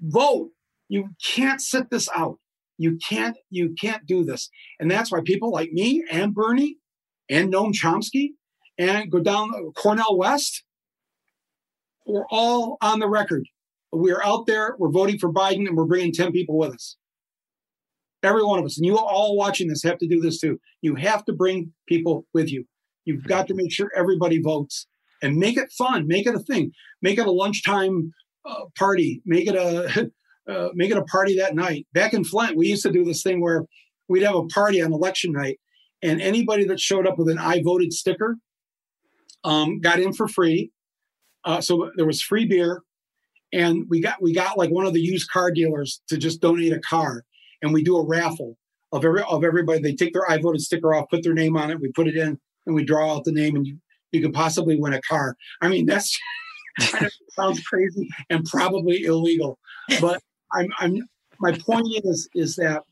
Vote. 0.00 0.50
You 0.88 1.10
can't 1.24 1.60
sit 1.60 1.90
this 1.90 2.08
out. 2.16 2.38
You 2.78 2.98
can't. 3.08 3.36
You 3.50 3.74
can't 3.78 4.06
do 4.06 4.24
this. 4.24 4.48
And 4.78 4.90
that's 4.90 5.10
why 5.10 5.20
people 5.24 5.50
like 5.50 5.72
me 5.72 6.04
and 6.10 6.34
Bernie 6.34 6.78
and 7.28 7.52
Noam 7.52 7.72
Chomsky 7.72 8.30
and 8.78 9.10
go 9.10 9.18
down 9.18 9.52
Cornel 9.76 10.16
West. 10.16 10.62
We're 12.06 12.26
all 12.30 12.78
on 12.80 13.00
the 13.00 13.08
record. 13.08 13.46
We're 13.92 14.22
out 14.22 14.46
there. 14.46 14.76
We're 14.78 14.90
voting 14.90 15.18
for 15.18 15.32
Biden, 15.32 15.66
and 15.66 15.76
we're 15.76 15.84
bringing 15.84 16.12
ten 16.12 16.32
people 16.32 16.58
with 16.58 16.74
us. 16.74 16.96
Every 18.22 18.44
one 18.44 18.58
of 18.58 18.64
us, 18.64 18.76
and 18.76 18.84
you 18.84 18.98
all 18.98 19.36
watching 19.36 19.68
this 19.68 19.82
have 19.84 19.98
to 19.98 20.08
do 20.08 20.20
this 20.20 20.40
too. 20.40 20.58
You 20.82 20.96
have 20.96 21.24
to 21.26 21.32
bring 21.32 21.72
people 21.86 22.26
with 22.34 22.50
you. 22.50 22.64
You've 23.04 23.24
got 23.24 23.46
to 23.48 23.54
make 23.54 23.72
sure 23.72 23.90
everybody 23.96 24.40
votes 24.42 24.86
and 25.22 25.36
make 25.36 25.56
it 25.56 25.70
fun. 25.76 26.06
Make 26.06 26.26
it 26.26 26.34
a 26.34 26.40
thing. 26.40 26.72
Make 27.00 27.18
it 27.18 27.26
a 27.26 27.30
lunchtime 27.30 28.12
uh, 28.44 28.64
party. 28.76 29.22
Make 29.24 29.48
it 29.48 29.54
a 29.54 30.10
uh, 30.52 30.68
make 30.74 30.90
it 30.90 30.96
a 30.96 31.04
party 31.04 31.36
that 31.38 31.54
night. 31.54 31.86
Back 31.92 32.12
in 32.12 32.24
Flint, 32.24 32.56
we 32.56 32.68
used 32.68 32.82
to 32.82 32.92
do 32.92 33.04
this 33.04 33.22
thing 33.22 33.40
where 33.40 33.64
we'd 34.08 34.22
have 34.22 34.34
a 34.34 34.46
party 34.46 34.82
on 34.82 34.92
election 34.92 35.32
night, 35.32 35.58
and 36.02 36.20
anybody 36.20 36.64
that 36.64 36.80
showed 36.80 37.06
up 37.06 37.18
with 37.18 37.28
an 37.28 37.38
"I 37.38 37.62
voted" 37.62 37.92
sticker 37.92 38.36
um, 39.44 39.80
got 39.80 40.00
in 40.00 40.12
for 40.12 40.28
free. 40.28 40.72
Uh, 41.44 41.60
so 41.60 41.90
there 41.96 42.06
was 42.06 42.20
free 42.20 42.46
beer, 42.46 42.82
and 43.52 43.84
we 43.88 44.00
got 44.00 44.20
we 44.20 44.34
got 44.34 44.58
like 44.58 44.70
one 44.70 44.86
of 44.86 44.92
the 44.92 45.00
used 45.00 45.30
car 45.30 45.50
dealers 45.50 46.00
to 46.08 46.16
just 46.16 46.40
donate 46.40 46.72
a 46.72 46.80
car, 46.80 47.24
and 47.62 47.72
we 47.72 47.82
do 47.82 47.96
a 47.96 48.06
raffle 48.06 48.56
of 48.92 49.04
every 49.04 49.22
of 49.22 49.44
everybody. 49.44 49.80
They 49.80 49.94
take 49.94 50.12
their 50.12 50.30
"I 50.30 50.38
voted" 50.38 50.60
sticker 50.60 50.94
off, 50.94 51.10
put 51.10 51.22
their 51.22 51.34
name 51.34 51.56
on 51.56 51.70
it, 51.70 51.80
we 51.80 51.90
put 51.92 52.08
it 52.08 52.16
in, 52.16 52.38
and 52.66 52.74
we 52.74 52.84
draw 52.84 53.14
out 53.14 53.24
the 53.24 53.32
name, 53.32 53.56
and 53.56 53.66
you 53.66 53.78
you 54.12 54.22
could 54.22 54.32
possibly 54.32 54.76
win 54.76 54.94
a 54.94 55.00
car. 55.02 55.36
I 55.60 55.68
mean, 55.68 55.86
that's 55.86 56.18
kind 56.80 57.06
of 57.06 57.12
sounds 57.30 57.60
crazy 57.62 58.08
and 58.30 58.44
probably 58.44 59.04
illegal, 59.04 59.58
but 60.00 60.22
I'm, 60.52 60.68
I'm 60.78 61.08
my 61.40 61.52
point 61.52 61.86
is 62.04 62.28
is 62.34 62.56
that 62.56 62.82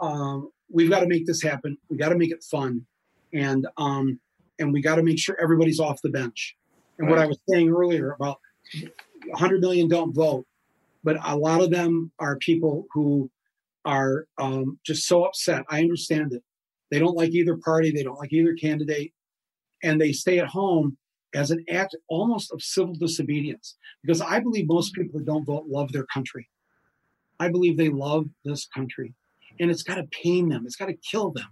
um, 0.00 0.50
we've 0.70 0.90
got 0.90 1.00
to 1.00 1.06
make 1.06 1.26
this 1.26 1.42
happen. 1.42 1.76
We 1.88 1.96
got 1.96 2.10
to 2.10 2.16
make 2.16 2.30
it 2.30 2.42
fun, 2.42 2.84
and 3.32 3.66
um, 3.76 4.18
and 4.58 4.72
we 4.72 4.82
got 4.82 4.96
to 4.96 5.02
make 5.02 5.18
sure 5.18 5.36
everybody's 5.40 5.80
off 5.80 6.00
the 6.02 6.10
bench. 6.10 6.56
And 6.98 7.08
right. 7.08 7.16
what 7.16 7.22
I 7.22 7.26
was 7.26 7.38
saying 7.48 7.70
earlier 7.70 8.12
about 8.12 8.38
100 9.32 9.60
million 9.60 9.88
don't 9.88 10.14
vote, 10.14 10.46
but 11.02 11.16
a 11.24 11.36
lot 11.36 11.62
of 11.62 11.70
them 11.70 12.12
are 12.18 12.36
people 12.36 12.86
who 12.92 13.30
are 13.84 14.26
um, 14.38 14.78
just 14.84 15.06
so 15.06 15.24
upset. 15.24 15.64
I 15.68 15.80
understand 15.80 16.32
it. 16.32 16.42
They 16.90 16.98
don't 16.98 17.16
like 17.16 17.30
either 17.30 17.56
party, 17.56 17.90
they 17.90 18.02
don't 18.02 18.18
like 18.18 18.32
either 18.32 18.54
candidate, 18.54 19.12
and 19.82 20.00
they 20.00 20.12
stay 20.12 20.38
at 20.38 20.48
home 20.48 20.96
as 21.34 21.50
an 21.50 21.64
act 21.70 21.96
almost 22.08 22.52
of 22.52 22.62
civil 22.62 22.94
disobedience. 22.94 23.76
Because 24.02 24.20
I 24.20 24.40
believe 24.40 24.66
most 24.68 24.94
people 24.94 25.18
who 25.18 25.24
don't 25.24 25.44
vote 25.44 25.64
love 25.68 25.92
their 25.92 26.06
country. 26.12 26.48
I 27.40 27.48
believe 27.48 27.76
they 27.76 27.88
love 27.88 28.26
this 28.44 28.66
country. 28.66 29.14
And 29.58 29.70
it's 29.70 29.82
got 29.82 29.96
to 29.96 30.04
pain 30.04 30.48
them, 30.48 30.64
it's 30.66 30.76
got 30.76 30.86
to 30.86 30.94
kill 30.94 31.30
them 31.30 31.48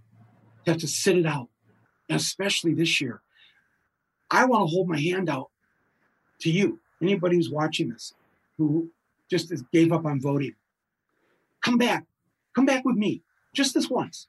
to 0.65 0.71
have 0.71 0.81
to 0.81 0.87
sit 0.87 1.17
it 1.17 1.25
out, 1.25 1.49
and 2.09 2.19
especially 2.19 2.73
this 2.73 3.01
year. 3.01 3.21
I 4.29 4.45
want 4.45 4.67
to 4.67 4.71
hold 4.71 4.87
my 4.87 4.99
hand 4.99 5.29
out 5.29 5.49
to 6.41 6.49
you, 6.49 6.79
anybody 7.01 7.35
who's 7.35 7.49
watching 7.49 7.89
this, 7.89 8.13
who 8.57 8.89
just 9.29 9.51
gave 9.71 9.91
up 9.91 10.05
on 10.05 10.21
voting. 10.21 10.55
Come 11.63 11.77
back. 11.77 12.05
Come 12.55 12.65
back 12.65 12.83
with 12.85 12.97
me 12.97 13.23
just 13.53 13.73
this 13.73 13.89
once. 13.89 14.27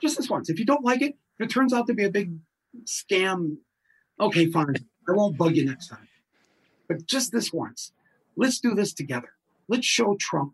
Just 0.00 0.16
this 0.16 0.28
once. 0.28 0.50
If 0.50 0.58
you 0.58 0.66
don't 0.66 0.84
like 0.84 1.02
it, 1.02 1.16
if 1.38 1.46
it 1.46 1.50
turns 1.50 1.72
out 1.72 1.86
to 1.86 1.94
be 1.94 2.04
a 2.04 2.10
big 2.10 2.32
scam, 2.84 3.56
okay, 4.20 4.46
fine. 4.46 4.74
I 5.08 5.12
won't 5.12 5.38
bug 5.38 5.56
you 5.56 5.64
next 5.64 5.88
time. 5.88 6.08
But 6.88 7.06
just 7.06 7.32
this 7.32 7.52
once, 7.52 7.92
let's 8.36 8.60
do 8.60 8.74
this 8.74 8.92
together. 8.92 9.30
Let's 9.68 9.86
show 9.86 10.16
Trump 10.20 10.52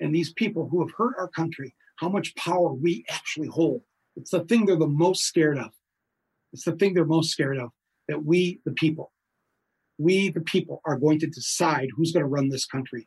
and 0.00 0.14
these 0.14 0.32
people 0.32 0.68
who 0.68 0.80
have 0.80 0.94
hurt 0.96 1.14
our 1.18 1.28
country 1.28 1.74
how 1.96 2.08
much 2.08 2.34
power 2.34 2.72
we 2.72 3.04
actually 3.08 3.48
hold. 3.48 3.82
It's 4.16 4.30
the 4.30 4.40
thing 4.40 4.66
they're 4.66 4.76
the 4.76 4.86
most 4.86 5.24
scared 5.24 5.58
of. 5.58 5.70
It's 6.52 6.64
the 6.64 6.72
thing 6.72 6.94
they're 6.94 7.04
most 7.04 7.30
scared 7.30 7.58
of 7.58 7.70
that 8.08 8.24
we, 8.24 8.60
the 8.64 8.72
people, 8.72 9.12
we, 10.00 10.30
the 10.30 10.40
people, 10.40 10.80
are 10.84 10.96
going 10.96 11.18
to 11.20 11.26
decide 11.26 11.88
who's 11.94 12.12
going 12.12 12.24
to 12.24 12.28
run 12.28 12.48
this 12.48 12.66
country. 12.66 13.06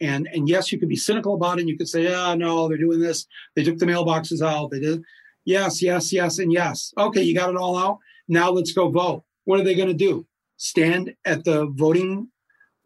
And 0.00 0.28
and 0.32 0.48
yes, 0.48 0.72
you 0.72 0.78
could 0.78 0.88
be 0.88 0.96
cynical 0.96 1.34
about 1.34 1.58
it. 1.58 1.62
And 1.62 1.68
you 1.68 1.76
could 1.76 1.88
say, 1.88 2.04
"Yeah, 2.04 2.30
oh, 2.30 2.34
no, 2.34 2.68
they're 2.68 2.78
doing 2.78 3.00
this. 3.00 3.26
They 3.54 3.62
took 3.62 3.78
the 3.78 3.86
mailboxes 3.86 4.40
out. 4.40 4.70
They 4.70 4.80
did." 4.80 5.02
Yes, 5.44 5.82
yes, 5.82 6.12
yes, 6.12 6.38
and 6.38 6.52
yes. 6.52 6.94
Okay, 6.96 7.22
you 7.22 7.34
got 7.34 7.50
it 7.50 7.56
all 7.56 7.76
out. 7.76 7.98
Now 8.28 8.50
let's 8.50 8.72
go 8.72 8.88
vote. 8.88 9.24
What 9.44 9.60
are 9.60 9.64
they 9.64 9.74
going 9.74 9.88
to 9.88 9.94
do? 9.94 10.26
Stand 10.56 11.14
at 11.24 11.44
the 11.44 11.66
voting, 11.66 12.28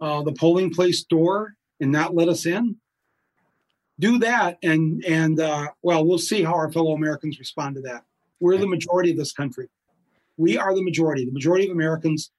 uh, 0.00 0.22
the 0.22 0.32
polling 0.32 0.72
place 0.72 1.04
door 1.04 1.54
and 1.80 1.92
not 1.92 2.14
let 2.14 2.28
us 2.28 2.46
in? 2.46 2.76
Do 4.00 4.18
that, 4.18 4.58
and 4.62 5.04
and 5.04 5.38
uh, 5.38 5.68
well, 5.82 6.04
we'll 6.04 6.18
see 6.18 6.42
how 6.42 6.54
our 6.54 6.72
fellow 6.72 6.94
Americans 6.94 7.38
respond 7.38 7.76
to 7.76 7.82
that. 7.82 8.04
We're 8.40 8.58
the 8.58 8.66
majority 8.66 9.12
of 9.12 9.16
this 9.16 9.32
country. 9.32 9.68
We 10.36 10.58
are 10.58 10.74
the 10.74 10.82
majority. 10.82 11.24
The 11.24 11.32
majority 11.32 11.66
of 11.66 11.70
Americans 11.70 12.32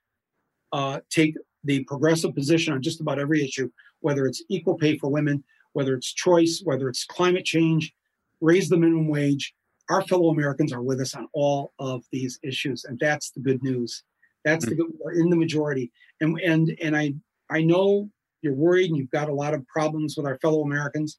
uh, 0.76 1.00
take 1.10 1.36
the 1.64 1.84
progressive 1.86 2.36
position 2.36 2.74
on 2.74 2.82
just 2.82 3.00
about 3.00 3.18
every 3.18 3.44
issue 3.44 3.70
whether 4.02 4.28
it's 4.28 4.44
equal 4.50 4.76
pay 4.76 4.96
for 5.00 5.10
women, 5.10 5.44
whether 5.74 5.96
it's 5.96 6.14
choice, 6.14 6.62
whether 6.64 6.88
it's 6.90 7.06
climate 7.06 7.44
change, 7.44 7.92
raise 8.40 8.70
the 8.70 8.78
minimum 8.78 9.08
wage. 9.08 9.56
Our 9.90 10.04
fellow 10.04 10.30
Americans 10.30 10.72
are 10.72 10.84
with 10.84 11.02
us 11.02 11.16
on 11.16 11.28
all 11.34 11.74
of 11.80 12.04
these 12.12 12.38
issues, 12.44 12.86
and 12.86 13.00
that's 13.00 13.32
the 13.32 13.40
good 13.40 13.64
news. 13.64 14.04
That's 14.44 14.66
mm-hmm. 14.66 14.78
the 14.78 14.84
good. 14.84 14.94
We're 15.00 15.14
in 15.14 15.32
the 15.32 15.36
majority, 15.36 15.92
and 16.22 16.40
and 16.42 16.78
and 16.84 16.96
I 16.96 17.16
I 17.50 17.64
know 17.64 18.10
you're 18.44 18.54
worried 18.54 18.90
and 18.90 18.98
you've 18.98 19.10
got 19.10 19.30
a 19.30 19.34
lot 19.34 19.56
of 19.56 19.66
problems 19.68 20.16
with 20.18 20.28
our 20.28 20.38
fellow 20.38 20.62
Americans. 20.62 21.18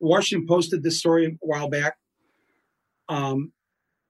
Washington 0.00 0.48
posted 0.48 0.82
this 0.82 0.98
story 0.98 1.26
a 1.26 1.30
while 1.40 1.68
back, 1.68 1.96
um, 3.10 3.52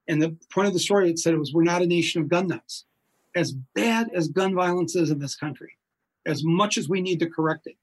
and 0.06 0.22
the 0.22 0.36
point 0.52 0.68
of 0.68 0.74
the 0.74 0.80
story 0.80 1.10
it 1.10 1.18
said 1.18 1.34
it 1.34 1.38
was 1.38 1.52
we're 1.52 1.64
not 1.64 1.82
a 1.82 1.86
nation 1.86 2.22
of 2.22 2.28
gun 2.28 2.46
nuts. 2.46 2.84
As 3.34 3.52
bad 3.74 4.10
as 4.14 4.28
gun 4.28 4.54
violence 4.54 4.94
is 4.94 5.10
in 5.10 5.18
this 5.18 5.34
country, 5.34 5.72
as 6.26 6.42
much 6.44 6.76
as 6.76 6.88
we 6.88 7.00
need 7.00 7.18
to 7.20 7.30
correct 7.30 7.66
it, 7.66 7.76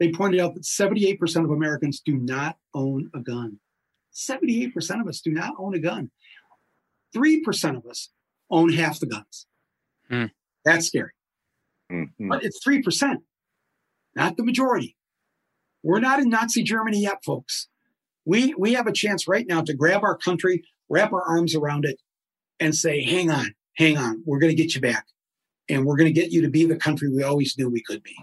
they 0.00 0.10
pointed 0.10 0.40
out 0.40 0.54
that 0.54 0.64
78% 0.64 1.44
of 1.44 1.50
Americans 1.50 2.00
do 2.04 2.16
not 2.16 2.56
own 2.74 3.10
a 3.14 3.20
gun. 3.20 3.58
78% 4.12 5.00
of 5.00 5.08
us 5.08 5.20
do 5.20 5.32
not 5.32 5.54
own 5.58 5.74
a 5.74 5.78
gun. 5.78 6.10
3% 7.14 7.76
of 7.76 7.86
us 7.86 8.10
own 8.50 8.72
half 8.72 8.98
the 9.00 9.06
guns. 9.06 9.46
Mm. 10.10 10.30
That's 10.64 10.86
scary. 10.86 11.12
Mm-hmm. 11.92 12.28
But 12.28 12.44
it's 12.44 12.60
3%, 12.66 13.18
not 14.16 14.36
the 14.36 14.44
majority. 14.44 14.96
We're 15.82 16.00
not 16.00 16.18
in 16.18 16.30
Nazi 16.30 16.62
Germany 16.62 17.02
yet, 17.02 17.24
folks. 17.24 17.68
We, 18.24 18.54
we 18.56 18.72
have 18.72 18.86
a 18.86 18.92
chance 18.92 19.28
right 19.28 19.46
now 19.46 19.60
to 19.62 19.74
grab 19.74 20.02
our 20.02 20.16
country, 20.16 20.64
wrap 20.88 21.12
our 21.12 21.22
arms 21.22 21.54
around 21.54 21.84
it, 21.84 22.00
and 22.58 22.74
say, 22.74 23.02
hang 23.02 23.30
on, 23.30 23.54
hang 23.74 23.98
on, 23.98 24.22
we're 24.24 24.38
going 24.38 24.54
to 24.54 24.62
get 24.62 24.74
you 24.74 24.80
back. 24.80 25.06
And 25.68 25.86
we're 25.86 25.96
going 25.96 26.12
to 26.12 26.20
get 26.20 26.30
you 26.30 26.42
to 26.42 26.50
be 26.50 26.66
the 26.66 26.76
country 26.76 27.08
we 27.08 27.22
always 27.22 27.56
knew 27.56 27.70
we 27.70 27.82
could 27.82 28.02
be. 28.02 28.16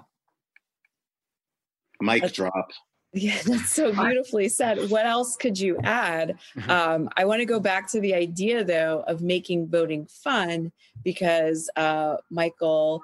Mic 2.00 2.22
that's, 2.22 2.34
drop. 2.34 2.70
Yeah, 3.14 3.42
that's 3.46 3.72
so 3.72 3.92
beautifully 3.92 4.48
said. 4.48 4.90
What 4.90 5.06
else 5.06 5.36
could 5.36 5.60
you 5.60 5.78
add? 5.84 6.38
Mm-hmm. 6.56 6.70
Um, 6.70 7.10
I 7.18 7.26
want 7.26 7.40
to 7.40 7.46
go 7.46 7.60
back 7.60 7.90
to 7.92 8.00
the 8.00 8.14
idea, 8.14 8.64
though, 8.64 9.04
of 9.08 9.22
making 9.22 9.70
voting 9.70 10.06
fun 10.06 10.72
because, 11.04 11.70
uh, 11.76 12.18
Michael 12.30 13.02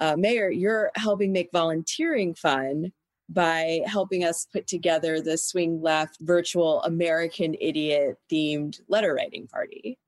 uh, 0.00 0.16
Mayer, 0.16 0.50
you're 0.50 0.90
helping 0.96 1.32
make 1.32 1.50
volunteering 1.52 2.34
fun 2.34 2.92
by 3.28 3.80
helping 3.86 4.24
us 4.24 4.46
put 4.52 4.66
together 4.66 5.20
the 5.20 5.38
Swing 5.38 5.80
Left 5.80 6.16
virtual 6.20 6.82
American 6.82 7.54
Idiot 7.60 8.16
themed 8.30 8.80
letter 8.88 9.14
writing 9.14 9.46
party. 9.46 9.98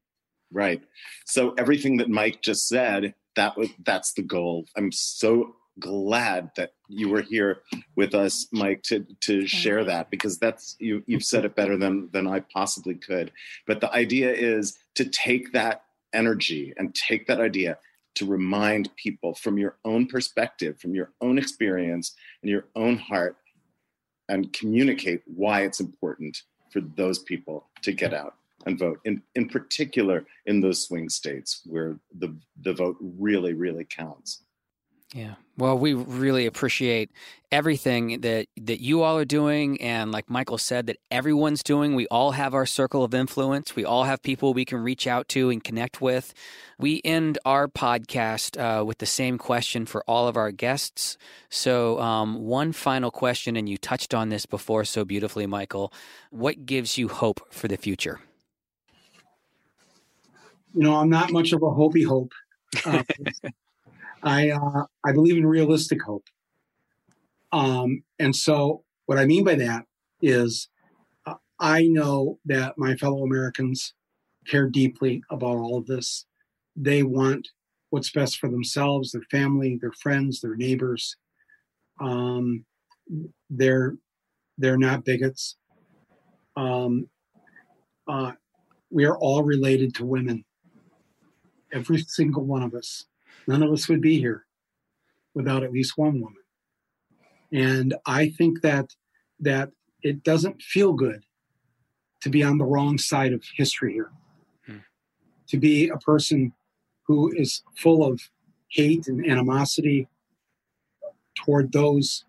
Right. 0.50 0.82
So 1.26 1.54
everything 1.58 1.98
that 1.98 2.08
Mike 2.08 2.40
just 2.42 2.68
said, 2.68 3.14
that 3.36 3.56
was 3.56 3.68
that's 3.84 4.12
the 4.14 4.22
goal. 4.22 4.64
I'm 4.76 4.92
so 4.92 5.54
glad 5.78 6.50
that 6.56 6.72
you 6.88 7.08
were 7.08 7.22
here 7.22 7.60
with 7.96 8.14
us, 8.14 8.48
Mike, 8.52 8.82
to 8.84 9.06
to 9.20 9.46
share 9.46 9.84
that 9.84 10.10
because 10.10 10.38
that's 10.38 10.76
you 10.78 11.02
you've 11.06 11.24
said 11.24 11.44
it 11.44 11.54
better 11.54 11.76
than 11.76 12.08
than 12.12 12.26
I 12.26 12.40
possibly 12.40 12.94
could. 12.94 13.30
But 13.66 13.80
the 13.80 13.92
idea 13.92 14.32
is 14.32 14.78
to 14.96 15.04
take 15.04 15.52
that 15.52 15.84
energy 16.12 16.72
and 16.76 16.94
take 16.94 17.26
that 17.26 17.40
idea 17.40 17.78
to 18.16 18.26
remind 18.26 18.94
people 18.96 19.34
from 19.34 19.58
your 19.58 19.76
own 19.84 20.06
perspective, 20.06 20.80
from 20.80 20.94
your 20.94 21.12
own 21.20 21.38
experience 21.38 22.16
and 22.42 22.50
your 22.50 22.64
own 22.74 22.96
heart, 22.96 23.36
and 24.28 24.52
communicate 24.52 25.22
why 25.26 25.60
it's 25.62 25.80
important 25.80 26.42
for 26.72 26.80
those 26.80 27.20
people 27.20 27.68
to 27.82 27.92
get 27.92 28.12
out 28.12 28.34
and 28.66 28.78
vote. 28.78 29.00
In 29.04 29.22
in 29.34 29.48
particular, 29.48 30.26
in 30.46 30.60
those 30.60 30.86
swing 30.86 31.08
states 31.08 31.62
where 31.64 31.98
the 32.16 32.36
the 32.60 32.72
vote 32.72 32.96
really 33.00 33.54
really 33.54 33.84
counts. 33.84 34.42
Yeah. 35.14 35.36
Well, 35.56 35.78
we 35.78 35.94
really 35.94 36.44
appreciate 36.44 37.10
everything 37.50 38.20
that 38.20 38.46
that 38.58 38.80
you 38.80 39.00
all 39.00 39.16
are 39.16 39.24
doing 39.24 39.80
and 39.80 40.12
like 40.12 40.28
Michael 40.28 40.58
said 40.58 40.86
that 40.86 40.98
everyone's 41.10 41.62
doing. 41.62 41.94
We 41.94 42.06
all 42.08 42.32
have 42.32 42.52
our 42.52 42.66
circle 42.66 43.02
of 43.02 43.14
influence. 43.14 43.74
We 43.74 43.86
all 43.86 44.04
have 44.04 44.22
people 44.22 44.52
we 44.52 44.66
can 44.66 44.82
reach 44.82 45.06
out 45.06 45.26
to 45.28 45.48
and 45.48 45.64
connect 45.64 46.02
with. 46.02 46.34
We 46.78 47.00
end 47.06 47.38
our 47.46 47.68
podcast 47.68 48.60
uh, 48.60 48.84
with 48.84 48.98
the 48.98 49.06
same 49.06 49.38
question 49.38 49.86
for 49.86 50.04
all 50.06 50.28
of 50.28 50.36
our 50.36 50.50
guests. 50.50 51.16
So, 51.48 51.98
um, 52.00 52.44
one 52.44 52.72
final 52.72 53.10
question, 53.10 53.56
and 53.56 53.66
you 53.66 53.78
touched 53.78 54.12
on 54.12 54.28
this 54.28 54.44
before 54.44 54.84
so 54.84 55.06
beautifully, 55.06 55.46
Michael. 55.46 55.90
What 56.30 56.66
gives 56.66 56.98
you 56.98 57.08
hope 57.08 57.40
for 57.50 57.66
the 57.66 57.78
future? 57.78 58.20
You 60.74 60.82
know, 60.82 60.96
I'm 60.96 61.08
not 61.08 61.32
much 61.32 61.52
of 61.52 61.62
a 61.62 61.66
hopey 61.66 62.04
hope. 62.04 62.32
Uh, 62.84 63.02
I 64.22 64.50
uh, 64.50 64.84
I 65.04 65.12
believe 65.12 65.36
in 65.36 65.46
realistic 65.46 66.02
hope. 66.02 66.24
Um, 67.52 68.02
and 68.18 68.34
so, 68.34 68.84
what 69.06 69.18
I 69.18 69.24
mean 69.24 69.44
by 69.44 69.54
that 69.56 69.86
is, 70.20 70.68
uh, 71.26 71.34
I 71.58 71.84
know 71.84 72.38
that 72.44 72.76
my 72.76 72.96
fellow 72.96 73.22
Americans 73.22 73.94
care 74.46 74.68
deeply 74.68 75.22
about 75.30 75.56
all 75.56 75.78
of 75.78 75.86
this. 75.86 76.26
They 76.76 77.02
want 77.02 77.48
what's 77.90 78.10
best 78.10 78.38
for 78.38 78.48
themselves, 78.50 79.12
their 79.12 79.22
family, 79.30 79.78
their 79.80 79.92
friends, 79.92 80.40
their 80.40 80.56
neighbors. 80.56 81.16
Um, 82.00 82.64
they're 83.48 83.94
they're 84.58 84.78
not 84.78 85.04
bigots. 85.04 85.56
Um, 86.56 87.08
uh, 88.08 88.32
we 88.90 89.04
are 89.04 89.16
all 89.16 89.42
related 89.42 89.94
to 89.96 90.04
women. 90.04 90.44
Every 91.72 91.98
single 91.98 92.44
one 92.44 92.62
of 92.62 92.74
us 92.74 93.06
none 93.48 93.62
of 93.62 93.72
us 93.72 93.88
would 93.88 94.02
be 94.02 94.18
here 94.18 94.44
without 95.34 95.64
at 95.64 95.72
least 95.72 95.96
one 95.96 96.20
woman. 96.20 96.42
And 97.52 97.94
I 98.06 98.28
think 98.28 98.60
that 98.60 98.94
that 99.40 99.70
it 100.02 100.22
doesn't 100.22 100.62
feel 100.62 100.92
good 100.92 101.24
to 102.20 102.28
be 102.28 102.42
on 102.42 102.58
the 102.58 102.64
wrong 102.64 102.98
side 102.98 103.32
of 103.32 103.42
history 103.56 103.94
here. 103.94 104.10
Hmm. 104.66 104.78
To 105.48 105.56
be 105.56 105.88
a 105.88 105.96
person 105.96 106.52
who 107.06 107.32
is 107.34 107.62
full 107.76 108.04
of 108.04 108.20
hate 108.68 109.08
and 109.08 109.24
animosity 109.24 110.08
toward 111.34 111.72
those 111.72 112.24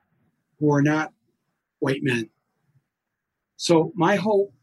who 0.59 0.71
are 0.71 0.81
not 0.81 1.11
white 1.79 2.03
men. 2.03 2.29
So 3.57 3.91
my 3.95 4.15
hope, 4.15 4.53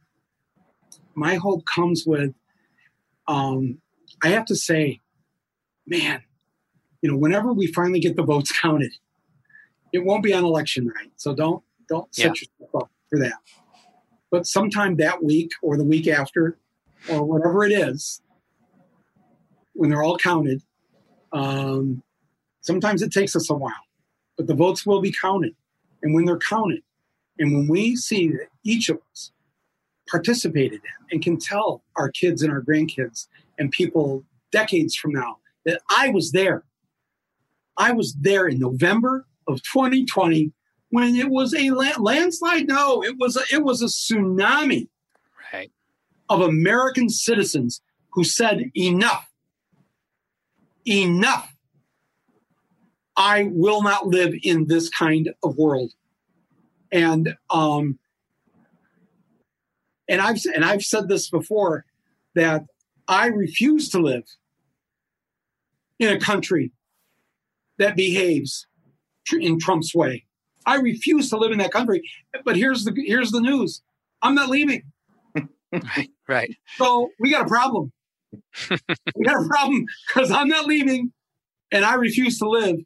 my 1.14 1.34
hope 1.34 1.64
comes 1.66 2.04
with 2.06 2.32
um, 3.28 3.78
I 4.26 4.30
have 4.30 4.44
to 4.46 4.56
say, 4.56 5.00
man, 5.86 6.22
you 7.00 7.10
know, 7.10 7.16
whenever 7.16 7.52
we 7.52 7.68
finally 7.68 8.00
get 8.00 8.16
the 8.16 8.24
votes 8.24 8.50
counted, 8.60 8.92
it 9.92 10.04
won't 10.04 10.24
be 10.24 10.34
on 10.34 10.44
election 10.44 10.86
night. 10.86 11.12
So 11.16 11.34
don't 11.34 11.62
don't 11.88 12.12
set 12.14 12.24
Yeah. 12.24 12.30
yourself 12.60 12.82
up 12.82 12.90
for 13.08 13.20
that. 13.20 13.38
But 14.32 14.46
sometime 14.46 14.96
that 14.96 15.22
week 15.22 15.52
or 15.62 15.76
the 15.76 15.84
week 15.84 16.08
after, 16.08 16.58
or 17.08 17.24
whatever 17.24 17.64
it 17.64 17.70
is, 17.70 18.20
when 19.74 19.90
they're 19.90 20.02
all 20.02 20.18
counted, 20.18 20.62
um, 21.32 22.02
sometimes 22.62 23.02
it 23.02 23.12
takes 23.12 23.36
us 23.36 23.48
a 23.48 23.54
while, 23.54 23.84
but 24.36 24.48
the 24.48 24.54
votes 24.54 24.84
will 24.84 25.00
be 25.00 25.12
counted. 25.12 25.54
And 26.02 26.12
when 26.12 26.24
they're 26.24 26.38
counted, 26.38 26.82
and 27.38 27.54
when 27.54 27.68
we 27.68 27.94
see 27.94 28.28
that 28.30 28.48
each 28.64 28.88
of 28.88 28.98
us 29.12 29.30
participated 30.10 30.80
in 30.82 31.06
and 31.12 31.22
can 31.22 31.38
tell 31.38 31.84
our 31.94 32.10
kids 32.10 32.42
and 32.42 32.52
our 32.52 32.62
grandkids 32.62 33.28
and 33.58 33.70
people 33.70 34.24
decades 34.52 34.94
from 34.94 35.12
now 35.12 35.38
that 35.64 35.80
I 35.90 36.08
was 36.10 36.32
there. 36.32 36.64
I 37.76 37.92
was 37.92 38.14
there 38.20 38.46
in 38.46 38.58
November 38.58 39.26
of 39.48 39.62
2020 39.62 40.52
when 40.90 41.14
it 41.16 41.28
was 41.28 41.54
a 41.54 41.70
la- 41.70 41.98
landslide. 41.98 42.66
No, 42.68 43.02
it 43.02 43.16
was 43.18 43.36
a, 43.36 43.42
it 43.52 43.62
was 43.62 43.82
a 43.82 43.86
tsunami 43.86 44.88
Right. 45.52 45.70
of 46.28 46.40
American 46.40 47.08
citizens 47.08 47.80
who 48.10 48.24
said 48.24 48.70
enough. 48.76 49.28
Enough. 50.86 51.52
I 53.16 53.48
will 53.50 53.82
not 53.82 54.06
live 54.06 54.34
in 54.42 54.66
this 54.66 54.88
kind 54.88 55.32
of 55.42 55.56
world. 55.56 55.92
And 56.92 57.36
um 57.50 57.98
and 60.08 60.20
I've 60.20 60.38
and 60.54 60.64
I've 60.64 60.84
said 60.84 61.08
this 61.08 61.28
before 61.28 61.84
that 62.34 62.64
I 63.08 63.26
refuse 63.26 63.88
to 63.90 63.98
live 63.98 64.24
in 65.98 66.08
a 66.08 66.18
country 66.18 66.72
that 67.78 67.96
behaves 67.96 68.66
in 69.32 69.58
Trump's 69.58 69.94
way. 69.94 70.24
I 70.66 70.76
refuse 70.76 71.30
to 71.30 71.36
live 71.36 71.52
in 71.52 71.58
that 71.58 71.72
country. 71.72 72.02
But 72.44 72.56
here's 72.56 72.84
the 72.84 72.92
here's 72.96 73.30
the 73.30 73.40
news. 73.40 73.82
I'm 74.22 74.34
not 74.34 74.48
leaving. 74.48 74.82
Right. 75.72 76.10
Right. 76.28 76.56
So 76.76 77.10
we 77.20 77.30
got 77.30 77.46
a 77.46 77.48
problem. 77.48 77.92
we 78.70 79.24
got 79.24 79.44
a 79.44 79.48
problem 79.48 79.84
because 80.08 80.30
I'm 80.30 80.48
not 80.48 80.66
leaving 80.66 81.12
and 81.70 81.84
I 81.84 81.94
refuse 81.94 82.38
to 82.38 82.48
live 82.48 82.76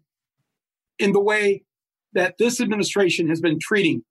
in 0.98 1.12
the 1.12 1.20
way 1.20 1.64
that 2.12 2.36
this 2.38 2.60
administration 2.60 3.28
has 3.28 3.40
been 3.40 3.58
treating 3.60 4.02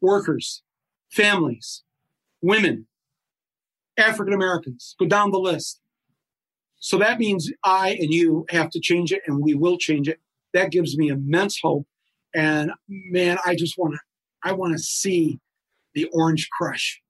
workers, 0.00 0.62
families, 1.10 1.82
women, 2.42 2.86
African 3.98 4.34
Americans. 4.34 4.94
Go 4.98 5.06
down 5.06 5.30
the 5.30 5.38
list. 5.38 5.80
So 6.78 6.98
that 6.98 7.18
means 7.18 7.50
I 7.64 7.96
and 8.00 8.12
you 8.12 8.46
have 8.50 8.70
to 8.70 8.80
change 8.80 9.12
it 9.12 9.22
and 9.26 9.42
we 9.42 9.54
will 9.54 9.78
change 9.78 10.08
it. 10.08 10.20
That 10.52 10.70
gives 10.70 10.96
me 10.96 11.08
immense 11.08 11.58
hope. 11.62 11.86
And 12.34 12.70
man, 12.88 13.38
I 13.44 13.54
just 13.54 13.78
want 13.78 13.94
to, 13.94 14.00
I 14.44 14.52
want 14.52 14.76
to 14.76 14.78
see 14.78 15.40
the 15.94 16.06
orange 16.12 16.48
crush 16.50 17.00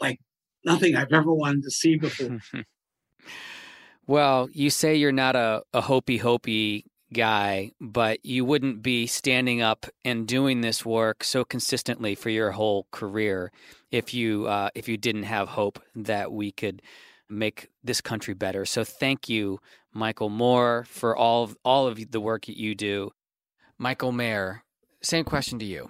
like 0.00 0.18
nothing 0.64 0.96
I've 0.96 1.12
ever 1.12 1.32
wanted 1.32 1.62
to 1.64 1.70
see 1.70 1.96
before. 1.96 2.38
well, 4.06 4.48
you 4.52 4.70
say 4.70 4.96
you're 4.96 5.12
not 5.12 5.36
a, 5.36 5.62
a 5.72 5.82
hopey 5.82 6.20
hopey 6.20 6.84
guy, 7.12 7.72
but 7.80 8.24
you 8.24 8.44
wouldn't 8.44 8.82
be 8.82 9.06
standing 9.06 9.62
up 9.62 9.86
and 10.04 10.26
doing 10.26 10.60
this 10.60 10.84
work 10.84 11.22
so 11.22 11.44
consistently 11.44 12.14
for 12.14 12.30
your 12.30 12.52
whole 12.52 12.86
career 12.90 13.52
if 13.90 14.12
you 14.12 14.46
uh, 14.46 14.70
if 14.74 14.88
you 14.88 14.96
didn't 14.96 15.24
have 15.24 15.48
hope 15.48 15.80
that 15.94 16.32
we 16.32 16.50
could 16.50 16.82
make 17.28 17.70
this 17.82 18.00
country 18.00 18.34
better. 18.34 18.64
So 18.64 18.84
thank 18.84 19.28
you, 19.28 19.60
Michael 19.92 20.28
Moore, 20.28 20.86
for 20.88 21.16
all 21.16 21.44
of, 21.44 21.56
all 21.64 21.86
of 21.86 22.10
the 22.10 22.20
work 22.20 22.46
that 22.46 22.58
you 22.58 22.74
do. 22.74 23.10
Michael 23.78 24.12
Mayer, 24.12 24.62
same 25.02 25.24
question 25.24 25.58
to 25.58 25.64
you. 25.64 25.88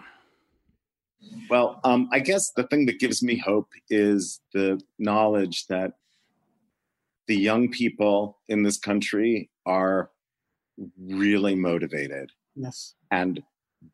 Well, 1.51 1.81
um, 1.85 2.09
I 2.13 2.21
guess 2.21 2.53
the 2.53 2.65
thing 2.65 2.87
that 2.87 2.99
gives 3.01 3.23
me 3.23 3.37
hope 3.37 3.69
is 3.91 4.41
the 4.53 4.81
knowledge 4.99 5.67
that 5.67 5.93
the 7.27 7.37
young 7.37 7.71
people 7.71 8.39
in 8.49 8.63
this 8.63 8.79
country 8.79 9.51
are 9.65 10.11
really 10.99 11.55
motivated. 11.55 12.31
Yes. 12.55 12.95
and 13.11 13.43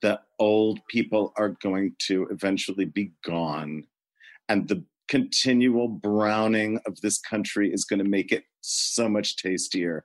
the 0.03 0.21
old 0.39 0.79
people 0.89 1.33
are 1.37 1.57
going 1.61 1.95
to 2.07 2.27
eventually 2.31 2.85
be 2.85 3.11
gone. 3.25 3.85
And 4.49 4.69
the 4.69 4.85
continual 5.09 5.89
browning 5.89 6.79
of 6.87 7.01
this 7.01 7.19
country 7.21 7.73
is 7.73 7.85
going 7.85 7.99
to 7.99 8.09
make 8.09 8.31
it 8.33 8.45
so 8.61 9.09
much 9.09 9.37
tastier. 9.37 10.05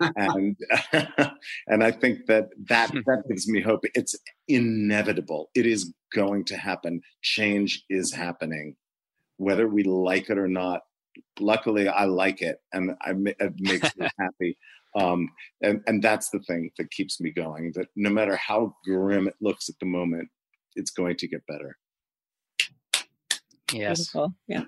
And 0.16 0.56
and 1.66 1.82
i 1.82 1.90
think 1.90 2.26
that 2.26 2.50
that 2.68 2.92
that 3.06 3.22
gives 3.28 3.48
me 3.48 3.62
hope. 3.62 3.84
It's 3.94 4.14
inevitable. 4.46 5.48
It 5.54 5.64
is 5.66 5.92
going 6.14 6.44
to 6.44 6.56
happen. 6.58 7.00
Change 7.22 7.84
is 7.88 8.12
happening. 8.12 8.76
Whether 9.38 9.66
we 9.66 9.82
like 9.84 10.28
it 10.30 10.38
or 10.38 10.46
not 10.48 10.82
luckily 11.40 11.88
i 11.88 12.04
like 12.04 12.42
it 12.42 12.58
and 12.72 12.92
I, 13.00 13.12
ma- 13.12 13.32
it 13.40 13.54
makes 13.58 13.96
me 13.96 14.08
happy. 14.20 14.58
Um, 14.94 15.30
and 15.62 15.80
and 15.86 16.02
that's 16.02 16.30
the 16.30 16.38
thing 16.40 16.70
that 16.78 16.90
keeps 16.90 17.20
me 17.20 17.30
going 17.30 17.72
that 17.74 17.86
no 17.96 18.10
matter 18.10 18.36
how 18.36 18.74
grim 18.84 19.26
it 19.28 19.34
looks 19.40 19.68
at 19.68 19.74
the 19.80 19.86
moment 19.86 20.28
it's 20.76 20.90
going 20.90 21.16
to 21.16 21.26
get 21.28 21.46
better 21.46 21.76
Yes. 23.72 23.98
Beautiful. 23.98 24.34
Yeah. 24.46 24.64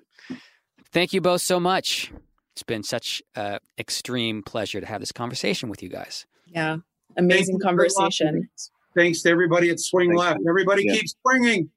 Thank 0.93 1.13
you 1.13 1.21
both 1.21 1.41
so 1.41 1.59
much. 1.59 2.13
It's 2.55 2.63
been 2.63 2.83
such 2.83 3.23
an 3.35 3.59
extreme 3.79 4.43
pleasure 4.43 4.81
to 4.81 4.87
have 4.87 5.01
this 5.01 5.13
conversation 5.13 5.71
with 5.71 5.83
you 5.83 5.89
guys. 5.89 6.27
Yeah. 6.47 6.77
Amazing 7.17 7.55
you 7.55 7.61
for 7.61 7.65
conversation. 7.65 8.49
Thanks 8.95 9.23
to 9.23 9.31
everybody 9.31 9.71
at 9.71 9.81
Swing 9.81 10.11
Thank 10.11 10.21
Left. 10.21 10.41
Everybody 10.49 10.85
Yeah. 10.85 10.95
keep 10.95 11.07
swinging. 11.23 11.71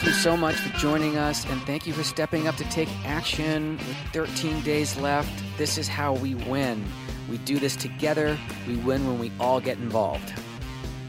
Thank 0.00 0.14
you 0.14 0.18
so 0.22 0.34
much 0.34 0.54
for 0.54 0.74
joining 0.78 1.18
us, 1.18 1.44
and 1.44 1.60
thank 1.64 1.86
you 1.86 1.92
for 1.92 2.02
stepping 2.02 2.48
up 2.48 2.56
to 2.56 2.64
take 2.70 2.88
action 3.04 3.76
with 3.76 3.96
13 4.14 4.62
days 4.62 4.96
left. 4.96 5.30
This 5.58 5.76
is 5.76 5.88
how 5.88 6.14
we 6.14 6.36
win. 6.36 6.82
We 7.28 7.36
do 7.36 7.58
this 7.58 7.76
together. 7.76 8.38
We 8.66 8.76
win 8.76 9.06
when 9.06 9.18
we 9.18 9.30
all 9.38 9.60
get 9.60 9.76
involved. 9.76 10.32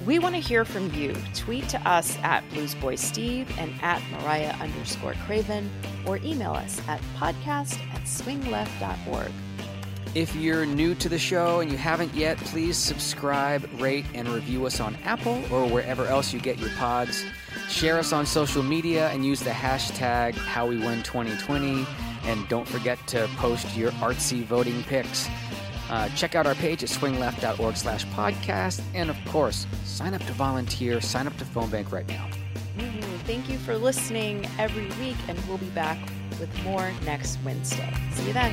We 0.06 0.20
want 0.20 0.36
to 0.36 0.42
hear 0.42 0.66
from 0.66 0.94
you. 0.94 1.16
Tweet 1.34 1.70
to 1.70 1.80
us 1.88 2.18
at 2.22 2.44
bluesboysteve 2.50 3.48
and 3.58 3.74
at 3.82 4.02
mariah 4.12 4.56
underscore 4.60 5.14
craven, 5.26 5.72
or 6.06 6.18
email 6.18 6.52
us 6.52 6.82
at 6.89 7.00
podcast 7.18 7.80
at 7.94 8.02
swingleft.org. 8.02 9.32
If 10.14 10.36
you're 10.36 10.66
new 10.66 10.93
to 10.95 11.07
the 11.07 11.18
show 11.18 11.62
and 11.62 11.72
you 11.72 11.78
haven't 11.78 12.14
yet, 12.14 12.38
please 12.38 12.76
subscribe, 12.76 13.68
rate, 13.80 14.05
and 14.14 14.28
review 14.28 14.66
us 14.66 14.82
on 14.82 14.97
Apple 15.05 15.41
or 15.49 15.66
wherever 15.68 16.05
else 16.05 16.34
you 16.34 16.39
get 16.39 16.59
your 16.59 16.70
pods. 16.72 17.24
Share 17.70 17.97
us 17.97 18.12
on 18.12 18.26
social 18.26 18.62
media 18.62 19.07
and 19.12 19.26
use 19.26 19.39
the 19.39 19.51
hashtag 19.51 20.34
HowWeWin2020. 20.34 21.88
And 22.26 22.47
don't 22.49 22.68
forget 22.68 22.99
to 23.07 23.30
post 23.38 23.74
your 23.78 23.91
artsy 23.93 24.43
voting 24.43 24.84
picks. 24.84 25.30
Uh, 25.89 26.09
check 26.09 26.36
out 26.36 26.45
our 26.45 26.55
page 26.55 26.84
at 26.84 26.89
swingleft.org 26.89 27.78
slash 27.78 28.05
podcast. 28.07 28.82
And 28.93 29.09
of 29.09 29.18
course, 29.28 29.66
sign 29.86 30.14
up 30.14 30.22
to 30.26 30.34
volunteer, 30.34 30.99
sign 30.99 31.26
up 31.26 31.38
to 31.38 31.45
Phone 31.45 31.70
Bank 31.70 31.89
right 31.91 32.07
now. 32.09 32.28
Mhm. 32.78 33.01
Thank 33.26 33.49
you 33.49 33.57
for 33.59 33.78
listening 33.78 34.45
every 34.59 34.88
week, 35.05 35.18
and 35.30 35.39
we'll 35.47 35.57
be 35.57 35.70
back 35.70 35.97
with 36.42 36.64
more 36.64 36.92
next 37.06 37.38
Wednesday. 37.46 37.94
See 38.16 38.28
you 38.28 38.34
then. 38.34 38.52